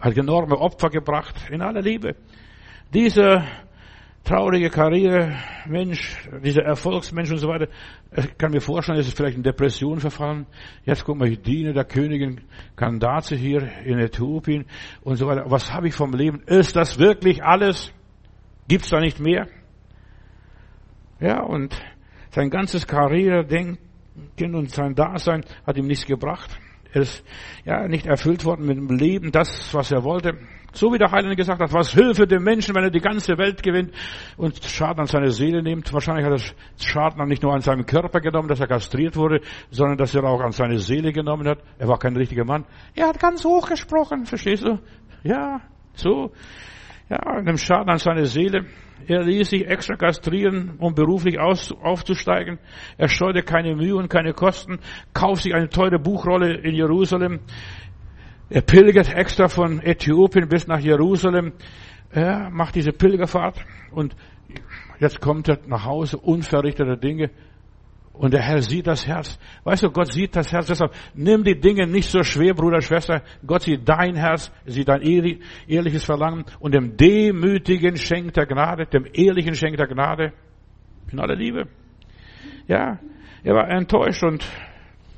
Hat 0.00 0.16
enorme 0.16 0.58
Opfer 0.58 0.90
gebracht, 0.90 1.34
in 1.50 1.62
aller 1.62 1.82
Liebe. 1.82 2.14
Dieser 2.92 3.44
traurige 4.22 4.68
Karrieremensch, 4.68 6.28
dieser 6.44 6.62
Erfolgsmensch 6.62 7.30
und 7.30 7.38
so 7.38 7.48
weiter, 7.48 7.68
ich 8.14 8.36
kann 8.36 8.52
mir 8.52 8.60
vorstellen, 8.60 8.98
er 8.98 9.00
ist 9.00 9.16
vielleicht 9.16 9.36
in 9.36 9.42
Depression 9.42 10.00
verfallen. 10.00 10.46
Jetzt 10.84 11.04
guck 11.04 11.16
mal, 11.16 11.28
ich 11.28 11.40
diene 11.40 11.72
der 11.72 11.84
Königin 11.84 12.42
Kandaze 12.76 13.36
hier 13.36 13.62
in 13.84 13.98
Äthiopien 13.98 14.66
und 15.02 15.16
so 15.16 15.26
weiter. 15.26 15.44
Was 15.46 15.72
habe 15.72 15.88
ich 15.88 15.94
vom 15.94 16.12
Leben? 16.12 16.42
Ist 16.46 16.76
das 16.76 16.98
wirklich 16.98 17.42
alles? 17.42 17.92
Gibt's 18.68 18.90
da 18.90 19.00
nicht 19.00 19.18
mehr? 19.18 19.48
Ja, 21.20 21.42
und 21.42 21.74
sein 22.30 22.50
ganzes 22.50 22.86
Karrieredenken 22.86 23.78
und 24.54 24.70
sein 24.70 24.94
Dasein 24.94 25.44
hat 25.66 25.76
ihm 25.76 25.86
nichts 25.86 26.06
gebracht. 26.06 26.50
Er 26.92 27.02
ist 27.02 27.24
ja 27.64 27.88
nicht 27.88 28.06
erfüllt 28.06 28.44
worden 28.44 28.66
mit 28.66 28.76
dem 28.76 28.90
Leben, 28.90 29.32
das, 29.32 29.72
was 29.74 29.90
er 29.90 30.04
wollte. 30.04 30.38
So 30.72 30.92
wie 30.92 30.98
der 30.98 31.10
Heilige 31.10 31.36
gesagt 31.36 31.60
hat, 31.60 31.72
was 31.72 31.92
hilfe 31.92 32.26
dem 32.26 32.42
Menschen, 32.42 32.74
wenn 32.74 32.84
er 32.84 32.90
die 32.90 33.00
ganze 33.00 33.38
Welt 33.38 33.62
gewinnt 33.62 33.92
und 34.36 34.62
Schaden 34.62 35.00
an 35.00 35.06
seine 35.06 35.30
Seele 35.30 35.62
nimmt. 35.62 35.92
Wahrscheinlich 35.92 36.26
hat 36.26 36.32
er 36.32 36.84
Schaden 36.84 37.26
nicht 37.26 37.42
nur 37.42 37.54
an 37.54 37.62
seinem 37.62 37.86
Körper 37.86 38.20
genommen, 38.20 38.48
dass 38.48 38.60
er 38.60 38.68
kastriert 38.68 39.16
wurde, 39.16 39.40
sondern 39.70 39.96
dass 39.96 40.14
er 40.14 40.24
auch 40.24 40.40
an 40.40 40.52
seine 40.52 40.78
Seele 40.78 41.12
genommen 41.12 41.48
hat. 41.48 41.58
Er 41.78 41.88
war 41.88 41.98
kein 41.98 42.16
richtiger 42.16 42.44
Mann. 42.44 42.66
Er 42.94 43.08
hat 43.08 43.18
ganz 43.18 43.44
hoch 43.44 43.68
gesprochen, 43.68 44.26
verstehst 44.26 44.64
du? 44.64 44.78
Ja, 45.24 45.62
so 45.94 46.32
ja, 47.10 47.40
nimmt 47.40 47.60
Schaden 47.60 47.90
an 47.90 47.98
seine 47.98 48.26
Seele. 48.26 48.66
Er 49.06 49.22
ließ 49.22 49.50
sich 49.50 49.66
extra 49.66 49.96
kastrieren, 49.96 50.74
um 50.78 50.94
beruflich 50.94 51.38
aus, 51.38 51.72
aufzusteigen. 51.72 52.58
Er 52.98 53.08
scheute 53.08 53.42
keine 53.42 53.74
Mühe 53.74 53.96
und 53.96 54.08
keine 54.10 54.34
Kosten, 54.34 54.80
kauft 55.14 55.42
sich 55.42 55.54
eine 55.54 55.68
teure 55.68 55.98
Buchrolle 55.98 56.54
in 56.58 56.74
Jerusalem. 56.74 57.40
Er 58.50 58.62
pilgert 58.62 59.14
extra 59.14 59.48
von 59.48 59.80
Äthiopien 59.80 60.48
bis 60.48 60.66
nach 60.66 60.80
Jerusalem. 60.80 61.52
Er 62.10 62.50
macht 62.50 62.74
diese 62.74 62.92
Pilgerfahrt 62.92 63.64
und 63.90 64.16
jetzt 64.98 65.20
kommt 65.20 65.48
er 65.48 65.58
nach 65.66 65.84
Hause, 65.84 66.18
unverrichteter 66.18 66.96
Dinge. 66.96 67.30
Und 68.18 68.34
der 68.34 68.42
Herr 68.42 68.60
sieht 68.62 68.88
das 68.88 69.06
Herz. 69.06 69.38
Weißt 69.62 69.84
du, 69.84 69.90
Gott 69.90 70.12
sieht 70.12 70.34
das 70.34 70.52
Herz. 70.52 70.66
Deshalb 70.66 70.92
nimm 71.14 71.44
die 71.44 71.58
Dinge 71.58 71.86
nicht 71.86 72.10
so 72.10 72.24
schwer, 72.24 72.52
Bruder, 72.52 72.80
Schwester. 72.80 73.22
Gott 73.46 73.62
sieht 73.62 73.88
dein 73.88 74.16
Herz, 74.16 74.50
sieht 74.66 74.88
dein 74.88 75.02
ehrliches 75.02 76.04
Verlangen. 76.04 76.44
Und 76.58 76.74
dem 76.74 76.96
Demütigen 76.96 77.96
schenkt 77.96 78.36
er 78.36 78.46
Gnade, 78.46 78.86
dem 78.86 79.06
Ehrlichen 79.12 79.54
schenkt 79.54 79.78
er 79.78 79.86
Gnade. 79.86 80.32
In 81.12 81.20
aller 81.20 81.36
Liebe. 81.36 81.68
Ja, 82.66 82.98
er 83.44 83.54
war 83.54 83.70
enttäuscht 83.70 84.24
und 84.24 84.44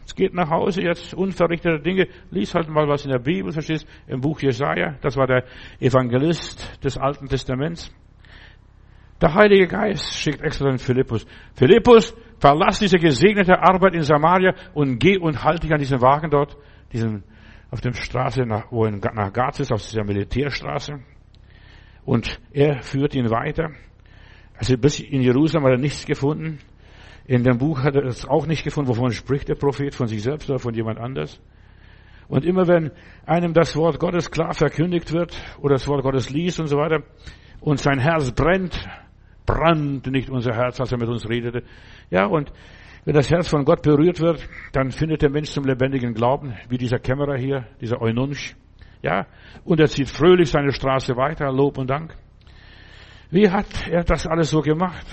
es 0.05 0.15
geht 0.15 0.35
nach 0.35 0.51
Hause 0.51 0.83
jetzt, 0.83 1.15
unverrichtete 1.15 1.81
Dinge. 1.81 2.07
Lies 2.31 2.55
halt 2.55 2.69
mal 2.69 2.87
was 2.87 3.07
in 3.07 3.13
der 3.13 3.19
Bibel, 3.19 3.51
verstehst? 3.51 3.87
Im 4.09 4.21
Buch 4.21 4.41
Jesaja. 4.41 4.97
Das 5.01 5.17
war 5.17 5.27
der 5.27 5.45
Evangelist 5.81 6.85
des 6.85 6.99
Alten 6.99 7.29
Testaments. 7.29 7.91
Der 9.21 9.35
Heilige 9.35 9.67
Geist 9.67 10.15
schickt 10.15 10.41
extra 10.41 10.69
den 10.69 10.79
Philippus. 10.79 11.27
Philippus, 11.55 12.15
verlass 12.39 12.79
diese 12.79 12.99
gesegnete 12.99 13.59
Arbeit 13.59 13.95
in 13.95 14.03
Samaria 14.03 14.55
und 14.73 14.99
geh 14.99 15.19
und 15.19 15.45
halte 15.45 15.63
dich 15.63 15.73
an 15.73 15.79
diesen 15.79 16.01
Wagen 16.01 16.31
dort. 16.31 16.57
diesen, 16.93 17.23
auf 17.71 17.81
der 17.81 17.93
Straße, 17.93 18.43
nach, 18.43 18.73
wo 18.73 18.85
er 18.85 18.93
nach 18.93 19.33
Gaz 19.33 19.61
ist, 19.61 19.73
auf 19.73 19.83
dieser 19.83 20.05
Militärstraße. 20.05 21.01
Und 22.05 22.41
er 22.53 22.83
führt 22.83 23.15
ihn 23.15 23.31
weiter. 23.31 23.71
Also 24.57 24.77
bis 24.77 25.01
in 25.01 25.23
Jerusalem 25.23 25.67
hat 25.67 25.73
er 25.73 25.79
nichts 25.79 26.05
gefunden. 26.07 26.59
In 27.27 27.45
dem 27.45 27.59
Buch 27.59 27.83
hat 27.83 27.95
er 27.95 28.05
es 28.05 28.27
auch 28.27 28.47
nicht 28.47 28.65
gefunden, 28.65 28.89
wovon 28.89 29.13
spricht 29.13 29.49
der 29.49 29.55
Prophet, 29.55 29.95
von 29.95 30.09
sich 30.09 30.23
selbst 30.23 30.51
oder 30.51 30.59
von 30.59 30.75
jemand 30.75 30.99
anders. 30.99 31.41
Und 32.27 32.45
immer 32.45 32.67
wenn 32.67 32.91
einem 33.27 33.53
das 33.53 33.77
Wort 33.77 34.01
Gottes 34.01 34.31
klar 34.31 34.55
verkündigt 34.55 35.13
wird 35.13 35.41
oder 35.61 35.75
das 35.75 35.87
Wort 35.87 36.03
Gottes 36.03 36.31
liest 36.31 36.59
und 36.59 36.67
so 36.67 36.77
weiter 36.77 37.03
und 37.61 37.79
sein 37.79 37.99
Herz 37.99 38.33
brennt, 38.33 38.85
brannte 39.51 40.11
nicht 40.11 40.31
unser 40.31 40.55
Herz, 40.55 40.81
als 40.81 40.93
er 40.93 40.99
mit 40.99 41.09
uns 41.09 41.29
redete. 41.29 41.63
Ja, 42.11 42.27
und 42.27 42.53
wenn 43.05 43.15
das 43.15 43.31
Herz 43.31 43.49
von 43.49 43.65
Gott 43.65 43.83
berührt 43.83 44.21
wird, 44.21 44.47
dann 44.73 44.91
findet 44.91 45.23
der 45.23 45.31
Mensch 45.31 45.51
zum 45.51 45.65
lebendigen 45.65 46.15
Glauben, 46.15 46.55
wie 46.69 46.79
dieser 46.79 46.99
Kämmerer 46.99 47.37
hier, 47.37 47.67
dieser 47.81 48.01
Eununsch. 48.01 48.55
Ja, 49.03 49.27
und 49.65 49.81
er 49.81 49.89
zieht 49.89 50.11
fröhlich 50.11 50.51
seine 50.51 50.73
Straße 50.73 51.17
weiter, 51.17 51.51
Lob 51.51 51.79
und 51.79 51.89
Dank. 51.89 52.15
Wie 53.31 53.49
hat 53.49 53.89
er 53.89 54.05
das 54.05 54.27
alles 54.27 54.51
so 54.51 54.61
gemacht? 54.61 55.07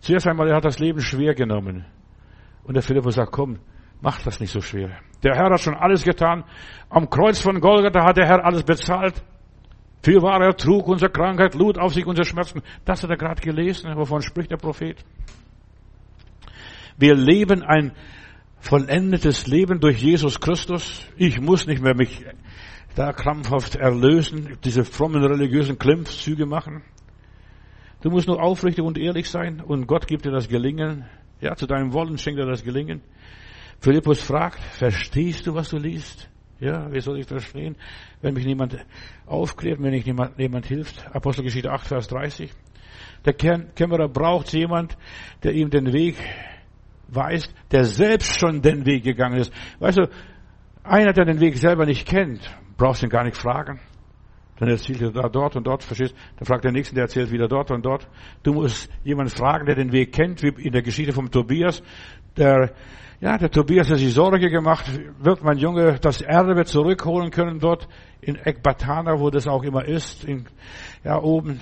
Zuerst 0.00 0.26
einmal, 0.26 0.48
er 0.48 0.56
hat 0.56 0.64
das 0.64 0.78
Leben 0.78 1.00
schwer 1.00 1.34
genommen. 1.34 1.84
Und 2.64 2.74
der 2.74 2.82
Philippus 2.82 3.14
sagt, 3.14 3.32
komm, 3.32 3.58
mach 4.00 4.20
das 4.22 4.40
nicht 4.40 4.50
so 4.50 4.60
schwer. 4.60 4.98
Der 5.22 5.34
Herr 5.36 5.50
hat 5.50 5.60
schon 5.60 5.74
alles 5.74 6.04
getan. 6.04 6.44
Am 6.90 7.08
Kreuz 7.08 7.40
von 7.40 7.60
Golgatha 7.60 8.04
hat 8.04 8.16
der 8.16 8.26
Herr 8.26 8.44
alles 8.44 8.64
bezahlt. 8.64 9.22
War 10.06 10.42
er, 10.42 10.56
trug 10.56 10.86
unsere 10.88 11.10
Krankheit, 11.10 11.54
lud 11.54 11.78
auf 11.78 11.94
sich 11.94 12.06
unsere 12.06 12.26
Schmerzen. 12.26 12.62
Das 12.84 13.02
hat 13.02 13.10
er 13.10 13.16
gerade 13.16 13.40
gelesen. 13.40 13.94
Wovon 13.96 14.22
spricht 14.22 14.50
der 14.50 14.56
Prophet? 14.56 15.02
Wir 16.96 17.14
leben 17.14 17.62
ein 17.62 17.92
vollendetes 18.60 19.46
Leben 19.46 19.80
durch 19.80 20.02
Jesus 20.02 20.40
Christus. 20.40 21.06
Ich 21.16 21.40
muss 21.40 21.66
nicht 21.66 21.82
mehr 21.82 21.94
mich 21.94 22.24
da 22.94 23.12
krampfhaft 23.12 23.76
erlösen, 23.76 24.56
diese 24.64 24.84
frommen 24.84 25.24
religiösen 25.24 25.78
Klimmzüge 25.78 26.46
machen. 26.46 26.82
Du 28.02 28.10
musst 28.10 28.28
nur 28.28 28.40
aufrichtig 28.40 28.84
und 28.84 28.98
ehrlich 28.98 29.28
sein 29.28 29.60
und 29.60 29.86
Gott 29.86 30.06
gibt 30.06 30.24
dir 30.24 30.30
das 30.30 30.48
Gelingen. 30.48 31.04
Ja, 31.40 31.56
zu 31.56 31.66
deinem 31.66 31.92
Wollen 31.92 32.18
schenkt 32.18 32.38
er 32.38 32.46
das 32.46 32.62
Gelingen. 32.62 33.00
Philippus 33.80 34.22
fragt, 34.22 34.60
verstehst 34.60 35.46
du, 35.46 35.54
was 35.54 35.70
du 35.70 35.78
liest? 35.78 36.28
Ja, 36.64 36.90
wie 36.90 37.00
soll 37.00 37.18
ich 37.18 37.26
verstehen, 37.26 37.76
wenn 38.22 38.32
mich 38.32 38.46
niemand 38.46 38.78
aufklärt, 39.26 39.82
wenn 39.82 39.90
nicht 39.90 40.06
niemand, 40.06 40.38
niemand 40.38 40.64
hilft? 40.64 41.06
Apostelgeschichte 41.14 41.70
8, 41.70 41.86
Vers 41.86 42.08
30. 42.08 42.50
Der 43.26 43.34
Kämmerer 43.34 44.08
braucht 44.08 44.50
jemand, 44.54 44.96
der 45.42 45.52
ihm 45.52 45.68
den 45.68 45.92
Weg 45.92 46.16
weist, 47.08 47.54
der 47.70 47.84
selbst 47.84 48.40
schon 48.40 48.62
den 48.62 48.86
Weg 48.86 49.04
gegangen 49.04 49.36
ist. 49.36 49.52
Weißt 49.78 49.98
du, 49.98 50.08
einer, 50.82 51.12
der 51.12 51.26
den 51.26 51.40
Weg 51.40 51.58
selber 51.58 51.84
nicht 51.84 52.08
kennt, 52.08 52.40
brauchst 52.78 53.02
ihn 53.02 53.10
gar 53.10 53.24
nicht 53.24 53.36
fragen. 53.36 53.78
Dann 54.56 54.70
erzählt 54.70 55.02
er 55.02 55.10
da, 55.10 55.28
dort 55.28 55.56
und 55.56 55.66
dort, 55.66 55.82
verstehst? 55.82 56.14
Dann 56.38 56.46
fragt 56.46 56.64
der 56.64 56.72
Nächste, 56.72 56.94
der 56.94 57.02
erzählt 57.02 57.30
wieder 57.30 57.46
dort 57.46 57.72
und 57.72 57.84
dort. 57.84 58.08
Du 58.42 58.54
musst 58.54 58.90
jemanden 59.02 59.36
fragen, 59.36 59.66
der 59.66 59.74
den 59.74 59.92
Weg 59.92 60.12
kennt, 60.14 60.42
wie 60.42 60.64
in 60.64 60.72
der 60.72 60.82
Geschichte 60.82 61.12
vom 61.12 61.30
Tobias. 61.30 61.82
Der, 62.38 62.72
ja, 63.24 63.38
der 63.38 63.50
Tobias 63.50 63.88
hat 63.90 63.96
sich 63.96 64.12
Sorge 64.12 64.50
gemacht, 64.50 64.84
wird 65.18 65.42
mein 65.42 65.56
Junge 65.56 65.98
das 65.98 66.20
Erbe 66.20 66.62
zurückholen 66.66 67.30
können 67.30 67.58
dort 67.58 67.88
in 68.20 68.36
Ekbatana, 68.36 69.18
wo 69.18 69.30
das 69.30 69.46
auch 69.46 69.62
immer 69.62 69.82
ist, 69.86 70.24
in, 70.24 70.44
ja, 71.04 71.18
oben 71.18 71.58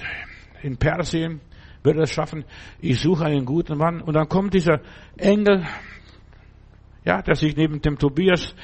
in 0.65 0.77
Persien, 0.77 1.41
wird 1.85 1.99
er 1.99 2.03
es 2.03 2.11
schaffen. 2.11 2.45
Ich 2.81 3.01
suche 3.01 3.27
einen 3.27 3.45
guten 3.45 3.79
Mann. 3.79 4.01
Und 4.01 4.15
dann 4.15 4.29
kommt 4.29 4.55
dieser 4.55 4.81
Engel, 5.17 5.65
ja, 7.05 7.23
der 7.23 7.37
sich 7.37 7.55
neben 7.55 7.81
dem 7.81 7.97
Tobias 7.97 8.57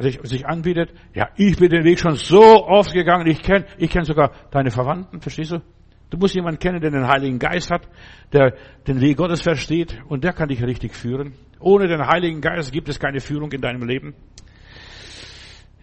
sich, 0.00 0.20
sich 0.22 0.46
anbietet. 0.46 0.92
Ja, 1.14 1.30
ich 1.36 1.56
bin 1.56 1.70
den 1.70 1.84
Weg 1.84 2.00
schon 2.00 2.16
so 2.16 2.66
oft 2.66 2.92
gegangen. 2.92 3.28
Ich 3.28 3.40
kenne, 3.40 3.64
ich 3.78 3.88
kenne 3.88 4.04
sogar 4.04 4.30
deine 4.50 4.70
Verwandten. 4.70 5.22
Verstehst 5.22 5.52
du? 5.52 5.62
Du 6.10 6.18
musst 6.18 6.34
jemanden 6.34 6.58
kennen, 6.58 6.82
der 6.82 6.90
den 6.90 7.08
Heiligen 7.08 7.38
Geist 7.38 7.70
hat, 7.70 7.88
der 8.30 8.54
den 8.86 9.00
Weg 9.00 9.16
Gottes 9.16 9.40
versteht 9.40 9.98
und 10.10 10.22
der 10.22 10.34
kann 10.34 10.50
dich 10.50 10.62
richtig 10.62 10.94
führen. 10.94 11.32
Ohne 11.62 11.88
den 11.88 12.06
Heiligen 12.06 12.40
Geist 12.40 12.72
gibt 12.72 12.88
es 12.88 12.98
keine 12.98 13.20
Führung 13.20 13.50
in 13.52 13.60
deinem 13.60 13.86
Leben. 13.86 14.14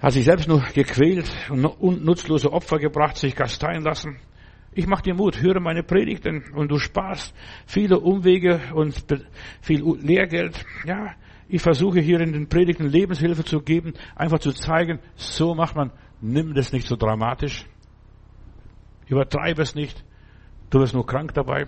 Hat 0.01 0.13
sich 0.13 0.25
selbst 0.25 0.47
nur 0.47 0.61
gequält 0.73 1.29
und 1.49 2.03
nutzlose 2.03 2.51
Opfer 2.53 2.77
gebracht, 2.77 3.17
sich 3.17 3.35
kasteien 3.35 3.83
lassen. 3.83 4.17
Ich 4.71 4.87
mach 4.87 5.01
dir 5.01 5.13
Mut, 5.13 5.41
höre 5.41 5.59
meine 5.59 5.83
Predigten 5.83 6.51
und 6.53 6.69
du 6.69 6.77
sparst 6.77 7.33
viele 7.65 7.99
Umwege 7.99 8.61
und 8.73 9.03
viel 9.61 9.83
Lehrgeld. 9.99 10.63
Ja, 10.85 11.15
ich 11.47 11.61
versuche 11.61 11.99
hier 11.99 12.21
in 12.21 12.31
den 12.31 12.47
Predigten 12.47 12.87
Lebenshilfe 12.87 13.43
zu 13.43 13.59
geben, 13.59 13.93
einfach 14.15 14.39
zu 14.39 14.51
zeigen, 14.53 14.99
so 15.15 15.55
macht 15.55 15.75
man, 15.75 15.91
nimm 16.21 16.53
das 16.53 16.71
nicht 16.71 16.87
so 16.87 16.95
dramatisch. 16.95 17.65
Übertreibe 19.07 19.63
es 19.63 19.75
nicht. 19.75 20.03
Du 20.69 20.79
wirst 20.79 20.93
nur 20.93 21.05
krank 21.05 21.33
dabei. 21.33 21.65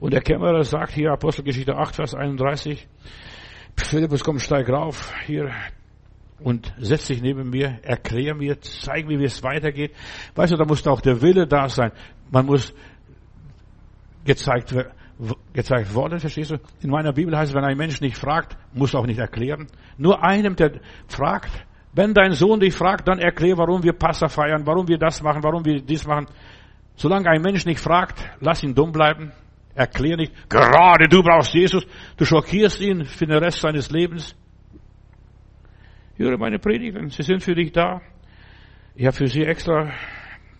Und 0.00 0.12
der 0.12 0.20
Kämmerer 0.20 0.62
sagt 0.64 0.92
hier, 0.92 1.10
Apostelgeschichte 1.12 1.76
8, 1.76 1.96
Vers 1.96 2.14
31, 2.14 2.86
Philippus, 3.76 4.22
komm, 4.22 4.38
steig 4.38 4.68
rauf, 4.68 5.12
hier, 5.26 5.50
und 6.40 6.72
setz 6.78 7.06
dich 7.08 7.20
neben 7.20 7.50
mir, 7.50 7.80
erklär 7.82 8.34
mir, 8.34 8.60
zeig 8.60 9.06
mir, 9.06 9.18
wie 9.18 9.24
es 9.24 9.42
weitergeht. 9.42 9.92
Weißt 10.34 10.52
du, 10.52 10.56
da 10.56 10.64
muss 10.64 10.86
auch 10.86 11.00
der 11.00 11.20
Wille 11.20 11.46
da 11.46 11.68
sein. 11.68 11.92
Man 12.30 12.46
muss 12.46 12.72
gezeigt 14.24 14.74
gezeigt 15.52 15.92
worden, 15.94 16.20
verstehst 16.20 16.52
du? 16.52 16.58
In 16.80 16.90
meiner 16.90 17.12
Bibel 17.12 17.36
heißt 17.36 17.50
es, 17.50 17.54
wenn 17.56 17.64
ein 17.64 17.76
Mensch 17.76 18.00
nicht 18.00 18.16
fragt, 18.16 18.56
muss 18.72 18.94
auch 18.94 19.04
nicht 19.04 19.18
erklären. 19.18 19.66
Nur 19.96 20.22
einem, 20.22 20.54
der 20.54 20.80
fragt, 21.08 21.50
wenn 21.92 22.14
dein 22.14 22.32
Sohn 22.32 22.60
dich 22.60 22.74
fragt, 22.74 23.08
dann 23.08 23.18
erklär, 23.18 23.58
warum 23.58 23.82
wir 23.82 23.94
Passa 23.94 24.28
feiern, 24.28 24.64
warum 24.64 24.86
wir 24.86 24.98
das 24.98 25.20
machen, 25.22 25.42
warum 25.42 25.64
wir 25.64 25.82
dies 25.82 26.06
machen. 26.06 26.26
Solange 26.94 27.28
ein 27.28 27.42
Mensch 27.42 27.66
nicht 27.66 27.80
fragt, 27.80 28.30
lass 28.40 28.62
ihn 28.62 28.74
dumm 28.74 28.92
bleiben. 28.92 29.32
Erklär 29.78 30.16
nicht, 30.16 30.32
gerade 30.50 31.06
du 31.08 31.22
brauchst 31.22 31.54
Jesus, 31.54 31.86
du 32.16 32.24
schockierst 32.24 32.80
ihn 32.80 33.04
für 33.04 33.26
den 33.26 33.38
Rest 33.38 33.60
seines 33.60 33.92
Lebens. 33.92 34.34
Höre 36.16 36.36
meine 36.36 36.58
Predigen, 36.58 37.10
sie 37.10 37.22
sind 37.22 37.44
für 37.44 37.54
dich 37.54 37.70
da. 37.70 38.00
Ich 38.96 39.06
habe 39.06 39.16
für 39.16 39.28
sie 39.28 39.44
extra 39.44 39.92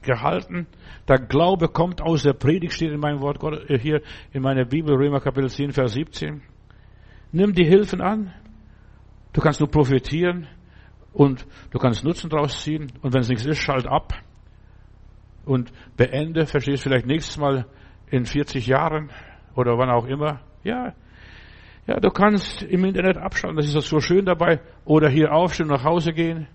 gehalten. 0.03 0.69
Der 1.09 1.19
Glaube 1.19 1.66
kommt 1.66 2.01
aus 2.01 2.23
der 2.23 2.35
Predigt, 2.35 2.75
steht 2.75 2.93
in 2.93 3.01
meinem 3.01 3.21
Wort 3.21 3.41
Gott, 3.41 3.69
äh, 3.69 3.77
hier 3.77 4.03
in 4.33 4.43
meiner 4.43 4.64
Bibel, 4.64 4.95
Römer 4.95 5.19
Kapitel 5.19 5.51
10, 5.51 5.73
Vers 5.73 5.95
17. 5.95 6.41
Nimm 7.33 7.55
die 7.55 7.64
Hilfen 7.64 8.01
an. 8.01 8.33
Du 9.33 9.41
kannst 9.41 9.59
nur 9.59 9.69
profitieren 9.69 10.47
und 11.12 11.45
du 11.73 11.81
kannst 11.81 12.05
Nutzen 12.05 12.31
draus 12.31 12.62
ziehen. 12.62 12.93
Und 13.03 13.14
wenn 13.14 13.23
es 13.23 13.29
nichts 13.29 13.45
ist, 13.45 13.59
schalt 13.59 13.89
ab 13.89 14.12
und 15.45 15.73
beende, 15.97 16.47
verstehst 16.47 16.85
vielleicht 16.85 17.07
nächstes 17.07 17.37
Mal 17.37 17.66
in 18.11 18.24
40 18.24 18.66
Jahren 18.66 19.11
oder 19.54 19.78
wann 19.78 19.90
auch 19.90 20.06
immer. 20.06 20.40
Ja, 20.64 20.94
ja, 21.88 21.98
du 22.00 22.11
kannst 22.11 22.62
im 22.62 22.84
Internet 22.84 23.16
abschalten, 23.16 23.56
das 23.56 23.66
ist 23.66 23.74
das 23.74 23.88
so 23.88 23.98
schön 23.98 24.26
dabei. 24.26 24.61
Oder 24.84 25.09
hier 25.09 25.32
aufstehen, 25.32 25.68
nach 25.68 25.84
Hause 25.84 26.12
gehen. 26.12 26.46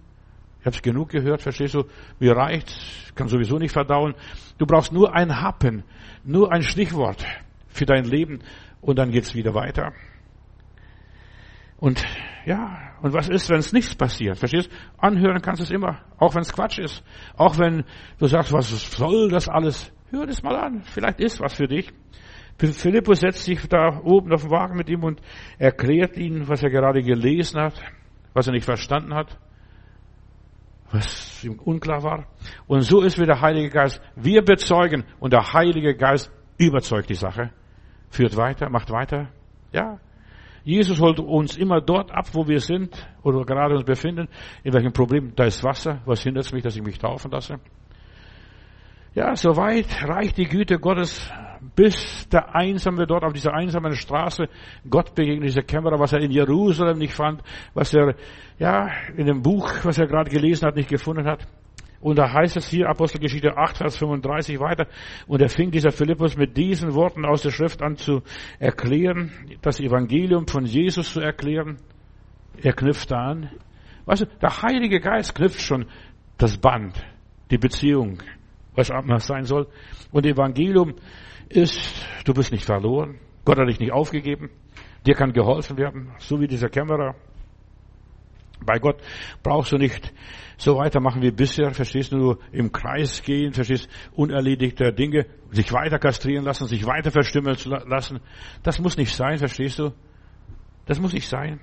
Ich 0.59 0.65
habe 0.67 0.75
es 0.75 0.81
genug 0.83 1.09
gehört, 1.09 1.41
verstehst 1.41 1.73
du? 1.73 1.85
Mir 2.19 2.37
reicht, 2.37 3.15
kann 3.15 3.27
sowieso 3.27 3.57
nicht 3.57 3.73
verdauen. 3.73 4.13
Du 4.59 4.67
brauchst 4.67 4.93
nur 4.93 5.13
ein 5.15 5.41
Happen, 5.41 5.83
nur 6.23 6.51
ein 6.53 6.61
Stichwort 6.61 7.25
für 7.67 7.85
dein 7.85 8.05
Leben 8.05 8.41
und 8.79 8.99
dann 8.99 9.09
geht's 9.09 9.33
wieder 9.33 9.55
weiter. 9.55 9.91
Und 11.77 12.05
ja, 12.45 12.93
und 13.01 13.13
was 13.13 13.27
ist, 13.27 13.49
wenn 13.49 13.59
es 13.59 13.73
nichts 13.73 13.95
passiert? 13.95 14.37
Verstehst? 14.37 14.69
Anhören 14.99 15.41
kannst 15.41 15.61
du 15.61 15.63
es 15.63 15.71
immer, 15.71 15.99
auch 16.17 16.35
wenn 16.35 16.43
es 16.43 16.53
Quatsch 16.53 16.77
ist. 16.77 17.03
Auch 17.35 17.57
wenn 17.57 17.83
du 18.19 18.27
sagst, 18.27 18.53
was 18.53 18.69
soll 18.91 19.29
das 19.29 19.49
alles? 19.49 19.91
Hör 20.13 20.27
das 20.27 20.43
mal 20.43 20.55
an, 20.55 20.83
vielleicht 20.83 21.19
ist 21.19 21.39
was 21.41 21.53
für 21.53 21.67
dich. 21.67 21.91
Philippus 22.57 23.21
setzt 23.21 23.43
sich 23.43 23.67
da 23.67 23.99
oben 24.03 24.31
auf 24.31 24.43
den 24.43 24.51
Wagen 24.51 24.77
mit 24.77 24.89
ihm 24.89 25.03
und 25.03 25.19
erklärt 25.57 26.17
ihm, 26.17 26.47
was 26.47 26.61
er 26.61 26.69
gerade 26.69 27.01
gelesen 27.01 27.59
hat, 27.59 27.73
was 28.33 28.47
er 28.47 28.53
nicht 28.53 28.65
verstanden 28.65 29.13
hat 29.15 29.37
was 30.93 31.43
ihm 31.43 31.59
unklar 31.59 32.03
war. 32.03 32.27
Und 32.67 32.81
so 32.81 33.01
ist 33.01 33.19
wie 33.19 33.25
der 33.25 33.41
Heilige 33.41 33.69
Geist. 33.69 33.99
Wir 34.15 34.43
bezeugen 34.43 35.03
und 35.19 35.33
der 35.33 35.53
Heilige 35.53 35.95
Geist 35.95 36.31
überzeugt 36.57 37.09
die 37.09 37.15
Sache. 37.15 37.51
Führt 38.09 38.37
weiter, 38.37 38.69
macht 38.69 38.91
weiter. 38.91 39.29
Ja. 39.71 39.99
Jesus 40.63 41.01
holt 41.01 41.19
uns 41.19 41.57
immer 41.57 41.81
dort 41.81 42.11
ab, 42.11 42.27
wo 42.33 42.47
wir 42.47 42.59
sind 42.59 42.95
oder 43.23 43.43
gerade 43.43 43.73
uns 43.73 43.83
befinden. 43.83 44.29
In 44.63 44.73
welchem 44.73 44.93
Problem? 44.93 45.33
Da 45.35 45.45
ist 45.45 45.63
Wasser. 45.63 46.01
Was 46.05 46.23
hindert 46.23 46.53
mich, 46.53 46.63
dass 46.63 46.75
ich 46.75 46.83
mich 46.83 46.99
taufen 46.99 47.31
lasse? 47.31 47.59
Ja, 49.15 49.35
soweit 49.35 50.03
reicht 50.03 50.37
die 50.37 50.47
Güte 50.47 50.79
Gottes, 50.79 51.29
bis 51.75 52.27
der 52.29 52.55
Einsame 52.55 53.05
dort 53.05 53.23
auf 53.23 53.33
dieser 53.33 53.53
einsamen 53.53 53.95
Straße 53.95 54.45
Gott 54.89 55.13
begegnet, 55.13 55.49
dieser 55.49 55.61
Kämmerer, 55.61 55.99
was 55.99 56.13
er 56.13 56.19
in 56.19 56.31
Jerusalem 56.31 56.97
nicht 56.97 57.13
fand, 57.13 57.41
was 57.73 57.93
er, 57.93 58.15
ja, 58.57 58.89
in 59.15 59.27
dem 59.27 59.41
Buch, 59.41 59.71
was 59.83 59.97
er 59.97 60.07
gerade 60.07 60.31
gelesen 60.31 60.67
hat, 60.67 60.75
nicht 60.75 60.89
gefunden 60.89 61.25
hat. 61.25 61.47
Und 62.01 62.17
da 62.17 62.33
heißt 62.33 62.57
es 62.57 62.67
hier, 62.67 62.89
Apostelgeschichte 62.89 63.55
8, 63.55 63.77
Vers 63.77 63.97
35 63.97 64.59
weiter, 64.59 64.87
und 65.27 65.41
er 65.41 65.49
fing 65.49 65.71
dieser 65.71 65.91
Philippus 65.91 66.35
mit 66.35 66.57
diesen 66.57 66.93
Worten 66.93 67.23
aus 67.23 67.43
der 67.43 67.51
Schrift 67.51 67.81
an 67.81 67.95
zu 67.95 68.23
erklären, 68.59 69.31
das 69.61 69.79
Evangelium 69.79 70.47
von 70.47 70.65
Jesus 70.65 71.13
zu 71.13 71.21
erklären. 71.21 71.77
Er 72.61 72.73
knüpfte 72.73 73.15
an, 73.15 73.49
Weißt 74.05 74.23
du, 74.23 74.25
der 74.41 74.61
Heilige 74.61 74.99
Geist 74.99 75.35
knüpft 75.35 75.61
schon 75.61 75.85
das 76.37 76.57
Band, 76.57 77.01
die 77.51 77.57
Beziehung, 77.57 78.17
was 78.75 78.89
immer 78.89 79.19
sein 79.19 79.45
soll. 79.45 79.67
Und 80.11 80.25
Evangelium 80.25 80.95
ist, 81.49 82.05
du 82.25 82.33
bist 82.33 82.51
nicht 82.51 82.65
verloren. 82.65 83.19
Gott 83.45 83.57
hat 83.57 83.67
dich 83.67 83.79
nicht 83.79 83.91
aufgegeben. 83.91 84.49
Dir 85.05 85.15
kann 85.15 85.33
geholfen 85.33 85.77
werden, 85.77 86.11
so 86.17 86.39
wie 86.39 86.47
dieser 86.47 86.69
Kämmerer. 86.69 87.15
Bei 88.65 88.79
Gott 88.79 89.01
brauchst 89.41 89.73
du 89.73 89.77
nicht 89.77 90.13
so 90.57 90.77
weitermachen 90.77 91.21
wie 91.21 91.31
bisher, 91.31 91.71
verstehst 91.71 92.13
du, 92.13 92.37
im 92.53 92.71
Kreis 92.71 93.21
gehen, 93.21 93.51
verstehst, 93.51 93.89
unerledigte 94.13 94.93
Dinge, 94.93 95.25
sich 95.51 95.71
weiter 95.73 95.99
kastrieren 95.99 96.45
lassen, 96.45 96.67
sich 96.67 96.85
weiter 96.85 97.11
verstimmen 97.11 97.57
lassen. 97.87 98.21
Das 98.63 98.79
muss 98.79 98.95
nicht 98.95 99.13
sein, 99.13 99.37
verstehst 99.37 99.79
du? 99.79 99.91
Das 100.85 100.99
muss 100.99 101.13
nicht 101.13 101.27
sein. 101.27 101.59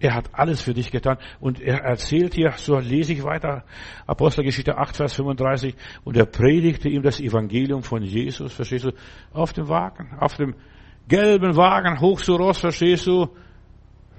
Er 0.00 0.14
hat 0.14 0.30
alles 0.32 0.60
für 0.60 0.74
dich 0.74 0.90
getan. 0.90 1.18
Und 1.40 1.60
er 1.60 1.82
erzählt 1.82 2.34
hier, 2.34 2.52
so 2.56 2.78
lese 2.78 3.12
ich 3.12 3.24
weiter, 3.24 3.64
Apostelgeschichte 4.06 4.78
8, 4.78 4.96
Vers 4.96 5.14
35, 5.14 5.74
und 6.04 6.16
er 6.16 6.26
predigte 6.26 6.88
ihm 6.88 7.02
das 7.02 7.20
Evangelium 7.20 7.82
von 7.82 8.02
Jesus, 8.02 8.52
verstehst 8.52 8.84
du, 8.84 8.92
auf 9.32 9.52
dem 9.52 9.68
Wagen, 9.68 10.16
auf 10.20 10.36
dem 10.36 10.54
gelben 11.08 11.56
Wagen, 11.56 12.00
hoch 12.00 12.20
zu 12.20 12.36
Ross, 12.36 12.58
verstehst 12.58 13.06
du, 13.06 13.28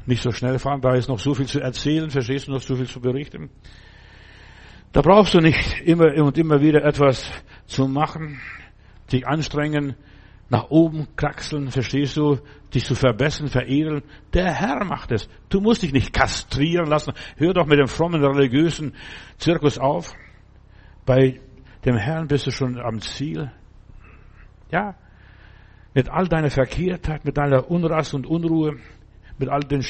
nicht 0.05 0.23
so 0.23 0.31
schnell 0.31 0.59
fahren, 0.59 0.81
da 0.81 0.95
ist 0.95 1.07
noch 1.07 1.19
so 1.19 1.33
viel 1.33 1.45
zu 1.45 1.59
erzählen, 1.59 2.09
verstehst 2.09 2.47
du, 2.47 2.51
noch 2.51 2.61
so 2.61 2.75
viel 2.75 2.87
zu 2.87 2.99
berichten. 2.99 3.49
Da 4.91 5.01
brauchst 5.01 5.35
du 5.35 5.39
nicht 5.39 5.81
immer 5.81 6.11
und 6.23 6.37
immer 6.37 6.61
wieder 6.61 6.83
etwas 6.83 7.31
zu 7.67 7.87
machen, 7.87 8.41
dich 9.11 9.27
anstrengen, 9.27 9.95
nach 10.49 10.71
oben 10.71 11.07
kraxeln, 11.15 11.69
verstehst 11.69 12.17
du, 12.17 12.39
dich 12.73 12.85
zu 12.85 12.95
verbessern, 12.95 13.47
veredeln. 13.47 14.03
Der 14.33 14.53
Herr 14.53 14.83
macht 14.85 15.11
es. 15.11 15.29
Du 15.49 15.61
musst 15.61 15.81
dich 15.81 15.93
nicht 15.93 16.13
kastrieren 16.13 16.87
lassen. 16.87 17.13
Hör 17.37 17.53
doch 17.53 17.65
mit 17.65 17.79
dem 17.79 17.87
frommen 17.87 18.23
religiösen 18.23 18.93
Zirkus 19.37 19.77
auf. 19.77 20.13
Bei 21.05 21.39
dem 21.85 21.97
Herrn 21.97 22.27
bist 22.27 22.47
du 22.47 22.51
schon 22.51 22.79
am 22.79 22.99
Ziel. 23.01 23.51
Ja, 24.71 24.95
mit 25.93 26.09
all 26.09 26.27
deiner 26.27 26.49
Verkehrtheit, 26.49 27.25
mit 27.25 27.37
deiner 27.37 27.69
Unrast 27.69 28.13
und 28.13 28.27
Unruhe, 28.27 28.77
mit 29.39 29.49
all 29.49 29.61
den 29.61 29.81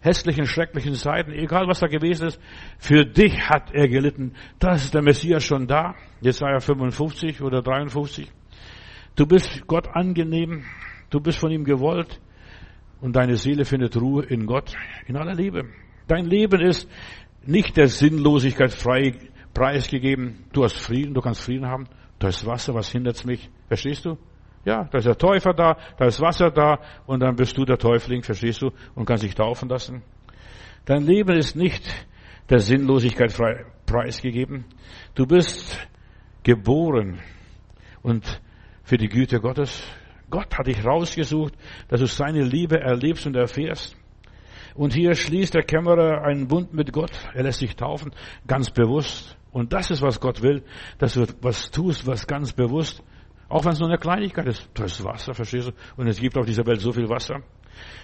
hässlichen, 0.00 0.46
schrecklichen 0.46 0.94
Seiten, 0.94 1.32
egal 1.32 1.66
was 1.66 1.80
da 1.80 1.86
gewesen 1.86 2.28
ist, 2.28 2.40
für 2.78 3.04
dich 3.04 3.48
hat 3.48 3.72
er 3.72 3.88
gelitten. 3.88 4.34
Das 4.58 4.84
ist 4.84 4.94
der 4.94 5.02
Messias 5.02 5.42
schon 5.42 5.66
da. 5.66 5.94
Jesaja 6.20 6.60
55 6.60 7.40
oder 7.40 7.62
53. 7.62 8.30
Du 9.16 9.26
bist 9.26 9.66
Gott 9.66 9.88
angenehm, 9.88 10.64
du 11.12 11.20
bist 11.20 11.38
von 11.38 11.50
ihm 11.50 11.64
gewollt 11.64 12.20
und 13.00 13.14
deine 13.14 13.36
Seele 13.36 13.64
findet 13.64 13.96
Ruhe 14.00 14.24
in 14.24 14.46
Gott, 14.46 14.74
in 15.06 15.16
aller 15.16 15.34
Liebe. 15.34 15.68
Dein 16.08 16.26
Leben 16.26 16.60
ist 16.60 16.88
nicht 17.44 17.76
der 17.76 17.88
Sinnlosigkeit 17.88 18.72
frei 18.72 19.14
preisgegeben. 19.54 20.44
Du 20.52 20.64
hast 20.64 20.76
Frieden, 20.76 21.14
du 21.14 21.20
kannst 21.20 21.42
Frieden 21.42 21.66
haben. 21.66 21.86
Da 22.18 22.28
ist 22.28 22.46
Wasser, 22.46 22.74
was 22.74 22.90
hindert 22.90 23.24
mich? 23.26 23.50
Verstehst 23.68 24.04
du? 24.04 24.16
Ja, 24.64 24.84
da 24.84 24.98
ist 24.98 25.06
der 25.06 25.18
Täufer 25.18 25.52
da, 25.52 25.76
da 25.98 26.04
ist 26.04 26.20
Wasser 26.20 26.50
da 26.50 26.78
und 27.06 27.20
dann 27.20 27.34
bist 27.34 27.56
du 27.58 27.64
der 27.64 27.78
Täufling, 27.78 28.22
verstehst 28.22 28.62
du, 28.62 28.70
und 28.94 29.06
kannst 29.06 29.24
dich 29.24 29.34
taufen 29.34 29.68
lassen. 29.68 30.02
Dein 30.84 31.02
Leben 31.02 31.36
ist 31.36 31.56
nicht 31.56 31.82
der 32.48 32.60
Sinnlosigkeit 32.60 33.32
frei, 33.32 33.66
preisgegeben. 33.86 34.64
Du 35.16 35.26
bist 35.26 35.84
geboren 36.44 37.18
und 38.02 38.40
für 38.84 38.96
die 38.96 39.08
Güte 39.08 39.40
Gottes. 39.40 39.82
Gott 40.32 40.58
hat 40.58 40.66
dich 40.66 40.84
rausgesucht, 40.84 41.54
dass 41.86 42.00
du 42.00 42.06
seine 42.06 42.42
Liebe 42.42 42.80
erlebst 42.80 43.24
und 43.26 43.36
erfährst. 43.36 43.96
Und 44.74 44.94
hier 44.94 45.14
schließt 45.14 45.54
der 45.54 45.62
Kämmerer 45.62 46.24
einen 46.24 46.48
Bund 46.48 46.74
mit 46.74 46.92
Gott. 46.92 47.12
Er 47.34 47.44
lässt 47.44 47.60
sich 47.60 47.76
taufen, 47.76 48.10
ganz 48.48 48.70
bewusst. 48.70 49.36
Und 49.52 49.72
das 49.72 49.92
ist, 49.92 50.02
was 50.02 50.18
Gott 50.18 50.42
will, 50.42 50.64
dass 50.98 51.14
du 51.14 51.26
was 51.40 51.70
tust, 51.70 52.06
was 52.06 52.26
ganz 52.26 52.52
bewusst 52.52 53.04
auch 53.52 53.66
wenn 53.66 53.72
es 53.72 53.80
nur 53.80 53.88
eine 53.88 53.98
Kleinigkeit 53.98 54.46
ist. 54.46 54.66
Das 54.72 54.92
ist 54.92 55.04
Wasser, 55.04 55.34
verstehst 55.34 55.68
du? 55.68 55.72
Und 55.96 56.06
es 56.06 56.18
gibt 56.18 56.38
auf 56.38 56.46
dieser 56.46 56.66
Welt 56.66 56.80
so 56.80 56.90
viel 56.90 57.08
Wasser. 57.10 57.42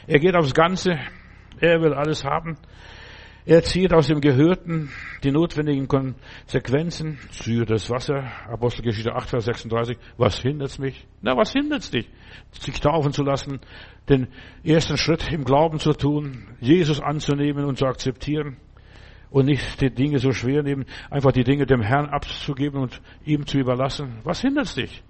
Er 0.07 0.19
geht 0.19 0.37
aufs 0.37 0.53
Ganze. 0.53 0.99
Er 1.59 1.81
will 1.81 1.95
alles 1.95 2.23
haben. 2.23 2.59
Er 3.49 3.63
zieht 3.63 3.95
aus 3.95 4.09
dem 4.09 4.21
Gehörten 4.21 4.91
die 5.25 5.31
notwendigen 5.31 5.89
Konsequenzen. 5.89 7.19
Ziehe 7.31 7.65
das 7.65 7.89
Wasser. 7.89 8.31
Apostelgeschichte 8.47 9.15
8, 9.15 9.31
Vers 9.31 9.47
36. 9.47 9.97
Was 10.19 10.39
hindert's 10.39 10.79
mich? 10.79 11.07
Na, 11.23 11.35
was 11.35 11.55
hindert's 11.55 11.91
dich? 11.91 12.07
Sich 12.51 12.79
taufen 12.79 13.15
zu 13.15 13.23
lassen, 13.23 13.61
den 14.07 14.29
ersten 14.63 14.99
Schritt 14.99 15.33
im 15.33 15.47
Glauben 15.47 15.79
zu 15.79 15.95
tun, 15.95 16.47
Jesus 16.61 17.01
anzunehmen 17.01 17.65
und 17.65 17.79
zu 17.79 17.87
akzeptieren 17.87 18.59
und 19.31 19.47
nicht 19.47 19.81
die 19.81 19.95
Dinge 19.95 20.19
so 20.19 20.33
schwer 20.33 20.63
nehmen, 20.63 20.85
einfach 21.09 21.33
die 21.33 21.45
Dinge 21.45 21.65
dem 21.65 21.81
Herrn 21.81 22.11
abzugeben 22.11 22.83
und 22.83 23.01
ihm 23.25 23.47
zu 23.47 23.57
überlassen. 23.57 24.19
Was 24.25 24.43
hindert's 24.43 24.75
dich? 24.75 25.03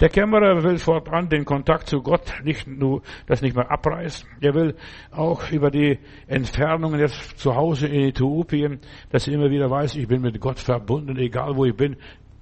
Der 0.00 0.10
Kämmerer 0.10 0.62
will 0.62 0.78
fortan 0.78 1.28
den 1.28 1.44
Kontakt 1.44 1.88
zu 1.88 2.00
Gott 2.02 2.32
nicht 2.44 2.68
nur, 2.68 3.02
das 3.26 3.42
nicht 3.42 3.56
mehr 3.56 3.68
abreißen. 3.68 4.28
Er 4.40 4.54
will 4.54 4.76
auch 5.10 5.50
über 5.50 5.70
die 5.72 5.98
Entfernungen 6.28 7.00
jetzt 7.00 7.38
zu 7.38 7.56
Hause 7.56 7.88
in 7.88 8.08
Äthiopien, 8.10 8.78
dass 9.10 9.26
er 9.26 9.34
immer 9.34 9.50
wieder 9.50 9.68
weiß, 9.68 9.96
ich 9.96 10.06
bin 10.06 10.22
mit 10.22 10.40
Gott 10.40 10.60
verbunden, 10.60 11.16
egal 11.18 11.56
wo 11.56 11.64
ich 11.64 11.74
bin. 11.74 11.96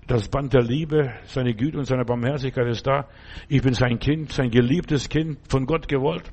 Das 0.07 0.29
Band 0.29 0.53
der 0.53 0.63
Liebe, 0.63 1.15
seine 1.25 1.55
Güte 1.55 1.79
und 1.79 1.87
seine 1.87 2.05
Barmherzigkeit 2.05 2.69
ist 2.69 2.87
da. 2.87 3.09
Ich 3.49 3.63
bin 3.63 3.73
sein 3.73 3.99
Kind, 3.99 4.33
sein 4.33 4.51
geliebtes 4.51 5.09
Kind, 5.09 5.39
von 5.49 5.67
Gott 5.67 5.89
gewollt. 5.89 6.31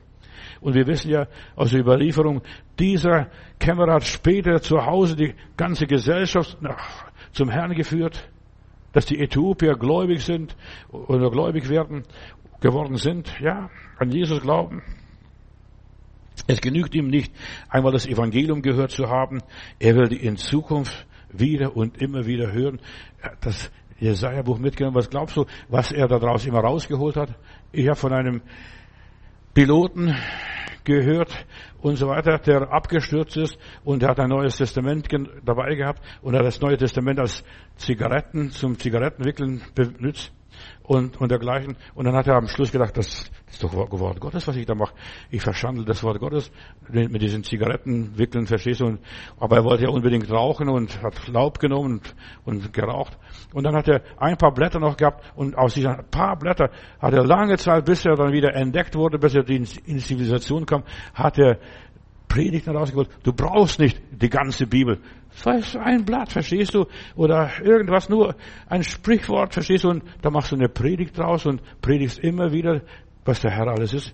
Und 0.59 0.75
wir 0.75 0.85
wissen 0.87 1.09
ja 1.09 1.27
aus 1.55 1.71
der 1.71 1.79
Überlieferung, 1.79 2.41
dieser 2.77 3.29
Kämmerer 3.59 3.95
hat 3.95 4.03
später 4.03 4.61
zu 4.61 4.85
Hause 4.85 5.15
die 5.15 5.33
ganze 5.55 5.87
Gesellschaft 5.87 6.57
zum 7.31 7.49
Herrn 7.49 7.73
geführt 7.73 8.29
dass 8.93 9.05
die 9.05 9.19
Äthiopier 9.19 9.75
gläubig 9.75 10.23
sind 10.23 10.55
oder 10.91 11.29
gläubig 11.29 11.67
werden, 11.69 12.03
geworden 12.61 12.95
sind, 12.97 13.39
ja, 13.41 13.69
an 13.97 14.11
Jesus 14.11 14.41
glauben. 14.41 14.81
Es 16.47 16.61
genügt 16.61 16.95
ihm 16.95 17.07
nicht, 17.07 17.33
einmal 17.69 17.91
das 17.91 18.07
Evangelium 18.07 18.61
gehört 18.61 18.91
zu 18.91 19.07
haben. 19.07 19.41
Er 19.79 19.95
will 19.95 20.13
in 20.13 20.37
Zukunft 20.37 21.05
wieder 21.31 21.75
und 21.75 22.01
immer 22.01 22.25
wieder 22.25 22.51
hören. 22.51 22.79
Das 23.41 23.71
Jesaja-Buch 23.99 24.59
mitgenommen. 24.59 24.95
Was 24.95 25.09
glaubst 25.09 25.37
du, 25.37 25.45
was 25.69 25.91
er 25.91 26.07
daraus 26.07 26.45
immer 26.45 26.59
rausgeholt 26.59 27.15
hat? 27.15 27.35
Ich 27.71 27.87
habe 27.87 27.95
von 27.95 28.13
einem 28.13 28.41
Piloten 29.53 30.15
gehört 30.83 31.45
und 31.81 31.95
so 31.95 32.07
weiter, 32.07 32.37
der 32.39 32.71
abgestürzt 32.71 33.37
ist 33.37 33.57
und 33.83 34.03
er 34.03 34.09
hat 34.09 34.19
ein 34.19 34.29
neues 34.29 34.57
Testament 34.57 35.07
dabei 35.45 35.75
gehabt 35.75 36.01
und 36.21 36.35
hat 36.35 36.45
das 36.45 36.59
Neue 36.61 36.77
Testament 36.77 37.19
als 37.19 37.43
Zigaretten 37.77 38.51
zum 38.51 38.77
Zigarettenwickeln 38.77 39.61
benutzt 39.75 40.31
und, 40.83 41.19
und 41.19 41.31
dergleichen. 41.31 41.77
Und 41.95 42.05
dann 42.05 42.15
hat 42.15 42.27
er 42.27 42.35
am 42.35 42.47
Schluss 42.47 42.71
gedacht, 42.71 42.97
das 42.97 43.31
ist 43.47 43.63
doch 43.63 43.73
Wort 43.73 44.19
Gottes, 44.19 44.47
was 44.47 44.55
ich 44.55 44.65
da 44.65 44.75
mache. 44.75 44.93
Ich 45.29 45.41
verschandel 45.41 45.85
das 45.85 46.03
Wort 46.03 46.19
Gottes 46.19 46.51
mit 46.89 47.21
diesen 47.21 47.43
Zigarettenwickeln, 47.43 48.47
verstehst 48.47 48.81
du? 48.81 48.85
Und, 48.85 48.99
aber 49.39 49.57
er 49.57 49.63
wollte 49.63 49.83
ja 49.83 49.89
unbedingt 49.89 50.29
rauchen 50.31 50.69
und 50.69 51.01
hat 51.01 51.27
Laub 51.27 51.59
genommen 51.59 51.93
und, 51.93 52.15
und 52.45 52.73
geraucht. 52.73 53.17
Und 53.53 53.63
dann 53.63 53.75
hat 53.75 53.87
er 53.87 54.01
ein 54.17 54.37
paar 54.37 54.53
Blätter 54.53 54.79
noch 54.79 54.97
gehabt 54.97 55.23
und 55.35 55.57
aus 55.57 55.75
diesen 55.75 55.95
paar 56.11 56.37
Blätter 56.37 56.69
hat 56.99 57.13
er 57.13 57.25
lange 57.25 57.57
Zeit, 57.57 57.85
bis 57.85 58.05
er 58.05 58.15
dann 58.15 58.33
wieder 58.33 58.53
entdeckt 58.55 58.95
wurde, 58.95 59.17
bis 59.19 59.35
er 59.35 59.47
in 59.47 59.65
die 59.65 59.97
Zivilisation 59.97 60.65
kam, 60.65 60.83
hat 61.13 61.37
er 61.37 61.59
Predigten 62.33 62.75
rausgeholt. 62.75 63.09
Du 63.21 63.31
brauchst 63.31 63.79
nicht 63.79 64.01
die 64.11 64.29
ganze 64.29 64.65
Bibel. 64.65 64.99
Das 65.43 65.75
ein 65.75 66.05
Blatt, 66.05 66.31
verstehst 66.31 66.73
du? 66.73 66.85
Oder 67.15 67.51
irgendwas, 67.61 68.09
nur 68.09 68.35
ein 68.67 68.83
Sprichwort, 68.83 69.53
verstehst 69.53 69.83
du? 69.83 69.89
Und 69.89 70.03
da 70.21 70.29
machst 70.29 70.51
du 70.51 70.55
eine 70.55 70.69
Predigt 70.69 71.17
draus 71.17 71.45
und 71.45 71.61
predigst 71.81 72.19
immer 72.19 72.51
wieder, 72.51 72.81
was 73.25 73.41
der 73.41 73.51
Herr 73.51 73.67
alles 73.67 73.93
ist. 73.93 74.13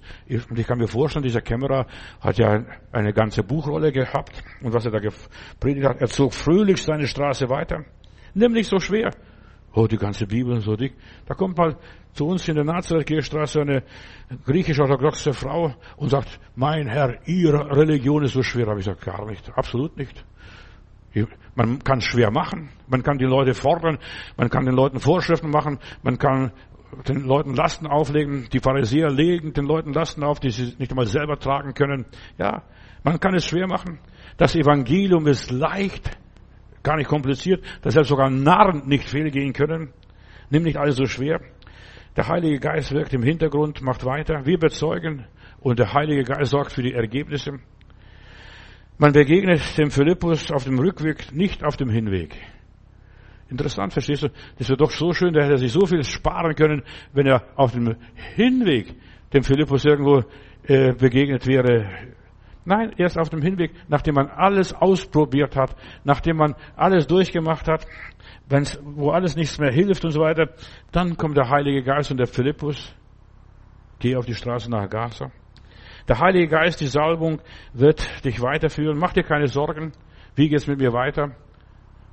Und 0.49 0.57
ich 0.57 0.67
kann 0.67 0.77
mir 0.77 0.87
vorstellen, 0.87 1.23
dieser 1.23 1.41
Kämmerer 1.41 1.87
hat 2.21 2.37
ja 2.37 2.63
eine 2.91 3.13
ganze 3.13 3.43
Buchrolle 3.43 3.91
gehabt. 3.91 4.43
Und 4.61 4.73
was 4.73 4.85
er 4.85 4.91
da 4.91 4.99
gepredigt 4.99 5.87
hat, 5.87 5.99
er 5.99 6.07
zog 6.07 6.33
fröhlich 6.33 6.81
seine 6.81 7.07
Straße 7.07 7.49
weiter. 7.49 7.85
Nimm 8.33 8.53
nicht 8.53 8.69
so 8.69 8.79
schwer. 8.79 9.11
Oh, 9.73 9.87
die 9.87 9.97
ganze 9.97 10.25
Bibel 10.25 10.59
so 10.61 10.75
dick. 10.75 10.95
Da 11.27 11.35
kommt 11.35 11.57
mal 11.57 11.77
zu 12.13 12.25
uns 12.25 12.47
in 12.47 12.55
der 12.55 12.63
Nazareth-Straße 12.63 13.61
eine 13.61 13.83
griechisch-orthodoxe 14.45 15.33
Frau 15.33 15.75
und 15.97 16.09
sagt, 16.09 16.39
mein 16.55 16.87
Herr, 16.87 17.19
Ihre 17.27 17.75
Religion 17.75 18.23
ist 18.23 18.33
so 18.33 18.41
schwer. 18.41 18.67
Habe 18.67 18.79
ich 18.79 18.85
gesagt, 18.85 19.05
gar 19.05 19.25
nicht, 19.27 19.51
absolut 19.55 19.95
nicht. 19.95 20.25
Man 21.55 21.79
kann 21.83 22.01
schwer 22.01 22.31
machen, 22.31 22.69
man 22.87 23.03
kann 23.03 23.17
die 23.17 23.25
Leute 23.25 23.53
fordern, 23.53 23.97
man 24.37 24.49
kann 24.49 24.65
den 24.65 24.75
Leuten 24.75 24.99
Vorschriften 24.99 25.49
machen, 25.49 25.79
man 26.03 26.17
kann 26.17 26.51
den 27.07 27.25
Leuten 27.25 27.53
Lasten 27.53 27.87
auflegen. 27.87 28.47
Die 28.51 28.59
Pharisäer 28.59 29.09
legen 29.09 29.53
den 29.53 29.65
Leuten 29.65 29.93
Lasten 29.93 30.23
auf, 30.23 30.39
die 30.39 30.49
sie 30.49 30.75
nicht 30.77 30.91
einmal 30.91 31.05
selber 31.05 31.37
tragen 31.37 31.73
können. 31.73 32.05
Ja, 32.37 32.63
man 33.03 33.19
kann 33.19 33.35
es 33.35 33.45
schwer 33.45 33.67
machen. 33.67 33.99
Das 34.37 34.55
Evangelium 34.55 35.27
ist 35.27 35.51
leicht, 35.51 36.17
gar 36.83 36.97
nicht 36.97 37.09
kompliziert, 37.09 37.63
dass 37.81 37.93
selbst 37.93 38.09
sogar 38.09 38.29
Narren 38.29 38.87
nicht 38.87 39.07
fehlgehen 39.07 39.53
können. 39.53 39.93
Nimm 40.49 40.63
nicht 40.63 40.77
alles 40.77 40.95
so 40.95 41.05
schwer. 41.05 41.41
Der 42.15 42.27
Heilige 42.27 42.59
Geist 42.59 42.91
wirkt 42.91 43.13
im 43.13 43.23
Hintergrund, 43.23 43.81
macht 43.81 44.03
weiter. 44.03 44.45
Wir 44.45 44.57
bezeugen 44.57 45.25
und 45.59 45.79
der 45.79 45.93
Heilige 45.93 46.23
Geist 46.23 46.51
sorgt 46.51 46.71
für 46.71 46.81
die 46.81 46.93
Ergebnisse. 46.93 47.59
Man 49.01 49.13
begegnet 49.13 49.77
dem 49.77 49.91
Philippus 49.91 50.51
auf 50.51 50.65
dem 50.65 50.77
Rückweg, 50.77 51.31
nicht 51.31 51.63
auf 51.63 51.77
dem 51.77 51.89
Hinweg. 51.89 52.35
Interessant, 53.49 53.93
verstehst 53.93 54.23
du? 54.23 54.27
Das 54.57 54.67
wäre 54.67 54.77
doch 54.77 54.91
so 54.91 55.13
schön, 55.13 55.33
da 55.33 55.39
hätte 55.41 55.53
er 55.53 55.57
sich 55.57 55.71
so 55.71 55.85
viel 55.85 56.03
sparen 56.03 56.53
können, 56.53 56.83
wenn 57.13 57.25
er 57.25 57.43
auf 57.55 57.71
dem 57.71 57.95
Hinweg 58.35 58.93
dem 59.31 59.43
Philippus 59.43 59.85
irgendwo 59.85 60.23
äh, 60.63 60.91
begegnet 60.91 61.47
wäre. 61.47 61.89
Nein, 62.65 62.91
erst 62.97 63.17
auf 63.17 63.29
dem 63.29 63.41
Hinweg, 63.41 63.71
nachdem 63.87 64.15
man 64.15 64.27
alles 64.27 64.73
ausprobiert 64.73 65.55
hat, 65.55 65.77
nachdem 66.03 66.35
man 66.35 66.55
alles 66.75 67.07
durchgemacht 67.07 67.69
hat, 67.69 67.87
wenn's, 68.49 68.77
wo 68.83 69.11
alles 69.11 69.37
nichts 69.37 69.57
mehr 69.59 69.71
hilft 69.71 70.03
und 70.03 70.11
so 70.11 70.19
weiter, 70.19 70.49
dann 70.91 71.15
kommt 71.15 71.37
der 71.37 71.49
Heilige 71.49 71.83
Geist 71.83 72.11
und 72.11 72.17
der 72.17 72.27
Philippus. 72.27 72.93
Geh 73.99 74.17
auf 74.17 74.25
die 74.25 74.35
Straße 74.35 74.69
nach 74.69 74.89
Gaza. 74.89 75.31
Der 76.09 76.19
Heilige 76.19 76.47
Geist, 76.47 76.81
die 76.81 76.87
Salbung, 76.87 77.39
wird 77.71 78.25
dich 78.25 78.41
weiterführen. 78.41 78.97
Mach 78.97 79.13
dir 79.13 79.23
keine 79.23 79.47
Sorgen. 79.47 79.93
Wie 80.35 80.49
geht's 80.49 80.67
mit 80.67 80.79
mir 80.79 80.91
weiter? 80.91 81.35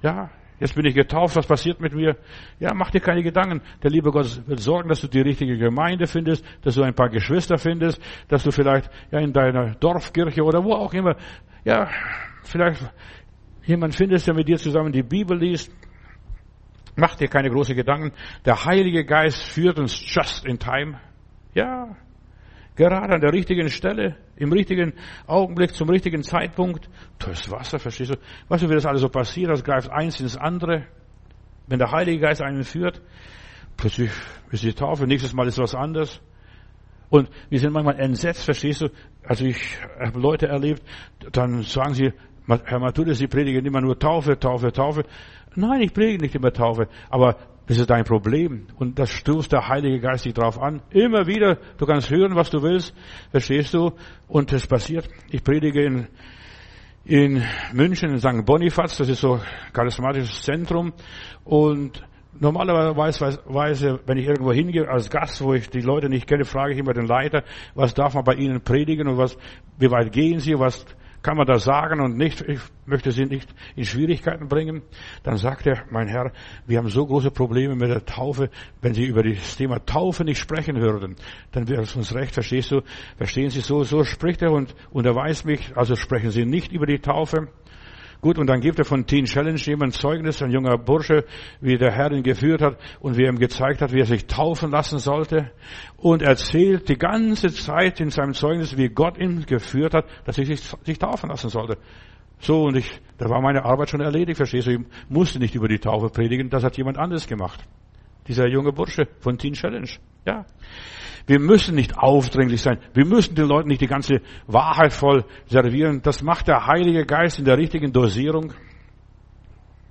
Ja, 0.02 0.30
Jetzt 0.58 0.74
bin 0.74 0.86
ich 0.86 0.94
getauft, 0.94 1.36
was 1.36 1.46
passiert 1.46 1.80
mit 1.80 1.92
mir? 1.92 2.16
Ja, 2.58 2.72
mach 2.72 2.90
dir 2.90 3.00
keine 3.00 3.22
Gedanken. 3.22 3.60
Der 3.82 3.90
liebe 3.90 4.10
Gott 4.10 4.42
wird 4.46 4.60
sorgen, 4.60 4.88
dass 4.88 5.02
du 5.02 5.06
die 5.06 5.20
richtige 5.20 5.58
Gemeinde 5.58 6.06
findest, 6.06 6.44
dass 6.62 6.76
du 6.76 6.82
ein 6.82 6.94
paar 6.94 7.10
Geschwister 7.10 7.58
findest, 7.58 8.00
dass 8.28 8.42
du 8.42 8.50
vielleicht 8.50 8.90
ja 9.10 9.18
in 9.18 9.34
deiner 9.34 9.74
Dorfkirche 9.74 10.42
oder 10.42 10.64
wo 10.64 10.72
auch 10.72 10.94
immer, 10.94 11.16
ja, 11.64 11.90
vielleicht 12.42 12.90
jemand 13.64 13.94
findest, 13.94 14.26
der 14.28 14.34
mit 14.34 14.48
dir 14.48 14.56
zusammen 14.56 14.92
die 14.92 15.02
Bibel 15.02 15.38
liest. 15.38 15.70
Mach 16.94 17.16
dir 17.16 17.28
keine 17.28 17.50
großen 17.50 17.76
Gedanken. 17.76 18.12
Der 18.46 18.64
Heilige 18.64 19.04
Geist 19.04 19.42
führt 19.42 19.78
uns 19.78 20.02
just 20.06 20.46
in 20.46 20.58
time. 20.58 20.98
Ja, 21.52 21.94
Gerade 22.76 23.14
an 23.14 23.20
der 23.20 23.32
richtigen 23.32 23.70
Stelle, 23.70 24.16
im 24.36 24.52
richtigen 24.52 24.92
Augenblick, 25.26 25.74
zum 25.74 25.88
richtigen 25.88 26.22
Zeitpunkt. 26.22 26.88
Das 27.18 27.50
Wasser, 27.50 27.78
verstehst 27.78 28.12
du? 28.12 28.18
Weißt 28.48 28.62
du, 28.62 28.68
wie 28.68 28.74
das 28.74 28.84
alles 28.84 29.00
so 29.00 29.08
passiert? 29.08 29.50
Das 29.50 29.64
greift 29.64 29.90
eins 29.90 30.20
ins 30.20 30.36
andere. 30.36 30.84
Wenn 31.66 31.78
der 31.78 31.90
Heilige 31.90 32.20
Geist 32.20 32.42
einen 32.42 32.64
führt, 32.64 33.00
plötzlich 33.76 34.10
ist 34.50 34.62
die 34.62 34.74
Taufe, 34.74 35.06
nächstes 35.06 35.32
Mal 35.32 35.48
ist 35.48 35.58
was 35.58 35.74
anderes. 35.74 36.20
Und 37.08 37.30
wir 37.48 37.58
sind 37.58 37.72
manchmal 37.72 37.98
entsetzt, 37.98 38.44
verstehst 38.44 38.82
du? 38.82 38.88
Also 39.24 39.46
ich 39.46 39.78
habe 39.98 40.20
Leute 40.20 40.46
erlebt, 40.46 40.82
dann 41.32 41.62
sagen 41.62 41.94
sie, 41.94 42.12
Herr 42.46 42.78
Matthäus, 42.78 43.18
Sie 43.18 43.26
predigen 43.26 43.64
immer 43.64 43.80
nur 43.80 43.98
Taufe, 43.98 44.38
Taufe, 44.38 44.70
Taufe. 44.70 45.02
Nein, 45.56 45.80
ich 45.80 45.92
predige 45.92 46.22
nicht 46.22 46.34
immer 46.34 46.52
Taufe. 46.52 46.88
Aber 47.10 47.36
das 47.66 47.78
ist 47.78 47.90
dein 47.90 48.04
Problem. 48.04 48.66
Und 48.76 48.98
das 48.98 49.10
stößt 49.10 49.52
der 49.52 49.68
Heilige 49.68 50.00
Geist 50.00 50.24
dich 50.24 50.34
drauf 50.34 50.60
an. 50.60 50.82
Immer 50.90 51.26
wieder, 51.26 51.58
du 51.78 51.86
kannst 51.86 52.10
hören, 52.10 52.36
was 52.36 52.50
du 52.50 52.62
willst, 52.62 52.94
verstehst 53.30 53.74
du? 53.74 53.92
Und 54.28 54.52
es 54.52 54.66
passiert. 54.66 55.08
Ich 55.30 55.42
predige 55.42 55.84
in, 55.84 56.06
in 57.04 57.42
München, 57.72 58.10
in 58.10 58.18
St. 58.18 58.44
Bonifaz, 58.44 58.96
das 58.98 59.08
ist 59.08 59.20
so 59.20 59.34
ein 59.34 59.40
charismatisches 59.72 60.42
Zentrum. 60.42 60.92
Und 61.44 62.04
normalerweise, 62.38 64.00
wenn 64.06 64.18
ich 64.18 64.26
irgendwo 64.26 64.52
hingehe 64.52 64.88
als 64.88 65.10
Gast, 65.10 65.42
wo 65.42 65.54
ich 65.54 65.68
die 65.68 65.80
Leute 65.80 66.08
nicht 66.08 66.28
kenne, 66.28 66.44
frage 66.44 66.72
ich 66.72 66.78
immer 66.78 66.92
den 66.92 67.06
Leiter, 67.06 67.42
was 67.74 67.94
darf 67.94 68.14
man 68.14 68.24
bei 68.24 68.34
ihnen 68.34 68.60
predigen 68.60 69.08
und 69.08 69.18
was, 69.18 69.36
wie 69.78 69.90
weit 69.90 70.12
gehen 70.12 70.38
sie, 70.38 70.56
was 70.56 70.84
kann 71.26 71.36
man 71.36 71.46
das 71.48 71.64
sagen 71.64 72.00
und 72.00 72.16
nicht, 72.16 72.40
ich 72.42 72.60
möchte 72.84 73.10
Sie 73.10 73.26
nicht 73.26 73.52
in 73.74 73.84
Schwierigkeiten 73.84 74.46
bringen. 74.46 74.82
Dann 75.24 75.38
sagt 75.38 75.66
er, 75.66 75.82
mein 75.90 76.06
Herr, 76.06 76.30
wir 76.68 76.78
haben 76.78 76.88
so 76.88 77.04
große 77.04 77.32
Probleme 77.32 77.74
mit 77.74 77.90
der 77.90 78.04
Taufe, 78.04 78.48
wenn 78.80 78.94
Sie 78.94 79.06
über 79.06 79.24
das 79.24 79.56
Thema 79.56 79.84
Taufe 79.84 80.22
nicht 80.22 80.38
sprechen 80.38 80.80
würden, 80.80 81.16
dann 81.50 81.68
wäre 81.68 81.82
es 81.82 81.96
uns 81.96 82.14
recht, 82.14 82.32
verstehst 82.32 82.70
du? 82.70 82.82
Verstehen 83.16 83.50
Sie 83.50 83.60
so, 83.60 83.82
so 83.82 84.04
spricht 84.04 84.40
er 84.40 84.52
und 84.52 84.76
unterweist 84.92 85.44
mich, 85.44 85.76
also 85.76 85.96
sprechen 85.96 86.30
Sie 86.30 86.44
nicht 86.44 86.70
über 86.70 86.86
die 86.86 87.00
Taufe. 87.00 87.48
Gut, 88.20 88.38
und 88.38 88.46
dann 88.48 88.60
gibt 88.60 88.78
er 88.78 88.84
von 88.84 89.06
Teen 89.06 89.26
Challenge 89.26 89.58
jemand 89.58 89.94
Zeugnis, 89.94 90.42
ein 90.42 90.50
junger 90.50 90.78
Bursche, 90.78 91.24
wie 91.60 91.76
der 91.76 91.92
Herr 91.92 92.10
ihn 92.12 92.22
geführt 92.22 92.62
hat 92.62 92.78
und 93.00 93.16
wie 93.16 93.24
er 93.24 93.28
ihm 93.30 93.38
gezeigt 93.38 93.82
hat, 93.82 93.92
wie 93.92 94.00
er 94.00 94.06
sich 94.06 94.26
taufen 94.26 94.70
lassen 94.70 94.98
sollte. 94.98 95.50
Und 95.96 96.22
erzählt 96.22 96.88
die 96.88 96.98
ganze 96.98 97.48
Zeit 97.52 98.00
in 98.00 98.10
seinem 98.10 98.32
Zeugnis, 98.32 98.76
wie 98.76 98.88
Gott 98.88 99.18
ihn 99.18 99.44
geführt 99.46 99.94
hat, 99.94 100.06
dass 100.24 100.38
er 100.38 100.46
sich, 100.46 100.60
sich 100.60 100.98
taufen 100.98 101.30
lassen 101.30 101.50
sollte. 101.50 101.78
So, 102.38 102.64
und 102.64 102.76
ich, 102.76 103.00
da 103.18 103.28
war 103.28 103.40
meine 103.40 103.64
Arbeit 103.64 103.90
schon 103.90 104.00
erledigt, 104.00 104.36
verstehst 104.36 104.66
du? 104.66 104.72
Ich 104.72 104.80
musste 105.08 105.38
nicht 105.38 105.54
über 105.54 105.68
die 105.68 105.78
Taufe 105.78 106.08
predigen, 106.08 106.50
das 106.50 106.64
hat 106.64 106.76
jemand 106.76 106.98
anderes 106.98 107.26
gemacht. 107.26 107.64
Dieser 108.28 108.48
junge 108.48 108.72
Bursche 108.72 109.08
von 109.20 109.38
Teen 109.38 109.54
Challenge. 109.54 109.88
Ja. 110.26 110.44
Wir 111.26 111.40
müssen 111.40 111.74
nicht 111.74 111.98
aufdringlich 111.98 112.62
sein. 112.62 112.78
Wir 112.94 113.04
müssen 113.04 113.34
den 113.34 113.46
Leuten 113.46 113.68
nicht 113.68 113.80
die 113.80 113.88
ganze 113.88 114.20
Wahrheit 114.46 114.92
voll 114.92 115.24
servieren. 115.46 116.00
Das 116.02 116.22
macht 116.22 116.46
der 116.46 116.66
Heilige 116.66 117.04
Geist 117.04 117.38
in 117.38 117.44
der 117.44 117.58
richtigen 117.58 117.92
Dosierung. 117.92 118.52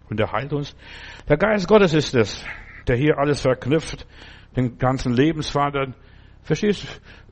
Und 0.10 0.20
er 0.20 0.32
heilt 0.32 0.54
uns. 0.54 0.76
Der 1.28 1.38
Geist 1.38 1.68
Gottes 1.68 1.94
ist 1.94 2.16
es, 2.16 2.46
der 2.88 2.96
hier 2.96 3.18
alles 3.18 3.42
verknüpft, 3.42 4.08
den 4.56 4.78
ganzen 4.78 5.14
Lebensvater. 5.14 5.94
Verstehst 6.44 6.84
du? 6.84 6.88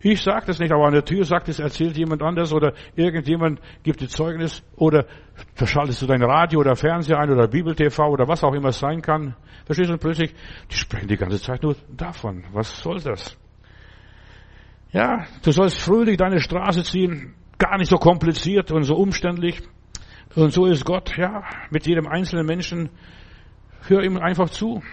Ich 0.10 0.22
sage 0.22 0.48
das 0.48 0.60
nicht, 0.60 0.74
aber 0.74 0.86
an 0.86 0.94
der 0.94 1.06
Tür 1.06 1.24
sagt 1.24 1.48
es, 1.48 1.60
erzählt 1.60 1.96
jemand 1.96 2.22
anders 2.24 2.52
oder 2.52 2.74
irgendjemand 2.96 3.62
gibt 3.84 4.02
dir 4.02 4.10
Zeugnis 4.10 4.64
oder 4.76 5.06
verschaltest 5.54 6.02
du 6.02 6.08
dein 6.08 6.24
Radio 6.24 6.60
oder 6.60 6.76
Fernseher 6.76 7.20
ein 7.20 7.30
oder 7.30 7.48
Bibel 7.48 7.74
TV 7.74 8.06
oder 8.10 8.28
was 8.28 8.44
auch 8.44 8.54
immer 8.54 8.70
es 8.70 8.80
sein 8.80 9.02
kann. 9.02 9.36
Verstehst 9.66 9.90
du? 9.90 9.94
Und 9.94 10.02
plötzlich, 10.02 10.34
die 10.70 10.76
sprechen 10.76 11.08
die 11.08 11.16
ganze 11.16 11.40
Zeit 11.40 11.64
nur 11.64 11.78
davon. 11.96 12.44
Was 12.52 12.82
soll 12.82 13.00
das? 13.00 13.38
Ja, 14.94 15.26
du 15.42 15.52
sollst 15.52 15.80
fröhlich 15.80 16.18
deine 16.18 16.40
Straße 16.40 16.84
ziehen, 16.84 17.34
gar 17.58 17.78
nicht 17.78 17.90
so 17.90 17.98
kompliziert 17.98 18.72
und 18.72 18.84
so 18.84 18.96
umständlich. 18.96 19.62
Und 20.36 20.54
so 20.54 20.68
ist 20.68 20.86
Gott, 20.86 21.18
ja, 21.18 21.44
mit 21.72 21.88
jedem 21.88 22.08
einzelnen 22.08 22.46
Menschen. 22.46 22.90
Hör 23.88 24.04
ihm 24.04 24.18
einfach 24.18 24.50
zu. 24.50 24.84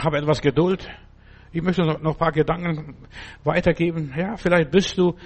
Habe 0.00 0.18
etwas 0.18 0.40
Geduld. 0.40 0.88
Ich 1.52 1.62
möchte 1.62 1.82
noch 1.82 2.12
ein 2.12 2.16
paar 2.16 2.32
Gedanken 2.32 2.96
weitergeben. 3.42 4.12
Ja, 4.16 4.36
vielleicht 4.36 4.70
bist 4.70 4.98
du, 4.98 5.16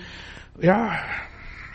ja, 0.60 0.98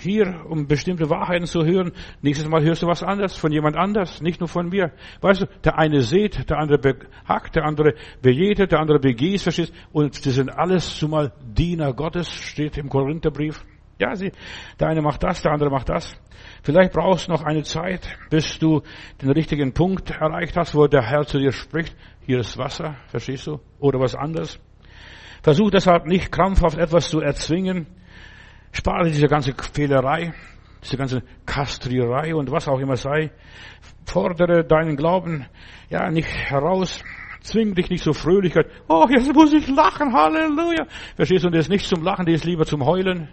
hier, 0.03 0.45
um 0.47 0.67
bestimmte 0.67 1.09
Wahrheiten 1.09 1.47
zu 1.47 1.65
hören. 1.65 1.91
Nächstes 2.21 2.47
Mal 2.47 2.63
hörst 2.63 2.83
du 2.83 2.87
was 2.87 3.01
anderes 3.01 3.35
von 3.35 3.51
jemand 3.51 3.75
anders, 3.75 4.21
nicht 4.21 4.39
nur 4.39 4.47
von 4.47 4.69
mir. 4.69 4.91
Weißt 5.21 5.41
du, 5.41 5.45
der 5.63 5.79
eine 5.79 6.01
seht, 6.01 6.49
der 6.49 6.57
andere 6.57 6.77
behackt, 6.77 7.55
der 7.55 7.65
andere 7.65 7.95
bejätet, 8.21 8.71
der 8.71 8.79
andere 8.79 8.99
begießt, 8.99 9.43
verstehst 9.43 9.73
Und 9.91 10.25
das 10.25 10.35
sind 10.35 10.49
alles 10.49 10.97
zumal 10.97 11.33
Diener 11.43 11.93
Gottes, 11.93 12.29
steht 12.31 12.77
im 12.77 12.89
Korintherbrief. 12.89 13.63
Ja, 13.99 14.15
sie, 14.15 14.31
der 14.79 14.89
eine 14.89 15.01
macht 15.01 15.23
das, 15.23 15.41
der 15.41 15.51
andere 15.51 15.69
macht 15.69 15.89
das. 15.89 16.15
Vielleicht 16.63 16.93
brauchst 16.93 17.27
du 17.27 17.31
noch 17.31 17.43
eine 17.43 17.63
Zeit, 17.63 18.17
bis 18.29 18.57
du 18.59 18.81
den 19.21 19.31
richtigen 19.31 19.73
Punkt 19.73 20.09
erreicht 20.11 20.57
hast, 20.57 20.75
wo 20.75 20.87
der 20.87 21.03
Herr 21.03 21.25
zu 21.25 21.39
dir 21.39 21.51
spricht. 21.51 21.95
Hier 22.25 22.39
ist 22.39 22.57
Wasser, 22.57 22.95
verstehst 23.07 23.47
du? 23.47 23.59
Oder 23.79 23.99
was 23.99 24.15
anderes. 24.15 24.59
Versuch 25.43 25.69
deshalb 25.71 26.05
nicht 26.05 26.31
krampfhaft 26.31 26.77
etwas 26.77 27.09
zu 27.09 27.19
erzwingen. 27.19 27.87
Spare 28.73 29.09
diese 29.09 29.27
ganze 29.27 29.53
Fehlerei, 29.71 30.33
diese 30.83 30.97
ganze 30.97 31.23
Kastrierei 31.45 32.35
und 32.35 32.51
was 32.51 32.67
auch 32.67 32.79
immer 32.79 32.97
sei. 32.97 33.31
Fordere 34.05 34.65
deinen 34.65 34.97
Glauben, 34.97 35.45
ja, 35.89 36.09
nicht 36.09 36.27
heraus. 36.27 37.01
Zwing 37.41 37.75
dich 37.75 37.89
nicht 37.89 38.03
zur 38.03 38.13
Fröhlichkeit. 38.13 38.67
Oh, 38.87 39.05
jetzt 39.09 39.33
muss 39.33 39.53
ich 39.53 39.67
lachen. 39.67 40.13
Halleluja. 40.13 40.85
Verstehst 41.15 41.43
du? 41.43 41.47
Und 41.47 41.55
das 41.55 41.65
ist 41.65 41.69
nicht 41.69 41.85
zum 41.85 42.01
Lachen, 42.01 42.25
das 42.25 42.35
ist 42.35 42.45
lieber 42.45 42.65
zum 42.65 42.85
Heulen. 42.85 43.29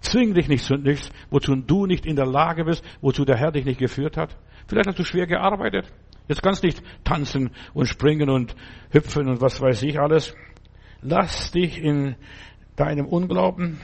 Zwing 0.00 0.34
dich 0.34 0.48
nicht 0.48 0.64
zu 0.64 0.76
nichts, 0.76 1.10
wozu 1.30 1.56
du 1.56 1.86
nicht 1.86 2.06
in 2.06 2.16
der 2.16 2.26
Lage 2.26 2.64
bist, 2.64 2.84
wozu 3.00 3.24
der 3.24 3.36
Herr 3.36 3.50
dich 3.50 3.64
nicht 3.64 3.80
geführt 3.80 4.16
hat. 4.16 4.36
Vielleicht 4.68 4.86
hast 4.86 4.98
du 4.98 5.04
schwer 5.04 5.26
gearbeitet. 5.26 5.92
Jetzt 6.28 6.42
kannst 6.42 6.62
du 6.62 6.68
nicht 6.68 6.82
tanzen 7.04 7.50
und 7.74 7.86
springen 7.86 8.30
und 8.30 8.54
hüpfen 8.90 9.28
und 9.28 9.40
was 9.40 9.60
weiß 9.60 9.82
ich 9.82 9.98
alles. 9.98 10.34
Lass 11.00 11.50
dich 11.50 11.78
in 11.78 12.16
deinem 12.78 13.06
Unglauben. 13.06 13.80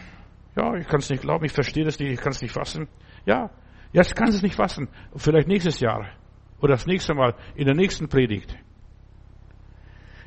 Ja, 0.56 0.74
ich 0.76 0.86
kann 0.86 1.00
es 1.00 1.10
nicht 1.10 1.22
glauben, 1.22 1.44
ich 1.44 1.52
verstehe 1.52 1.84
das 1.84 1.98
nicht, 1.98 2.12
ich 2.12 2.20
kann 2.20 2.32
es 2.32 2.40
nicht 2.40 2.52
fassen. 2.52 2.88
Ja, 3.26 3.50
jetzt 3.92 4.14
kannst 4.14 4.34
du 4.34 4.36
es 4.36 4.42
nicht 4.42 4.54
fassen. 4.54 4.88
Vielleicht 5.16 5.48
nächstes 5.48 5.80
Jahr 5.80 6.06
oder 6.60 6.74
das 6.74 6.86
nächste 6.86 7.14
Mal 7.14 7.34
in 7.56 7.66
der 7.66 7.74
nächsten 7.74 8.08
Predigt. 8.08 8.56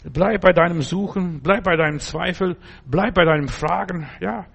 Bleib 0.03 0.41
bei 0.41 0.53
deinem 0.53 0.81
Suchen, 0.81 1.41
bleib 1.41 1.63
bei 1.63 1.75
deinem 1.75 1.99
Zweifel, 1.99 2.57
bleib 2.85 3.15
bei 3.15 3.25
deinem 3.25 3.47
Fragen, 3.47 4.07
ja. 4.19 4.45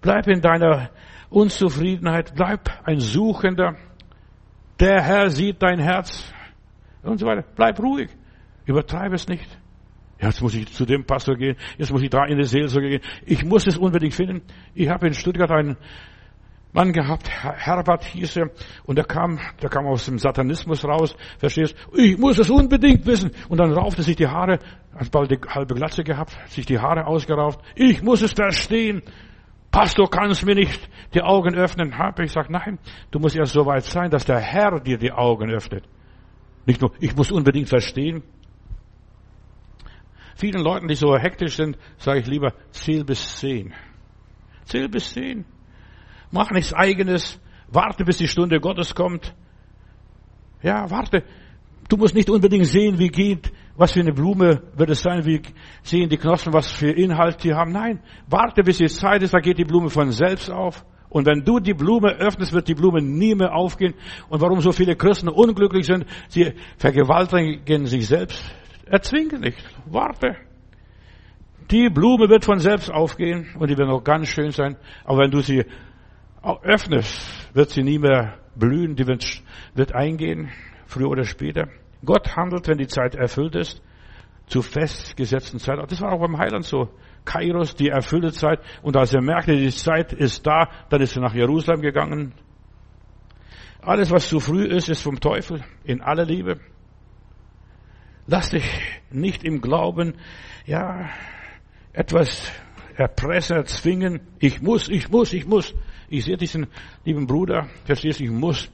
Bleib 0.00 0.26
in 0.28 0.40
deiner 0.40 0.90
Unzufriedenheit, 1.28 2.34
bleib 2.34 2.70
ein 2.84 3.00
Suchender. 3.00 3.76
Der 4.80 5.02
Herr 5.02 5.28
sieht 5.28 5.62
dein 5.62 5.78
Herz 5.78 6.32
und 7.02 7.18
so 7.18 7.26
weiter. 7.26 7.44
Bleib 7.54 7.78
ruhig. 7.80 8.10
Übertreibe 8.64 9.14
es 9.14 9.28
nicht. 9.28 9.59
Jetzt 10.20 10.42
muss 10.42 10.54
ich 10.54 10.72
zu 10.72 10.84
dem 10.84 11.04
Pastor 11.04 11.36
gehen, 11.36 11.56
jetzt 11.78 11.90
muss 11.90 12.02
ich 12.02 12.10
da 12.10 12.24
in 12.26 12.36
die 12.36 12.44
Seelsorge 12.44 12.88
gehen. 12.88 13.02
Ich 13.24 13.44
muss 13.44 13.66
es 13.66 13.78
unbedingt 13.78 14.14
finden. 14.14 14.42
Ich 14.74 14.88
habe 14.88 15.06
in 15.06 15.14
Stuttgart 15.14 15.50
einen 15.50 15.76
Mann 16.72 16.92
gehabt, 16.92 17.28
Herbert 17.28 18.04
hieß 18.04 18.36
er, 18.36 18.50
und 18.84 18.96
der 18.96 19.04
kam, 19.04 19.40
der 19.60 19.70
kam 19.70 19.86
aus 19.86 20.04
dem 20.04 20.18
Satanismus 20.18 20.84
raus, 20.84 21.16
verstehst? 21.38 21.74
Ich 21.94 22.16
muss 22.16 22.38
es 22.38 22.48
unbedingt 22.48 23.04
wissen. 23.06 23.32
Und 23.48 23.58
dann 23.58 23.72
raufte 23.72 24.02
sich 24.02 24.14
die 24.14 24.28
Haare, 24.28 24.58
hat 24.94 25.10
bald 25.10 25.30
die 25.30 25.38
halbe 25.48 25.74
Glatze 25.74 26.04
gehabt, 26.04 26.36
sich 26.48 26.66
die 26.66 26.78
Haare 26.78 27.06
ausgerauft. 27.06 27.60
Ich 27.74 28.02
muss 28.02 28.22
es 28.22 28.32
verstehen. 28.32 29.02
Pastor, 29.72 30.10
kannst 30.10 30.44
mir 30.44 30.54
nicht 30.54 30.88
die 31.14 31.22
Augen 31.22 31.54
öffnen? 31.54 31.96
Habe 31.96 32.22
ich 32.22 32.28
gesagt, 32.28 32.50
nein, 32.50 32.78
du 33.10 33.18
musst 33.18 33.36
erst 33.36 33.52
so 33.52 33.66
weit 33.66 33.84
sein, 33.84 34.10
dass 34.10 34.24
der 34.24 34.38
Herr 34.38 34.80
dir 34.80 34.98
die 34.98 35.12
Augen 35.12 35.50
öffnet. 35.50 35.84
Nicht 36.66 36.80
nur, 36.80 36.92
ich 37.00 37.16
muss 37.16 37.32
unbedingt 37.32 37.68
verstehen. 37.68 38.22
Vielen 40.40 40.62
Leuten, 40.62 40.88
die 40.88 40.94
so 40.94 41.18
hektisch 41.18 41.56
sind, 41.56 41.76
sage 41.98 42.20
ich 42.20 42.26
lieber, 42.26 42.54
zähl 42.70 43.04
bis 43.04 43.36
zehn. 43.36 43.74
Zähl 44.64 44.88
bis 44.88 45.12
zehn. 45.12 45.44
Mach 46.30 46.50
nichts 46.50 46.72
eigenes. 46.72 47.38
Warte, 47.68 48.04
bis 48.04 48.16
die 48.16 48.26
Stunde 48.26 48.58
Gottes 48.58 48.94
kommt. 48.94 49.34
Ja, 50.62 50.90
warte. 50.90 51.24
Du 51.90 51.98
musst 51.98 52.14
nicht 52.14 52.30
unbedingt 52.30 52.64
sehen, 52.64 52.98
wie 52.98 53.08
geht, 53.08 53.52
was 53.76 53.92
für 53.92 54.00
eine 54.00 54.14
Blume 54.14 54.62
wird 54.76 54.88
es 54.88 55.02
sein, 55.02 55.26
wie 55.26 55.42
sehen 55.82 56.08
die 56.08 56.16
Knospen, 56.16 56.54
was 56.54 56.70
für 56.70 56.90
Inhalt 56.90 57.44
die 57.44 57.52
haben. 57.52 57.72
Nein, 57.72 58.00
warte, 58.26 58.62
bis 58.62 58.78
die 58.78 58.86
Zeit 58.86 59.22
ist, 59.22 59.34
da 59.34 59.40
geht 59.40 59.58
die 59.58 59.64
Blume 59.64 59.90
von 59.90 60.10
selbst 60.10 60.50
auf. 60.50 60.86
Und 61.10 61.26
wenn 61.26 61.44
du 61.44 61.58
die 61.58 61.74
Blume 61.74 62.12
öffnest, 62.12 62.54
wird 62.54 62.68
die 62.68 62.74
Blume 62.74 63.02
nie 63.02 63.34
mehr 63.34 63.52
aufgehen. 63.52 63.92
Und 64.30 64.40
warum 64.40 64.62
so 64.62 64.72
viele 64.72 64.96
Christen 64.96 65.28
unglücklich 65.28 65.84
sind, 65.84 66.06
sie 66.28 66.54
vergewaltigen 66.78 67.84
sich 67.84 68.06
selbst. 68.06 68.42
Erzwinge 68.90 69.38
nicht. 69.38 69.64
Warte. 69.86 70.36
Die 71.70 71.88
Blume 71.88 72.28
wird 72.28 72.44
von 72.44 72.58
selbst 72.58 72.90
aufgehen 72.90 73.54
und 73.56 73.70
die 73.70 73.78
wird 73.78 73.88
noch 73.88 74.02
ganz 74.02 74.28
schön 74.28 74.50
sein. 74.50 74.76
Aber 75.04 75.18
wenn 75.20 75.30
du 75.30 75.40
sie 75.40 75.64
öffnest, 76.42 77.54
wird 77.54 77.70
sie 77.70 77.84
nie 77.84 77.98
mehr 77.98 78.38
blühen, 78.56 78.96
die 78.96 79.06
wird, 79.06 79.94
eingehen, 79.94 80.50
früher 80.86 81.08
oder 81.08 81.24
später. 81.24 81.68
Gott 82.04 82.34
handelt, 82.34 82.66
wenn 82.66 82.78
die 82.78 82.88
Zeit 82.88 83.14
erfüllt 83.14 83.54
ist, 83.54 83.80
zu 84.46 84.62
festgesetzten 84.62 85.60
Zeit. 85.60 85.78
Das 85.88 86.00
war 86.00 86.12
auch 86.12 86.20
beim 86.20 86.36
Heiland 86.36 86.64
so. 86.64 86.88
Kairos, 87.24 87.76
die 87.76 87.90
erfüllte 87.90 88.32
Zeit. 88.32 88.60
Und 88.82 88.96
als 88.96 89.14
er 89.14 89.22
merkte, 89.22 89.54
die 89.54 89.70
Zeit 89.70 90.12
ist 90.12 90.44
da, 90.46 90.68
dann 90.88 91.00
ist 91.00 91.14
er 91.14 91.22
nach 91.22 91.34
Jerusalem 91.34 91.82
gegangen. 91.82 92.32
Alles, 93.82 94.10
was 94.10 94.28
zu 94.28 94.40
früh 94.40 94.64
ist, 94.64 94.88
ist 94.88 95.02
vom 95.02 95.20
Teufel 95.20 95.62
in 95.84 96.00
aller 96.00 96.24
Liebe. 96.24 96.58
Lass 98.30 98.50
dich 98.50 98.64
nicht 99.10 99.42
im 99.42 99.60
Glauben, 99.60 100.14
ja, 100.64 101.10
etwas 101.92 102.52
erpresser 102.94 103.64
zwingen. 103.64 104.20
Ich 104.38 104.62
muss, 104.62 104.88
ich 104.88 105.10
muss, 105.10 105.32
ich 105.32 105.48
muss. 105.48 105.74
Ich 106.08 106.26
sehe 106.26 106.36
diesen 106.36 106.68
lieben 107.04 107.26
Bruder, 107.26 107.66
verstehst 107.84 108.20
du, 108.20 108.24
ich 108.24 108.30
muss. 108.30 108.70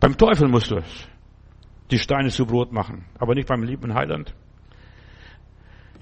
Beim 0.00 0.16
Teufel 0.16 0.48
musst 0.48 0.72
du 0.72 0.78
es. 0.78 1.08
Die 1.92 2.00
Steine 2.00 2.30
zu 2.30 2.46
Brot 2.46 2.72
machen, 2.72 3.04
aber 3.20 3.36
nicht 3.36 3.46
beim 3.46 3.62
lieben 3.62 3.94
Heiland. 3.94 4.34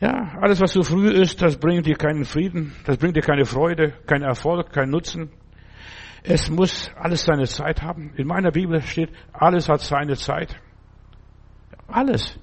Ja, 0.01 0.39
alles 0.41 0.59
was 0.59 0.73
zu 0.73 0.83
früh 0.83 1.11
ist, 1.11 1.43
das 1.43 1.59
bringt 1.59 1.85
dir 1.85 1.97
keinen 1.97 2.25
Frieden, 2.25 2.75
das 2.87 2.97
bringt 2.97 3.17
dir 3.17 3.23
keine 3.23 3.45
Freude, 3.45 3.93
keinen 4.07 4.25
Erfolg, 4.25 4.73
keinen 4.73 4.93
Nutzen. 4.93 5.29
Es 6.23 6.49
muss 6.49 6.91
alles 6.97 7.25
seine 7.25 7.45
Zeit 7.45 7.83
haben. 7.83 8.15
In 8.17 8.27
meiner 8.27 8.51
Bibel 8.51 8.81
steht, 8.81 9.11
alles 9.35 9.69
hat 9.69 9.83
seine 9.83 10.17
Zeit. 10.17 10.57
Alles. 11.87 12.39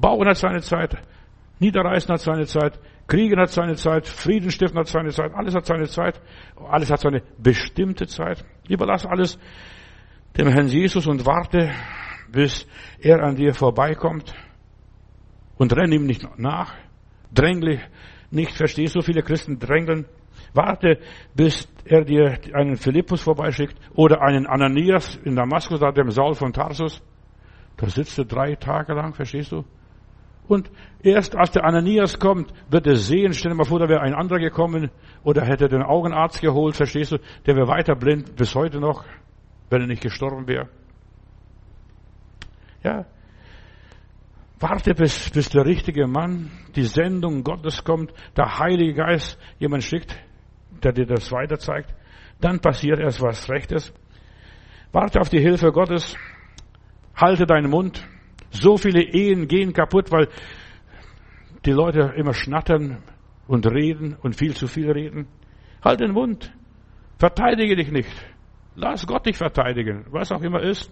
Bauen 0.00 0.26
hat 0.28 0.36
seine 0.36 0.60
Zeit. 0.60 0.96
Niederreißen 1.58 2.12
hat 2.12 2.20
seine 2.20 2.46
Zeit. 2.46 2.78
Kriegen 3.06 3.38
hat 3.38 3.50
seine 3.50 3.76
Zeit. 3.76 4.06
Frieden 4.06 4.50
stiften 4.50 4.78
hat 4.78 4.86
seine 4.86 5.10
Zeit. 5.10 5.34
Alles 5.34 5.54
hat 5.54 5.66
seine 5.66 5.88
Zeit. 5.88 6.20
Alles 6.68 6.90
hat 6.90 7.00
seine 7.00 7.22
bestimmte 7.38 8.06
Zeit. 8.06 8.44
Überlass 8.68 9.04
alles 9.04 9.38
dem 10.36 10.48
Herrn 10.48 10.68
Jesus 10.68 11.06
und 11.06 11.26
warte, 11.26 11.70
bis 12.30 12.66
er 13.00 13.22
an 13.22 13.36
dir 13.36 13.54
vorbeikommt 13.54 14.32
und 15.56 15.76
renn 15.76 15.92
ihm 15.92 16.06
nicht 16.06 16.26
nach. 16.38 16.74
Drängle 17.32 17.80
nicht, 18.30 18.56
verstehst 18.56 18.94
du, 18.94 19.02
viele 19.02 19.22
Christen 19.22 19.58
drängeln. 19.58 20.06
Warte, 20.54 20.98
bis 21.34 21.68
er 21.84 22.04
dir 22.04 22.38
einen 22.54 22.76
Philippus 22.76 23.22
vorbeischickt 23.22 23.76
oder 23.94 24.22
einen 24.22 24.46
Ananias 24.46 25.16
in 25.24 25.36
Damaskus, 25.36 25.80
da 25.80 25.90
dem 25.90 26.10
Saul 26.10 26.34
von 26.34 26.52
Tarsus. 26.52 27.02
Da 27.76 27.88
sitzt 27.88 28.18
er 28.18 28.24
drei 28.24 28.54
Tage 28.54 28.94
lang, 28.94 29.14
verstehst 29.14 29.52
du? 29.52 29.64
Und 30.50 30.68
erst 31.00 31.36
als 31.36 31.52
der 31.52 31.64
Ananias 31.64 32.18
kommt, 32.18 32.52
wird 32.68 32.84
er 32.88 32.96
sehen, 32.96 33.32
stell 33.34 33.52
dir 33.52 33.56
mal 33.56 33.64
vor, 33.64 33.78
da 33.78 33.88
wäre 33.88 34.00
ein 34.00 34.14
anderer 34.14 34.40
gekommen 34.40 34.90
oder 35.22 35.44
hätte 35.44 35.68
den 35.68 35.84
Augenarzt 35.84 36.40
geholt, 36.40 36.74
verstehst 36.74 37.12
du? 37.12 37.18
Der 37.46 37.54
wäre 37.54 37.68
weiter 37.68 37.94
blind 37.94 38.34
bis 38.34 38.52
heute 38.56 38.80
noch, 38.80 39.04
wenn 39.68 39.82
er 39.82 39.86
nicht 39.86 40.02
gestorben 40.02 40.48
wäre. 40.48 40.68
Ja, 42.82 43.06
Warte, 44.58 44.92
bis, 44.92 45.30
bis 45.30 45.50
der 45.50 45.64
richtige 45.64 46.08
Mann, 46.08 46.50
die 46.74 46.82
Sendung 46.82 47.44
Gottes 47.44 47.84
kommt, 47.84 48.12
der 48.36 48.58
Heilige 48.58 48.94
Geist 48.94 49.38
jemand 49.60 49.84
schickt, 49.84 50.20
der 50.82 50.92
dir 50.92 51.06
das 51.06 51.30
weiter 51.30 51.60
zeigt. 51.60 51.94
Dann 52.40 52.58
passiert 52.58 52.98
erst 52.98 53.22
was 53.22 53.48
Rechtes. 53.48 53.94
Warte 54.90 55.20
auf 55.20 55.28
die 55.28 55.40
Hilfe 55.40 55.70
Gottes. 55.70 56.16
Halte 57.14 57.46
deinen 57.46 57.70
Mund. 57.70 58.04
So 58.50 58.76
viele 58.76 59.02
Ehen 59.02 59.48
gehen 59.48 59.72
kaputt, 59.72 60.10
weil 60.10 60.28
die 61.64 61.72
Leute 61.72 62.12
immer 62.16 62.34
schnattern 62.34 63.02
und 63.46 63.66
reden 63.66 64.16
und 64.22 64.36
viel 64.36 64.54
zu 64.54 64.66
viel 64.66 64.90
reden. 64.90 65.28
Halt 65.82 66.00
den 66.00 66.12
Mund. 66.12 66.52
Verteidige 67.18 67.76
dich 67.76 67.90
nicht. 67.90 68.10
Lass 68.74 69.06
Gott 69.06 69.26
dich 69.26 69.36
verteidigen, 69.36 70.06
was 70.10 70.32
auch 70.32 70.42
immer 70.42 70.62
ist. 70.62 70.90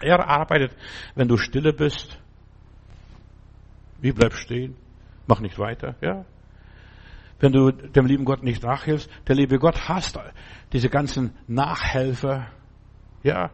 Er 0.00 0.28
arbeitet, 0.28 0.76
wenn 1.14 1.28
du 1.28 1.36
stille 1.36 1.72
bist. 1.72 2.18
Wie 4.00 4.12
bleib 4.12 4.34
stehen? 4.34 4.76
Mach 5.26 5.40
nicht 5.40 5.58
weiter, 5.58 5.94
ja? 6.00 6.24
Wenn 7.38 7.52
du 7.52 7.70
dem 7.70 8.06
lieben 8.06 8.24
Gott 8.24 8.42
nicht 8.42 8.62
nachhilfst, 8.62 9.10
der 9.26 9.36
liebe 9.36 9.58
Gott 9.58 9.88
hasst 9.88 10.18
diese 10.72 10.88
ganzen 10.88 11.32
Nachhelfer. 11.46 12.48
Ja, 13.22 13.50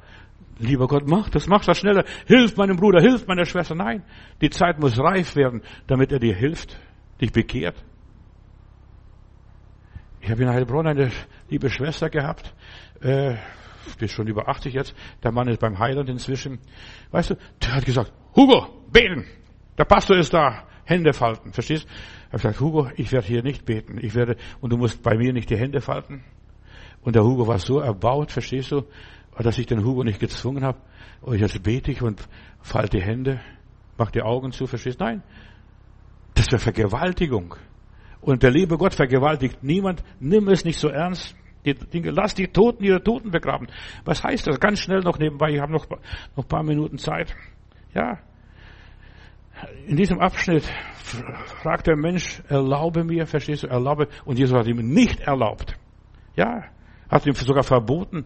lieber 0.59 0.87
Gott, 0.87 1.07
mach 1.07 1.29
das, 1.29 1.47
mach 1.47 1.65
das 1.65 1.79
schneller. 1.79 2.05
Hilf 2.27 2.57
meinem 2.57 2.77
Bruder, 2.77 3.01
hilf 3.01 3.27
meiner 3.27 3.45
Schwester. 3.45 3.75
Nein, 3.75 4.03
die 4.41 4.51
Zeit 4.51 4.79
muss 4.79 4.99
reif 4.99 5.37
werden, 5.37 5.63
damit 5.87 6.13
er 6.13 6.19
dir 6.19 6.35
hilft, 6.35 6.79
dich 7.21 7.33
bekehrt. 7.33 7.77
Ich 10.21 10.31
habe 10.31 10.43
in 10.43 10.49
Heilbronn 10.49 10.87
eine 10.87 11.11
liebe 11.49 11.71
Schwester 11.71 12.11
gehabt, 12.11 12.55
äh, 13.01 13.37
die 14.01 14.05
ist 14.05 14.13
schon 14.13 14.27
über 14.27 14.49
80 14.49 14.75
jetzt, 14.75 14.95
der 15.23 15.33
Mann 15.33 15.49
ist 15.49 15.61
beim 15.61 15.79
Heiland 15.79 16.09
inzwischen. 16.09 16.59
Weißt 17.11 17.31
du, 17.31 17.37
der 17.63 17.75
hat 17.75 17.85
gesagt, 17.85 18.13
Hugo, 18.37 18.67
beten. 18.93 19.25
Der 19.79 19.85
Pastor 19.85 20.17
ist 20.17 20.35
da, 20.35 20.65
Hände 20.85 21.13
falten, 21.13 21.53
verstehst? 21.53 21.87
Ich 21.87 22.27
habe 22.27 22.39
gesagt, 22.39 22.61
Hugo, 22.61 22.91
ich 22.97 23.13
werde 23.13 23.27
hier 23.27 23.43
nicht 23.43 23.65
beten. 23.65 23.99
Ich 24.01 24.15
werde, 24.15 24.37
und 24.61 24.73
du 24.73 24.77
musst 24.77 25.03
bei 25.03 25.17
mir 25.17 25.33
nicht 25.33 25.49
die 25.51 25.57
Hände 25.57 25.81
falten. 25.81 26.25
Und 27.01 27.15
der 27.15 27.25
Hugo 27.25 27.47
war 27.47 27.59
so 27.59 27.79
erbaut, 27.79 28.33
verstehst 28.33 28.73
du, 28.73 28.85
dass 29.45 29.59
ich 29.59 29.67
den 29.67 29.85
Hugo 29.85 30.05
nicht 30.05 30.21
gezwungen 30.21 30.65
habe. 30.65 30.79
Oh, 31.23 31.33
jetzt 31.33 31.63
bete 31.63 31.91
ich 31.91 32.03
und 32.03 32.27
falte 32.61 32.99
die 32.99 33.03
Hände, 33.03 33.41
mach 33.97 34.11
die 34.11 34.23
Augen 34.23 34.53
zu, 34.53 34.67
verstehst? 34.67 35.01
Nein. 35.01 35.23
Das 36.35 36.47
wäre 36.47 36.59
Vergewaltigung. 36.59 37.55
Und 38.21 38.43
der 38.43 38.51
liebe 38.51 38.77
Gott 38.77 38.95
vergewaltigt 38.95 39.63
niemand. 39.63 40.03
Nimm 40.21 40.49
es 40.49 40.65
nicht 40.65 40.79
so 40.79 40.89
ernst. 40.89 41.37
Die 41.65 41.75
Dinge, 41.75 42.11
lass 42.11 42.35
die 42.35 42.49
Toten 42.49 42.85
ihre 42.85 43.03
Toten 43.03 43.31
begraben. 43.31 43.69
Was 44.05 44.23
heißt 44.23 44.47
das? 44.47 44.61
Ganz 44.61 44.81
schnell 44.81 45.01
noch 45.01 45.19
nebenbei. 45.19 45.51
Ich 45.51 45.61
habe 45.61 45.73
noch, 45.73 45.89
noch 45.89 46.45
ein 46.45 46.49
paar 46.49 46.63
Minuten 46.63 46.99
Zeit. 46.99 47.35
Ja, 47.95 48.19
in 49.87 49.97
diesem 49.97 50.21
Abschnitt 50.21 50.65
fragt 51.63 51.87
der 51.87 51.97
Mensch, 51.97 52.43
erlaube 52.49 53.05
mir, 53.05 53.27
verstehst 53.27 53.63
du, 53.63 53.67
erlaube. 53.69 54.09
Und 54.25 54.39
Jesus 54.39 54.57
hat 54.57 54.67
ihm 54.67 54.77
nicht 54.77 55.21
erlaubt. 55.21 55.77
Ja, 56.37 56.65
hat 57.09 57.27
ihm 57.27 57.35
sogar 57.35 57.63
verboten, 57.63 58.25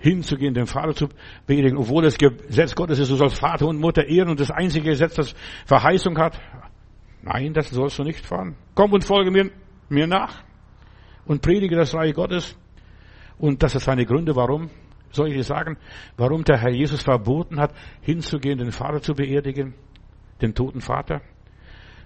hinzugehen, 0.00 0.54
den 0.54 0.66
Vater 0.66 0.94
zu 0.94 1.08
beerdigen, 1.46 1.78
obwohl 1.78 2.02
das 2.02 2.18
Gesetz 2.18 2.74
Gottes 2.74 2.98
ist, 2.98 3.10
du 3.10 3.16
sollst 3.16 3.38
Vater 3.38 3.66
und 3.66 3.78
Mutter 3.78 4.06
ehren 4.06 4.30
und 4.30 4.40
das 4.40 4.50
einzige 4.50 4.90
Gesetz, 4.90 5.14
das 5.14 5.34
Verheißung 5.66 6.18
hat. 6.18 6.40
Nein, 7.22 7.52
das 7.52 7.70
sollst 7.70 7.98
du 7.98 8.02
nicht 8.02 8.24
fahren. 8.24 8.56
Komm 8.74 8.92
und 8.92 9.04
folge 9.04 9.30
mir, 9.30 9.50
mir 9.88 10.06
nach 10.06 10.42
und 11.26 11.42
predige 11.42 11.76
das 11.76 11.94
Reich 11.94 12.14
Gottes. 12.14 12.56
Und 13.38 13.62
das 13.62 13.74
ist 13.74 13.84
seine 13.84 14.04
Gründe, 14.06 14.34
warum, 14.34 14.70
soll 15.12 15.28
ich 15.28 15.34
dir 15.34 15.44
sagen, 15.44 15.76
warum 16.16 16.44
der 16.44 16.58
Herr 16.58 16.70
Jesus 16.70 17.02
verboten 17.02 17.60
hat, 17.60 17.74
hinzugehen, 18.00 18.58
den 18.58 18.72
Vater 18.72 19.00
zu 19.00 19.14
beerdigen 19.14 19.74
den 20.40 20.54
toten 20.54 20.80
Vater. 20.80 21.20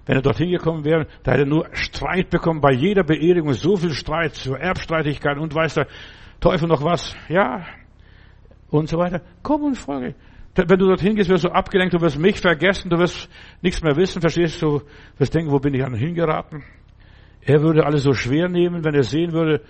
Wenn 0.07 0.17
er 0.17 0.23
dorthin 0.23 0.51
gekommen 0.51 0.85
wäre, 0.85 1.07
da 1.23 1.33
hätte 1.33 1.45
er 1.45 1.49
nur 1.49 1.69
Streit 1.73 2.29
bekommen 2.31 2.61
bei 2.61 2.73
jeder 2.73 3.05
Beerdigung, 3.05 3.53
so 3.55 3.77
viel 3.77 3.93
Streit 3.93 4.35
zur 4.35 4.59
Erbstreitigkeit 4.59 5.39
und 5.39 5.55
weiß 5.55 5.75
der 5.75 5.87
Teufel 6.41 6.69
noch 6.69 6.85
was, 6.85 7.17
ja, 7.29 7.65
und 8.79 8.89
so 8.89 8.99
weiter. 8.99 9.21
Komm 9.43 9.63
und 9.63 9.77
folge. 9.77 10.15
Wenn 10.57 10.79
du 10.79 10.87
dorthin 10.87 11.17
gehst, 11.17 11.31
wirst 11.31 11.45
du 11.45 11.49
abgelenkt, 11.49 11.95
du 11.95 12.01
wirst 12.01 12.19
mich 12.19 12.41
vergessen, 12.41 12.91
du 12.91 12.99
wirst 12.99 13.29
nichts 13.61 13.83
mehr 13.83 13.97
wissen, 13.97 14.21
verstehst 14.21 14.63
du, 14.63 14.83
wirst 15.19 15.35
denken, 15.35 15.51
wo 15.51 15.59
bin 15.59 15.75
ich 15.75 15.85
an 15.85 15.95
hingeraten? 15.95 16.63
Er 17.41 17.61
würde 17.63 17.85
alles 17.85 18.03
so 18.03 18.13
schwer 18.13 18.49
nehmen, 18.49 18.85
wenn 18.85 18.95
er 18.95 19.03
sehen 19.03 19.33
würde, 19.33 19.63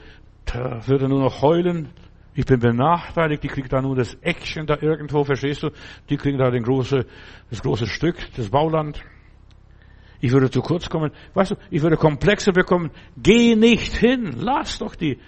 da 0.44 0.86
würde 0.86 1.06
er 1.06 1.08
nur 1.08 1.20
noch 1.20 1.42
heulen, 1.42 1.88
ich 2.34 2.46
bin 2.46 2.60
benachteiligt, 2.60 3.42
die 3.42 3.48
kriegt 3.48 3.72
da 3.72 3.80
nur 3.80 3.94
das 3.94 4.14
Eckchen 4.20 4.66
da 4.66 4.76
irgendwo, 4.80 5.22
verstehst 5.24 5.62
du? 5.62 5.70
Die 6.10 6.16
kriegen 6.16 6.38
da 6.38 6.50
den 6.50 6.64
große, 6.64 7.06
das 7.48 7.62
große 7.62 7.86
Stück, 7.86 8.16
das 8.36 8.50
Bauland. 8.50 9.02
Ich 10.20 10.32
würde 10.32 10.50
zu 10.50 10.60
kurz 10.60 10.88
kommen. 10.88 11.12
Weißt 11.34 11.52
du, 11.52 11.56
ich 11.70 11.82
würde 11.82 11.96
Komplexe 11.96 12.52
bekommen. 12.52 12.90
Geh 13.16 13.54
nicht 13.54 13.94
hin. 13.94 14.34
Lass 14.38 14.78
doch 14.78 14.96
die, 14.96 15.18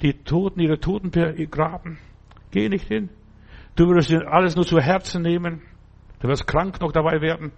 die 0.00 0.14
Toten 0.24 0.60
ihre 0.60 0.80
Toten 0.80 1.10
begraben. 1.10 1.98
Geh 2.50 2.68
nicht 2.68 2.86
hin. 2.86 3.10
Du 3.76 3.86
würdest 3.86 4.12
alles 4.12 4.56
nur 4.56 4.66
zu 4.66 4.78
Herzen 4.78 5.22
nehmen. 5.22 5.62
Du 6.20 6.28
wirst 6.28 6.46
krank 6.46 6.80
noch 6.80 6.92
dabei 6.92 7.20
werden. 7.20 7.52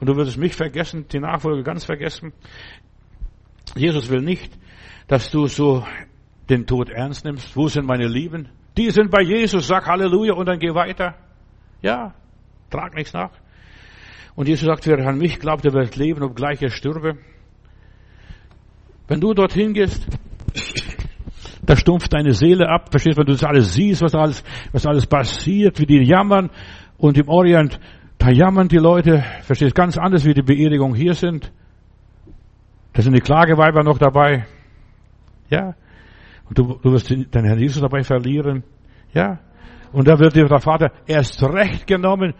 Und 0.00 0.08
du 0.08 0.16
würdest 0.16 0.36
mich 0.36 0.54
vergessen, 0.54 1.06
die 1.08 1.20
Nachfolge 1.20 1.62
ganz 1.62 1.84
vergessen. 1.84 2.32
Jesus 3.76 4.10
will 4.10 4.20
nicht, 4.20 4.52
dass 5.06 5.30
du 5.30 5.46
so 5.46 5.86
den 6.48 6.66
Tod 6.66 6.90
ernst 6.90 7.24
nimmst. 7.24 7.56
Wo 7.56 7.68
sind 7.68 7.86
meine 7.86 8.08
Lieben? 8.08 8.48
Die 8.76 8.90
sind 8.90 9.10
bei 9.10 9.22
Jesus. 9.22 9.68
Sag 9.68 9.86
Halleluja 9.86 10.34
und 10.34 10.46
dann 10.46 10.58
geh 10.58 10.74
weiter. 10.74 11.14
Ja, 11.80 12.14
trag 12.70 12.94
nichts 12.94 13.12
nach. 13.12 13.30
Und 14.34 14.48
Jesus 14.48 14.66
sagt, 14.66 14.86
wer 14.86 14.98
an 15.06 15.18
mich 15.18 15.38
glaubt, 15.38 15.64
der 15.64 15.72
wird 15.72 15.96
leben, 15.96 16.22
obgleich 16.22 16.60
er 16.60 16.70
stürbe. 16.70 17.18
Wenn 19.06 19.20
du 19.20 19.32
dorthin 19.32 19.74
gehst, 19.74 20.06
da 21.68 21.76
stumpft 21.76 22.12
deine 22.12 22.32
Seele 22.32 22.68
ab. 22.68 22.90
Verstehst 22.90 23.16
du, 23.16 23.20
wenn 23.20 23.26
du 23.26 23.32
das 23.32 23.44
alles 23.44 23.74
siehst, 23.74 24.02
was 24.02 24.14
alles, 24.14 24.44
was 24.72 24.86
alles 24.86 25.06
passiert, 25.06 25.78
wie 25.78 25.86
die 25.86 26.02
jammern. 26.02 26.50
Und 26.96 27.18
im 27.18 27.28
Orient, 27.28 27.78
da 28.18 28.30
jammern 28.30 28.68
die 28.68 28.78
Leute. 28.78 29.24
Verstehst 29.42 29.76
du, 29.76 29.80
ganz 29.80 29.98
anders, 29.98 30.24
wie 30.24 30.34
die 30.34 30.42
Beerdigungen 30.42 30.94
hier 30.94 31.14
sind. 31.14 31.52
Da 32.92 33.02
sind 33.02 33.14
die 33.14 33.20
Klageweiber 33.20 33.82
noch 33.82 33.98
dabei. 33.98 34.46
Ja. 35.50 35.74
Und 36.48 36.58
du, 36.58 36.78
du 36.82 36.92
wirst 36.92 37.10
deinen 37.10 37.44
Herrn 37.44 37.58
Jesus 37.58 37.82
dabei 37.82 38.02
verlieren. 38.02 38.62
Ja. 39.12 39.40
Und 39.92 40.08
da 40.08 40.18
wird 40.18 40.34
dir 40.34 40.46
der 40.46 40.60
Vater 40.60 40.92
erst 41.06 41.42
recht 41.42 41.86
genommen. 41.86 42.34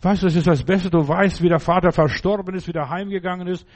Weißt 0.00 0.22
du, 0.22 0.26
das 0.26 0.36
ist 0.36 0.46
das 0.46 0.62
Beste. 0.62 0.90
Du 0.90 1.06
weißt, 1.06 1.42
wie 1.42 1.48
der 1.48 1.58
Vater 1.58 1.92
verstorben 1.92 2.54
ist, 2.54 2.68
wie 2.68 2.72
der 2.72 2.88
heimgegangen 2.88 3.48
ist. 3.48 3.66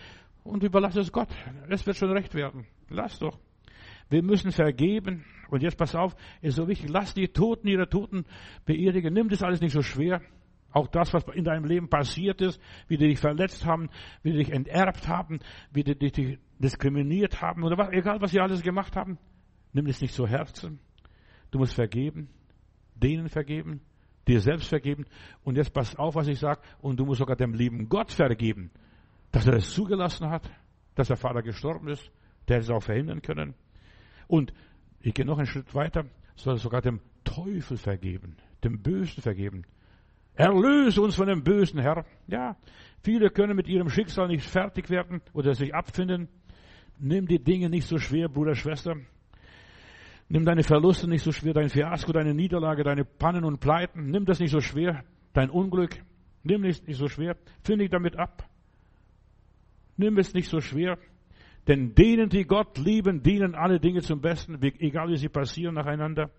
Und 0.45 0.63
überlass 0.63 0.97
es 0.97 1.13
Gott. 1.13 1.29
Es 1.69 1.87
wird 1.87 1.97
schon 1.97 2.11
recht 2.13 2.35
werden. 2.35 2.67
Lass 2.89 3.19
doch. 3.19 3.39
Wir 4.11 4.23
müssen 4.23 4.53
vergeben. 4.53 5.25
Und 5.49 5.63
jetzt 5.63 5.79
pass 5.79 5.95
auf, 5.95 6.15
ist 6.43 6.57
so 6.57 6.69
wichtig. 6.69 6.91
Lass 6.91 7.15
die 7.15 7.29
Toten 7.29 7.67
ihre 7.67 7.89
Toten 7.89 8.25
beerdigen. 8.67 9.15
Nimm 9.15 9.29
das 9.29 9.43
alles 9.43 9.61
nicht 9.61 9.73
so 9.73 9.83
schwer. 9.83 10.21
Auch 10.73 10.87
das, 10.87 11.13
was 11.13 11.25
in 11.35 11.45
deinem 11.45 11.65
Leben 11.65 11.89
passiert 11.89 12.41
ist, 12.41 12.61
wie 12.87 12.97
die 12.97 13.09
dich 13.09 13.19
verletzt 13.19 13.65
haben, 13.67 13.89
wie 14.23 14.33
die 14.33 14.39
dich 14.39 14.53
enterbt 14.53 15.09
haben, 15.09 15.41
wie 15.73 15.83
die 15.83 15.97
dich 15.97 16.39
diskriminiert 16.59 17.43
haben 17.43 17.65
oder 17.65 17.77
was, 17.77 17.91
egal 17.91 18.21
was 18.21 18.31
sie 18.31 18.41
alles 18.41 18.63
gemacht 18.63 18.95
haben, 18.95 19.19
nimm 19.73 19.87
das 19.87 20.01
nicht 20.01 20.15
zu 20.15 20.29
Herzen. 20.29 20.79
Du 21.51 21.59
musst 21.59 21.75
vergeben, 21.75 22.29
denen 22.95 23.29
vergeben, 23.29 23.81
dir 24.29 24.41
selbst 24.41 24.69
vergeben 24.69 25.07
und 25.43 25.57
jetzt 25.57 25.73
pass 25.73 25.97
auf, 25.97 26.15
was 26.15 26.29
ich 26.29 26.39
sage 26.39 26.61
und 26.81 27.01
du 27.01 27.05
musst 27.05 27.19
sogar 27.19 27.35
dem 27.35 27.53
lieben 27.53 27.89
Gott 27.89 28.13
vergeben, 28.13 28.71
dass 29.33 29.47
er 29.47 29.55
es 29.55 29.73
zugelassen 29.73 30.31
hat, 30.31 30.49
dass 30.95 31.09
der 31.09 31.17
Vater 31.17 31.43
gestorben 31.43 31.89
ist, 31.89 32.13
der 32.47 32.57
hätte 32.57 32.65
es 32.65 32.71
auch 32.71 32.83
verhindern 32.83 33.23
können. 33.23 33.55
Und 34.31 34.53
ich 35.01 35.13
gehe 35.13 35.27
noch 35.27 35.39
einen 35.39 35.49
Schritt 35.49 35.75
weiter, 35.75 36.05
soll 36.37 36.57
sogar 36.57 36.81
dem 36.83 37.01
Teufel 37.25 37.77
vergeben, 37.77 38.37
dem 38.63 38.81
Bösen 38.81 39.23
vergeben. 39.23 39.65
Erlöse 40.35 41.03
uns 41.03 41.17
von 41.17 41.27
dem 41.27 41.43
bösen 41.43 41.81
Herr. 41.81 42.05
Ja, 42.29 42.57
viele 43.03 43.31
können 43.31 43.57
mit 43.57 43.67
ihrem 43.67 43.91
Schicksal 43.91 44.29
nicht 44.29 44.45
fertig 44.45 44.89
werden 44.89 45.21
oder 45.33 45.55
sich 45.55 45.75
abfinden. 45.75 46.29
Nimm 47.01 47.27
die 47.27 47.43
Dinge 47.43 47.69
nicht 47.69 47.89
so 47.89 47.99
schwer, 47.99 48.29
Bruder, 48.29 48.55
Schwester. 48.55 48.95
Nimm 50.29 50.45
deine 50.45 50.63
Verluste 50.63 51.09
nicht 51.09 51.25
so 51.25 51.33
schwer, 51.33 51.53
dein 51.53 51.69
Fiasko, 51.69 52.13
deine 52.13 52.33
Niederlage, 52.33 52.85
deine 52.85 53.05
Pannen 53.05 53.45
und 53.45 53.59
Pleiten. 53.59 54.11
Nimm 54.11 54.27
das 54.27 54.39
nicht 54.39 54.53
so 54.53 54.61
schwer, 54.61 55.03
dein 55.33 55.51
Unglück. 55.51 55.97
Nimm 56.45 56.63
es 56.65 56.87
nicht 56.87 56.99
so 56.99 57.09
schwer. 57.09 57.37
Finde 57.65 57.83
dich 57.83 57.91
damit 57.91 58.17
ab. 58.17 58.49
Nimm 59.97 60.19
es 60.19 60.33
nicht 60.35 60.49
so 60.49 60.61
schwer. 60.61 60.99
Denn 61.67 61.95
denen, 61.95 62.29
die 62.29 62.45
Gott 62.45 62.79
lieben, 62.79 63.23
dienen 63.23 63.55
alle 63.55 63.81
Dinge 63.81 64.01
zum 64.01 64.21
Besten, 64.21 64.61
egal 64.63 65.09
wie 65.09 65.17
sie 65.17 65.29
passieren 65.29 65.75
nacheinander. 65.75 66.31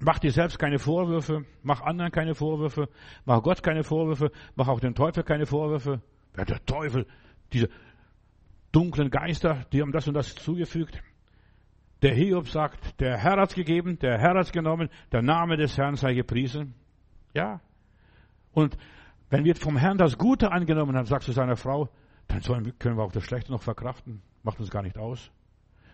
Mach 0.00 0.18
dir 0.18 0.32
selbst 0.32 0.58
keine 0.58 0.78
Vorwürfe, 0.78 1.44
mach 1.62 1.80
anderen 1.80 2.10
keine 2.10 2.34
Vorwürfe, 2.34 2.88
mach 3.24 3.42
Gott 3.42 3.62
keine 3.62 3.84
Vorwürfe, 3.84 4.30
mach 4.56 4.68
auch 4.68 4.80
dem 4.80 4.94
Teufel 4.94 5.22
keine 5.22 5.46
Vorwürfe. 5.46 6.02
Wer 6.34 6.44
der 6.44 6.64
Teufel, 6.64 7.06
diese 7.52 7.68
dunklen 8.72 9.10
Geister, 9.10 9.64
die 9.72 9.80
haben 9.80 9.92
das 9.92 10.08
und 10.08 10.14
das 10.14 10.34
zugefügt. 10.34 11.00
Der 12.02 12.14
Hiob 12.14 12.48
sagt, 12.48 13.00
der 13.00 13.16
Herr 13.16 13.40
hat's 13.40 13.54
gegeben, 13.54 13.98
der 14.00 14.18
Herr 14.18 14.34
hat's 14.34 14.52
genommen, 14.52 14.90
der 15.12 15.22
Name 15.22 15.56
des 15.56 15.78
Herrn 15.78 15.94
sei 15.94 16.12
gepriesen. 16.12 16.74
Ja. 17.32 17.60
Und 18.52 18.76
wenn 19.30 19.44
wir 19.44 19.54
vom 19.54 19.76
Herrn 19.76 19.96
das 19.96 20.18
Gute 20.18 20.50
angenommen 20.50 20.96
haben, 20.96 21.06
sagst 21.06 21.28
du 21.28 21.32
seiner 21.32 21.56
Frau, 21.56 21.88
dann 22.28 22.78
können 22.78 22.96
wir 22.96 23.04
auch 23.04 23.12
das 23.12 23.24
Schlechte 23.24 23.52
noch 23.52 23.62
verkraften. 23.62 24.22
Macht 24.42 24.60
uns 24.60 24.70
gar 24.70 24.82
nicht 24.82 24.98
aus. 24.98 25.30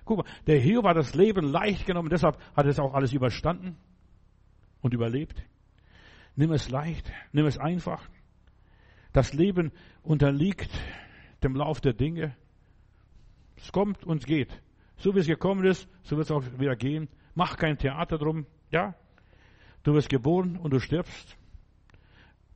Guck 0.05 0.19
mal, 0.19 0.33
der 0.47 0.59
Hiob 0.59 0.87
hat 0.87 0.97
das 0.97 1.15
Leben 1.15 1.45
leicht 1.47 1.87
genommen, 1.87 2.09
deshalb 2.09 2.37
hat 2.57 2.65
er 2.65 2.71
es 2.71 2.81
auch 2.81 2.95
alles 2.95 3.13
überstanden 3.13 3.77
und 4.81 4.95
überlebt. 4.95 5.43
Nimm 6.37 6.53
es 6.53 6.71
leicht, 6.71 7.13
nimm 7.33 7.47
es 7.47 7.59
einfach. 7.59 8.09
Das 9.13 9.33
Leben 9.33 9.73
unterliegt 10.03 10.71
dem 11.43 11.55
Lauf 11.55 11.81
der 11.81 11.93
Dinge. 11.93 12.37
Es 13.57 13.73
kommt 13.73 14.05
und 14.05 14.27
geht. 14.27 14.63
So 14.97 15.15
wie 15.15 15.21
es 15.21 15.27
gekommen 15.27 15.65
ist, 15.65 15.89
so 16.03 16.17
wird 16.17 16.27
es 16.27 16.31
auch 16.31 16.43
wieder 16.59 16.77
gehen. 16.77 17.09
Mach 17.35 17.57
kein 17.57 17.77
Theater 17.77 18.19
drum. 18.19 18.47
Ja? 18.71 18.95
Du 19.83 19.95
wirst 19.95 20.09
geboren 20.09 20.57
und 20.57 20.73
du 20.73 20.79
stirbst. 20.79 21.37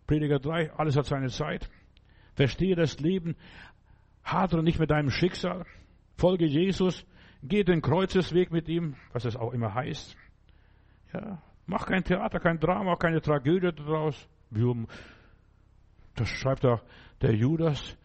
Prediger 0.07 0.39
3, 0.39 0.73
alles 0.73 0.97
hat 0.97 1.07
seine 1.07 1.29
Zeit. 1.29 1.71
Verstehe 2.35 2.77
das 2.77 3.01
Leben. 3.01 3.37
Hadere 4.25 4.63
nicht 4.63 4.79
mit 4.79 4.91
deinem 4.91 5.11
Schicksal. 5.11 5.65
Folge 6.17 6.47
Jesus. 6.47 7.05
Geh 7.43 7.65
den 7.65 7.83
Kreuzesweg 7.83 8.51
mit 8.51 8.69
ihm, 8.69 8.97
was 9.13 9.25
es 9.25 9.37
auch 9.37 9.53
immer 9.53 9.75
heißt. 9.75 10.17
Ja, 11.13 11.43
Mach 11.67 11.87
kein 11.87 12.05
Theater, 12.05 12.41
kein 12.41 12.59
Drama, 12.59 12.97
keine 12.97 13.21
Tragödie 13.21 13.73
daraus. 13.73 14.29
Das 16.15 16.29
schreibt 16.29 16.65
auch 16.67 16.83
der 17.23 17.35
Judas. 17.35 17.97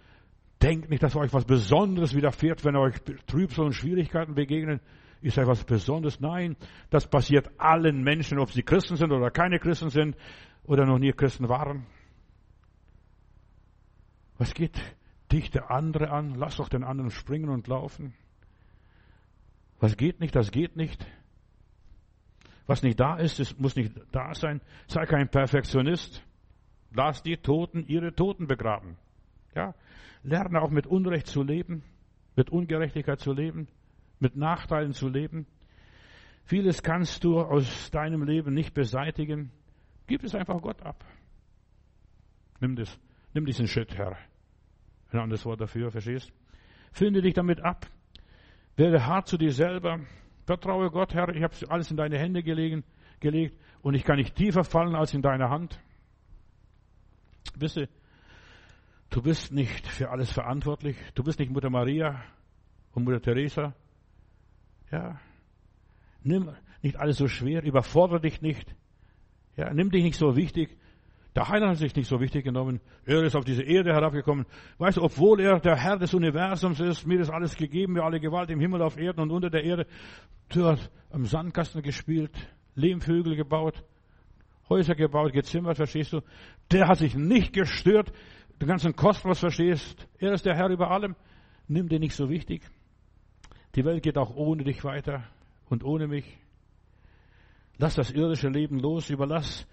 Denkt 0.62 0.90
nicht, 0.90 1.04
dass 1.04 1.16
euch 1.16 1.34
was 1.34 1.46
Besonderes 1.46 2.16
widerfährt, 2.16 2.64
wenn 2.66 2.76
euch 2.76 2.96
Trübsal 3.28 3.66
und 3.66 3.74
Schwierigkeiten 3.74 4.36
begegnen. 4.36 4.80
Ist 5.22 5.38
euch 5.38 5.48
was 5.48 5.64
Besonderes? 5.64 6.20
Nein, 6.22 6.56
das 6.90 7.08
passiert 7.08 7.50
allen 7.58 8.04
Menschen, 8.04 8.40
ob 8.40 8.52
sie 8.52 8.64
Christen 8.64 8.96
sind 8.96 9.12
oder 9.12 9.30
keine 9.32 9.60
Christen 9.60 9.90
sind 9.90 10.16
oder 10.64 10.86
noch 10.86 10.98
nie 10.98 11.12
Christen 11.12 11.50
waren. 11.50 11.86
Was 14.40 14.54
geht 14.56 14.80
dich 15.32 15.52
der 15.52 15.70
andere 15.70 16.10
an? 16.10 16.34
Lass 16.34 16.56
doch 16.56 16.70
den 16.70 16.84
anderen 16.84 17.12
springen 17.12 17.50
und 17.50 17.68
laufen. 17.68 18.16
Was 19.80 19.96
geht 19.96 20.20
nicht, 20.20 20.36
das 20.36 20.50
geht 20.52 20.76
nicht. 20.76 21.06
Was 22.66 22.82
nicht 22.82 23.00
da 23.00 23.18
ist, 23.18 23.40
es 23.40 23.58
muss 23.60 23.76
nicht 23.76 23.94
da 24.12 24.34
sein. 24.34 24.62
Sei 24.88 25.06
kein 25.06 25.30
Perfektionist. 25.30 26.24
Lass 26.92 27.22
die 27.22 27.38
Toten 27.38 27.86
ihre 27.88 28.14
Toten 28.16 28.48
begraben. 28.48 28.98
Ja. 29.56 29.76
Lerne 30.24 30.62
auch 30.62 30.70
mit 30.70 30.88
Unrecht 30.88 31.28
zu 31.28 31.44
leben, 31.44 31.84
mit 32.36 32.50
Ungerechtigkeit 32.50 33.20
zu 33.20 33.34
leben, 33.34 33.68
mit 34.20 34.36
Nachteilen 34.36 34.94
zu 34.94 35.10
leben. 35.10 35.48
Vieles 36.46 36.82
kannst 36.82 37.24
du 37.24 37.40
aus 37.40 37.92
deinem 37.92 38.24
Leben 38.24 38.54
nicht 38.54 38.74
beseitigen. 38.74 39.52
Gib 40.08 40.24
es 40.24 40.34
einfach 40.34 40.62
Gott 40.62 40.82
ab. 40.82 41.04
Nimm 42.60 42.76
das, 42.76 43.00
nimm 43.34 43.46
diesen 43.46 43.68
Schritt, 43.68 43.98
Herr. 43.98 44.18
Ein 45.12 45.20
anderes 45.20 45.46
Wort 45.46 45.62
dafür, 45.62 45.92
verstehst? 45.92 46.32
Finde 46.92 47.22
dich 47.22 47.34
damit 47.34 47.62
ab. 47.62 47.88
Werde 48.76 49.06
hart 49.06 49.28
zu 49.28 49.38
dir 49.38 49.52
selber. 49.52 50.00
Vertraue 50.46 50.90
Gott, 50.90 51.14
Herr, 51.14 51.30
ich 51.30 51.44
habe 51.44 51.54
alles 51.70 51.92
in 51.92 51.98
deine 51.98 52.18
Hände 52.18 52.44
gelegen, 52.44 52.84
gelegt 53.20 53.60
und 53.82 53.94
ich 53.94 54.04
kann 54.04 54.18
nicht 54.18 54.36
tiefer 54.36 54.64
fallen 54.64 54.96
als 54.96 55.14
in 55.14 55.22
deine 55.22 55.50
Hand. 55.50 55.80
Wisse, 57.56 57.90
du 59.10 59.22
bist 59.22 59.52
nicht 59.52 59.88
für 59.88 60.10
alles 60.10 60.32
verantwortlich. 60.32 60.98
Du 61.16 61.24
bist 61.24 61.40
nicht 61.40 61.52
Mutter 61.52 61.70
Maria 61.70 62.24
und 62.94 63.04
Mutter 63.04 63.22
Teresa. 63.22 63.74
Ja. 64.92 65.20
Nimm 66.24 66.56
nicht 66.82 66.98
alles 66.98 67.18
so 67.18 67.28
schwer, 67.28 67.64
überfordere 67.64 68.22
dich 68.22 68.42
nicht. 68.42 68.76
Ja, 69.56 69.74
nimm 69.74 69.92
dich 69.92 70.04
nicht 70.04 70.18
so 70.18 70.36
wichtig. 70.36 70.78
Der 71.36 71.48
Heiland 71.48 71.72
hat 71.72 71.78
sich 71.78 71.96
nicht 71.96 72.08
so 72.08 72.20
wichtig 72.20 72.44
genommen. 72.44 72.82
Er 73.06 73.24
ist 73.24 73.36
auf 73.36 73.46
diese 73.46 73.62
Erde 73.62 73.94
herabgekommen. 73.94 74.46
Weißt 74.80 74.98
du, 74.98 75.04
obwohl 75.04 75.40
er 75.40 75.60
der 75.60 75.76
Herr 75.76 75.98
des 75.98 76.14
Universums 76.14 76.80
ist, 76.80 77.06
mir 77.06 77.20
ist 77.20 77.30
alles 77.30 77.56
gegeben, 77.56 77.94
mir 77.94 78.04
alle 78.04 78.20
Gewalt 78.20 78.50
im 78.50 78.60
Himmel, 78.60 78.82
auf 78.82 78.98
Erden 78.98 79.22
und 79.22 79.32
unter 79.32 79.50
der 79.50 79.64
Erde. 79.64 79.86
Der 80.56 80.66
hat 80.66 80.92
am 81.12 81.26
Sandkasten 81.26 81.84
gespielt, 81.84 82.32
Lehmvögel 82.76 83.36
gebaut, 83.36 83.84
Häuser 84.70 84.96
gebaut, 84.96 85.34
gezimmert, 85.34 85.78
verstehst 85.78 86.14
du? 86.14 86.22
Der 86.72 86.88
hat 86.88 86.98
sich 86.98 87.16
nicht 87.16 87.54
gestört, 87.54 88.12
den 88.60 88.68
ganzen 88.68 88.96
Kosmos 88.96 89.40
verstehst. 89.40 90.08
Er 90.18 90.34
ist 90.34 90.46
der 90.46 90.56
Herr 90.56 90.70
über 90.70 90.90
allem. 90.90 91.16
Nimm 91.68 91.90
dir 91.90 92.00
nicht 92.00 92.16
so 92.16 92.30
wichtig. 92.30 92.64
Die 93.76 93.86
Welt 93.86 94.02
geht 94.02 94.18
auch 94.18 94.36
ohne 94.36 94.64
dich 94.64 94.84
weiter 94.84 95.24
und 95.70 95.84
ohne 95.84 96.08
mich. 96.08 96.38
Lass 97.78 97.96
das 97.96 98.12
irdische 98.12 98.50
Leben 98.50 98.80
los, 98.80 99.10
überlass 99.10 99.68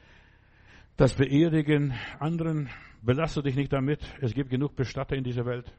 Das 0.96 1.12
Beerdigen 1.12 1.92
anderen, 2.18 2.70
belasse 3.02 3.42
dich 3.42 3.54
nicht 3.54 3.72
damit. 3.72 4.00
Es 4.22 4.32
gibt 4.32 4.48
genug 4.48 4.76
Bestatter 4.76 5.14
in 5.14 5.24
dieser 5.24 5.44
Welt. 5.44 5.70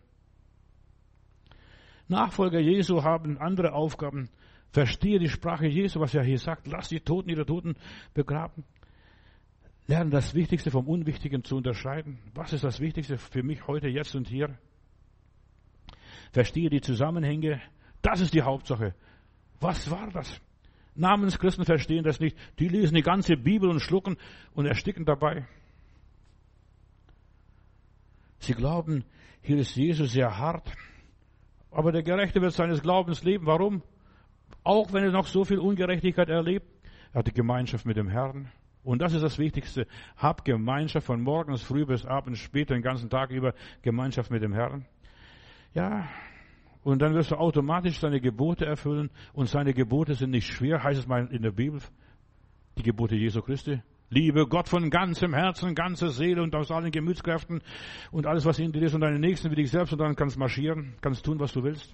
Nachfolger 2.07 2.59
Jesu 2.59 3.03
haben 3.03 3.39
andere 3.39 3.73
Aufgaben. 3.73 4.29
Verstehe 4.71 5.17
die 5.17 5.29
Sprache 5.29 5.65
Jesu, 5.65 5.99
was 5.99 6.13
er 6.13 6.23
hier 6.23 6.37
sagt. 6.37 6.67
Lass 6.67 6.89
die 6.89 6.99
Toten 6.99 7.29
ihre 7.29 7.45
Toten 7.45 7.75
begraben. 8.13 8.63
Lerne 9.87 10.11
das 10.11 10.35
Wichtigste 10.35 10.69
vom 10.69 10.87
Unwichtigen 10.87 11.43
zu 11.43 11.55
unterscheiden. 11.57 12.19
Was 12.35 12.53
ist 12.53 12.63
das 12.63 12.79
Wichtigste 12.79 13.17
für 13.17 13.41
mich 13.41 13.65
heute, 13.65 13.87
jetzt 13.87 14.15
und 14.15 14.27
hier? 14.27 14.55
Verstehe 16.31 16.69
die 16.69 16.81
Zusammenhänge. 16.81 17.59
Das 18.03 18.19
ist 18.21 18.33
die 18.33 18.43
Hauptsache. 18.43 18.93
Was 19.59 19.89
war 19.89 20.11
das? 20.11 20.39
Namenschristen 20.97 21.65
verstehen 21.65 22.03
das 22.03 22.19
nicht. 22.19 22.37
Die 22.59 22.67
lesen 22.67 22.95
die 22.95 23.03
ganze 23.03 23.37
Bibel 23.37 23.69
und 23.69 23.79
schlucken 23.79 24.17
und 24.53 24.65
ersticken 24.65 25.05
dabei. 25.05 25.45
Sie 28.39 28.53
glauben, 28.53 29.03
hier 29.41 29.57
ist 29.57 29.75
Jesus 29.75 30.11
sehr 30.11 30.37
hart. 30.37 30.71
Aber 31.71 31.91
der 31.91 32.03
Gerechte 32.03 32.41
wird 32.41 32.53
seines 32.53 32.81
Glaubens 32.81 33.23
leben. 33.23 33.45
Warum? 33.45 33.83
Auch 34.63 34.93
wenn 34.93 35.03
er 35.03 35.11
noch 35.11 35.27
so 35.27 35.43
viel 35.43 35.59
Ungerechtigkeit 35.59 36.29
erlebt. 36.29 36.67
Er 37.13 37.19
hat 37.19 37.27
die 37.27 37.33
Gemeinschaft 37.33 37.85
mit 37.85 37.97
dem 37.97 38.09
Herrn. 38.09 38.51
Und 38.83 39.01
das 39.01 39.13
ist 39.13 39.21
das 39.21 39.37
Wichtigste. 39.37 39.85
Hab 40.15 40.45
Gemeinschaft 40.45 41.05
von 41.05 41.21
morgens 41.21 41.61
früh 41.61 41.85
bis 41.85 42.05
abends 42.05 42.39
später, 42.39 42.73
den 42.73 42.83
ganzen 42.83 43.09
Tag 43.09 43.31
über 43.31 43.53
Gemeinschaft 43.81 44.31
mit 44.31 44.41
dem 44.41 44.53
Herrn. 44.53 44.85
Ja, 45.73 46.07
und 46.87 47.01
dann 47.01 47.13
wirst 47.15 47.31
du 47.31 47.35
automatisch 47.35 47.99
seine 47.99 48.21
Gebote 48.21 48.65
erfüllen. 48.65 49.09
Und 49.33 49.49
seine 49.49 49.73
Gebote 49.73 50.13
sind 50.13 50.29
nicht 50.29 50.47
schwer, 50.47 50.81
heißt 50.81 51.01
es 51.01 51.05
mal 51.05 51.27
in 51.33 51.41
der 51.41 51.51
Bibel. 51.51 51.81
Die 52.77 52.83
Gebote 52.83 53.13
Jesu 53.17 53.41
Christi. 53.41 53.81
Liebe 54.09 54.47
Gott 54.47 54.69
von 54.69 54.89
ganzem 54.89 55.33
Herzen, 55.33 55.75
ganzer 55.75 56.11
Seele 56.11 56.41
und 56.41 56.55
aus 56.55 56.71
allen 56.71 56.89
Gemütskräften 56.91 57.61
und 58.09 58.25
alles, 58.25 58.45
was 58.45 58.57
in 58.59 58.71
dir 58.71 58.83
ist 58.83 58.93
und 58.93 59.01
deinen 59.01 59.19
Nächsten 59.19 59.51
wie 59.51 59.55
dich 59.55 59.69
selbst 59.69 59.91
und 59.91 59.99
dann 59.99 60.15
kannst 60.15 60.37
marschieren, 60.37 60.95
kannst 61.01 61.25
tun, 61.25 61.41
was 61.41 61.51
du 61.51 61.61
willst. 61.61 61.93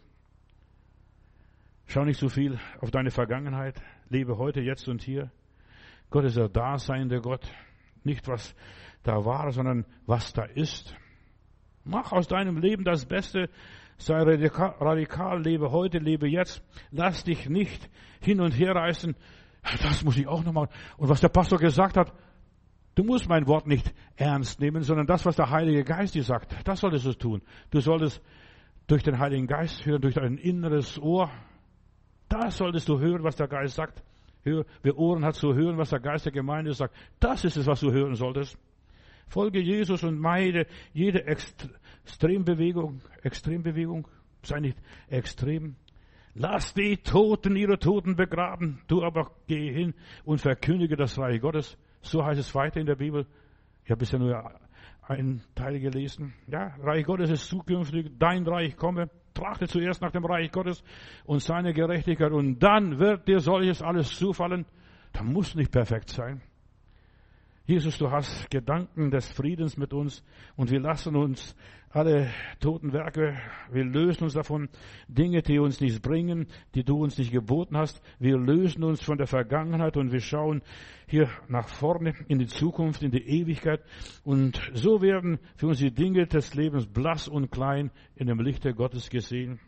Schau 1.88 2.06
nicht 2.06 2.20
so 2.20 2.30
viel 2.30 2.60
auf 2.80 2.92
deine 2.92 3.10
Vergangenheit. 3.10 3.82
Lebe 4.10 4.38
heute, 4.38 4.62
jetzt 4.62 4.88
und 4.88 5.02
hier. 5.02 5.32
Gott 6.12 6.26
ist 6.26 6.38
der 6.38 6.50
Daseinende 6.50 7.20
Gott. 7.20 7.52
Nicht 8.04 8.28
was 8.28 8.56
da 9.02 9.26
war, 9.26 9.52
sondern 9.54 9.88
was 10.06 10.34
da 10.34 10.44
ist. 10.44 10.96
Mach 11.84 12.12
aus 12.12 12.28
deinem 12.28 12.60
Leben 12.60 12.84
das 12.84 13.08
Beste. 13.08 13.50
Sei 14.04 14.22
radikal, 14.22 14.76
radikal, 14.82 15.42
lebe 15.42 15.72
heute, 15.72 15.98
lebe 15.98 16.28
jetzt. 16.28 16.62
Lass 16.92 17.24
dich 17.24 17.48
nicht 17.48 17.90
hin 18.20 18.42
und 18.42 18.52
her 18.52 18.76
reißen. 18.76 19.16
Das 19.82 20.04
muss 20.04 20.18
ich 20.18 20.28
auch 20.28 20.44
noch 20.44 20.52
machen. 20.52 20.70
Und 20.98 21.08
was 21.08 21.22
der 21.22 21.30
Pastor 21.30 21.58
gesagt 21.58 21.96
hat, 21.96 22.12
du 22.96 23.06
musst 23.06 23.30
mein 23.30 23.48
Wort 23.48 23.66
nicht 23.66 23.94
ernst 24.18 24.60
nehmen, 24.60 24.84
sondern 24.84 25.08
das, 25.08 25.26
was 25.26 25.38
der 25.38 25.50
Heilige 25.50 25.86
Geist 25.86 26.16
dir 26.16 26.24
sagt, 26.24 26.54
das 26.66 26.82
solltest 26.82 27.06
du 27.06 27.14
tun. 27.14 27.42
Du 27.72 27.80
solltest 27.80 28.22
durch 28.88 29.04
den 29.04 29.20
Heiligen 29.20 29.48
Geist 29.48 29.86
hören, 29.86 30.02
durch 30.02 30.16
dein 30.16 30.38
inneres 30.38 31.00
Ohr. 31.00 31.32
Das 32.28 32.58
solltest 32.58 32.90
du 32.90 33.00
hören, 33.00 33.24
was 33.24 33.38
der 33.38 33.48
Geist 33.48 33.76
sagt. 33.76 34.04
wer 34.44 34.98
Ohren 34.98 35.24
hat 35.24 35.36
zu 35.36 35.54
hören, 35.54 35.78
was 35.78 35.92
der 35.92 36.02
Geist 36.02 36.26
der 36.26 36.34
Gemeinde 36.34 36.74
sagt. 36.74 36.94
Das 37.22 37.46
ist 37.46 37.56
es, 37.56 37.68
was 37.68 37.80
du 37.80 37.94
hören 37.94 38.16
solltest. 38.16 38.58
Folge 39.28 39.62
Jesus 39.62 40.04
und 40.04 40.20
meide 40.20 40.68
jede 40.92 41.26
Extrembewegung, 42.04 43.02
Extrembewegung, 43.22 44.08
sei 44.44 44.60
nicht 44.60 44.78
extrem. 45.08 45.76
Lass 46.36 46.74
die 46.74 46.98
Toten 46.98 47.56
ihre 47.56 47.78
Toten 47.78 48.16
begraben, 48.16 48.82
du 48.88 49.04
aber 49.04 49.32
geh 49.48 49.72
hin 49.72 49.94
und 50.26 50.42
verkündige 50.42 50.96
das 50.96 51.18
Reich 51.18 51.40
Gottes. 51.40 51.78
So 52.02 52.26
heißt 52.26 52.40
es 52.40 52.54
weiter 52.56 52.80
in 52.80 52.88
der 52.88 52.96
Bibel. 52.96 53.28
Ich 53.86 53.92
habe 53.92 54.00
bisher 54.00 54.20
nur 54.20 54.52
einen 55.02 55.44
Teil 55.56 55.80
gelesen. 55.80 56.34
Ja, 56.48 56.76
Reich 56.82 57.06
Gottes 57.06 57.30
ist 57.30 57.48
zukünftig, 57.48 58.12
dein 58.18 58.48
Reich 58.48 58.76
komme. 58.76 59.10
Trachte 59.34 59.68
zuerst 59.68 60.02
nach 60.02 60.12
dem 60.12 60.26
Reich 60.26 60.52
Gottes 60.52 60.84
und 61.26 61.42
seine 61.42 61.74
Gerechtigkeit 61.74 62.32
und 62.32 62.60
dann 62.60 63.00
wird 63.00 63.28
dir 63.28 63.40
solches 63.40 63.82
alles 63.82 64.16
zufallen. 64.16 64.66
Da 65.12 65.24
muss 65.24 65.56
nicht 65.56 65.72
perfekt 65.72 66.10
sein. 66.10 66.42
Jesus, 67.66 67.98
du 67.98 68.12
hast 68.12 68.52
Gedanken 68.52 69.10
des 69.10 69.32
Friedens 69.32 69.78
mit 69.78 69.94
uns 69.94 70.22
und 70.58 70.70
wir 70.70 70.82
lassen 70.82 71.16
uns 71.16 71.56
alle 71.92 72.30
toten 72.60 72.92
Werke, 72.92 73.38
wir 73.72 73.86
lösen 73.86 74.26
uns 74.26 74.34
davon, 74.34 74.68
Dinge, 75.08 75.42
die 75.44 75.60
uns 75.60 75.80
nichts 75.80 76.02
bringen, 76.02 76.48
die 76.76 76.84
du 76.84 77.02
uns 77.02 77.18
nicht 77.18 77.32
geboten 77.32 77.78
hast. 77.78 78.02
Wir 78.20 78.38
lösen 78.38 78.84
uns 78.84 79.02
von 79.02 79.18
der 79.18 79.28
Vergangenheit 79.28 79.96
und 79.96 80.12
wir 80.12 80.20
schauen 80.20 80.62
hier 81.08 81.30
nach 81.48 81.70
vorne 81.70 82.14
in 82.28 82.38
die 82.38 82.48
Zukunft, 82.48 83.02
in 83.02 83.12
die 83.12 83.26
Ewigkeit. 83.26 83.82
Und 84.26 84.60
so 84.74 85.02
werden 85.02 85.40
für 85.56 85.68
uns 85.68 85.78
die 85.78 85.94
Dinge 85.94 86.28
des 86.28 86.56
Lebens 86.56 86.86
blass 86.86 87.30
und 87.30 87.50
klein 87.50 87.92
in 88.18 88.28
dem 88.28 88.42
Lichte 88.42 88.74
Gottes 88.74 89.10
gesehen. 89.10 89.62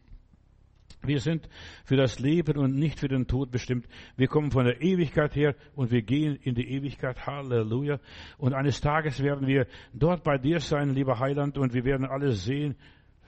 Wir 1.07 1.19
sind 1.19 1.47
für 1.83 1.95
das 1.95 2.19
Leben 2.19 2.57
und 2.57 2.75
nicht 2.75 2.99
für 2.99 3.07
den 3.07 3.27
Tod 3.27 3.51
bestimmt. 3.51 3.87
Wir 4.17 4.27
kommen 4.27 4.51
von 4.51 4.65
der 4.65 4.81
Ewigkeit 4.81 5.35
her 5.35 5.55
und 5.75 5.91
wir 5.91 6.01
gehen 6.01 6.35
in 6.35 6.55
die 6.55 6.69
Ewigkeit. 6.69 7.27
Halleluja. 7.27 7.99
Und 8.37 8.53
eines 8.53 8.81
Tages 8.81 9.21
werden 9.21 9.47
wir 9.47 9.67
dort 9.93 10.23
bei 10.23 10.37
dir 10.37 10.59
sein, 10.59 10.89
lieber 10.89 11.19
Heiland, 11.19 11.57
und 11.57 11.73
wir 11.73 11.85
werden 11.85 12.05
alles 12.05 12.45
sehen. 12.45 12.75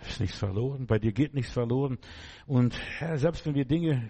Es 0.02 0.10
ist 0.12 0.20
nichts 0.22 0.38
verloren. 0.38 0.88
Bei 0.88 1.00
dir 1.00 1.12
geht 1.12 1.34
nichts 1.34 1.52
verloren. 1.52 1.98
Und 2.46 2.78
Herr, 3.00 3.18
selbst 3.18 3.46
wenn 3.46 3.56
wir 3.56 3.66
Dinge 3.66 4.10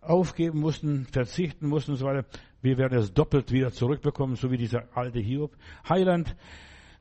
aufgeben 0.00 0.60
mussten, 0.60 1.06
verzichten 1.06 1.68
mussten 1.68 1.92
und 1.92 1.96
so 1.96 2.06
weiter, 2.06 2.26
wir 2.62 2.78
werden 2.78 2.98
es 2.98 3.12
doppelt 3.12 3.52
wieder 3.52 3.72
zurückbekommen, 3.72 4.36
so 4.36 4.50
wie 4.50 4.56
dieser 4.56 4.88
alte 4.96 5.18
Hiob. 5.18 5.56
Heiland, 5.88 6.36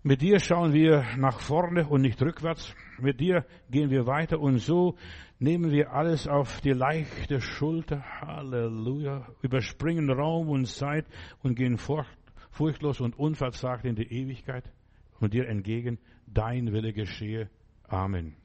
mit 0.06 0.22
dir 0.22 0.40
schauen 0.40 0.72
wir 0.72 1.04
nach 1.18 1.40
vorne 1.40 1.88
und 1.88 2.02
nicht 2.02 2.22
rückwärts. 2.22 2.76
Mit 3.00 3.20
dir 3.20 3.44
gehen 3.72 3.90
wir 3.90 4.06
weiter 4.06 4.40
und 4.40 4.60
so 4.60 4.96
nehmen 5.40 5.72
wir 5.72 5.94
alles 5.94 6.28
auf 6.28 6.62
die 6.62 6.74
leichte 6.74 7.42
Schulter. 7.42 8.04
Halleluja. 8.22 9.28
Überspringen 9.42 10.12
Raum 10.12 10.50
und 10.50 10.68
Zeit 10.68 11.08
und 11.42 11.56
gehen 11.56 11.80
furchtlos 12.52 13.02
und 13.02 13.18
unverzagt 13.18 13.86
in 13.86 13.96
die 13.96 14.12
Ewigkeit 14.12 14.72
und 15.20 15.34
dir 15.34 15.48
entgegen. 15.48 15.98
Dein 16.28 16.72
Wille 16.72 16.94
geschehe. 16.94 17.50
Amen. 17.88 18.36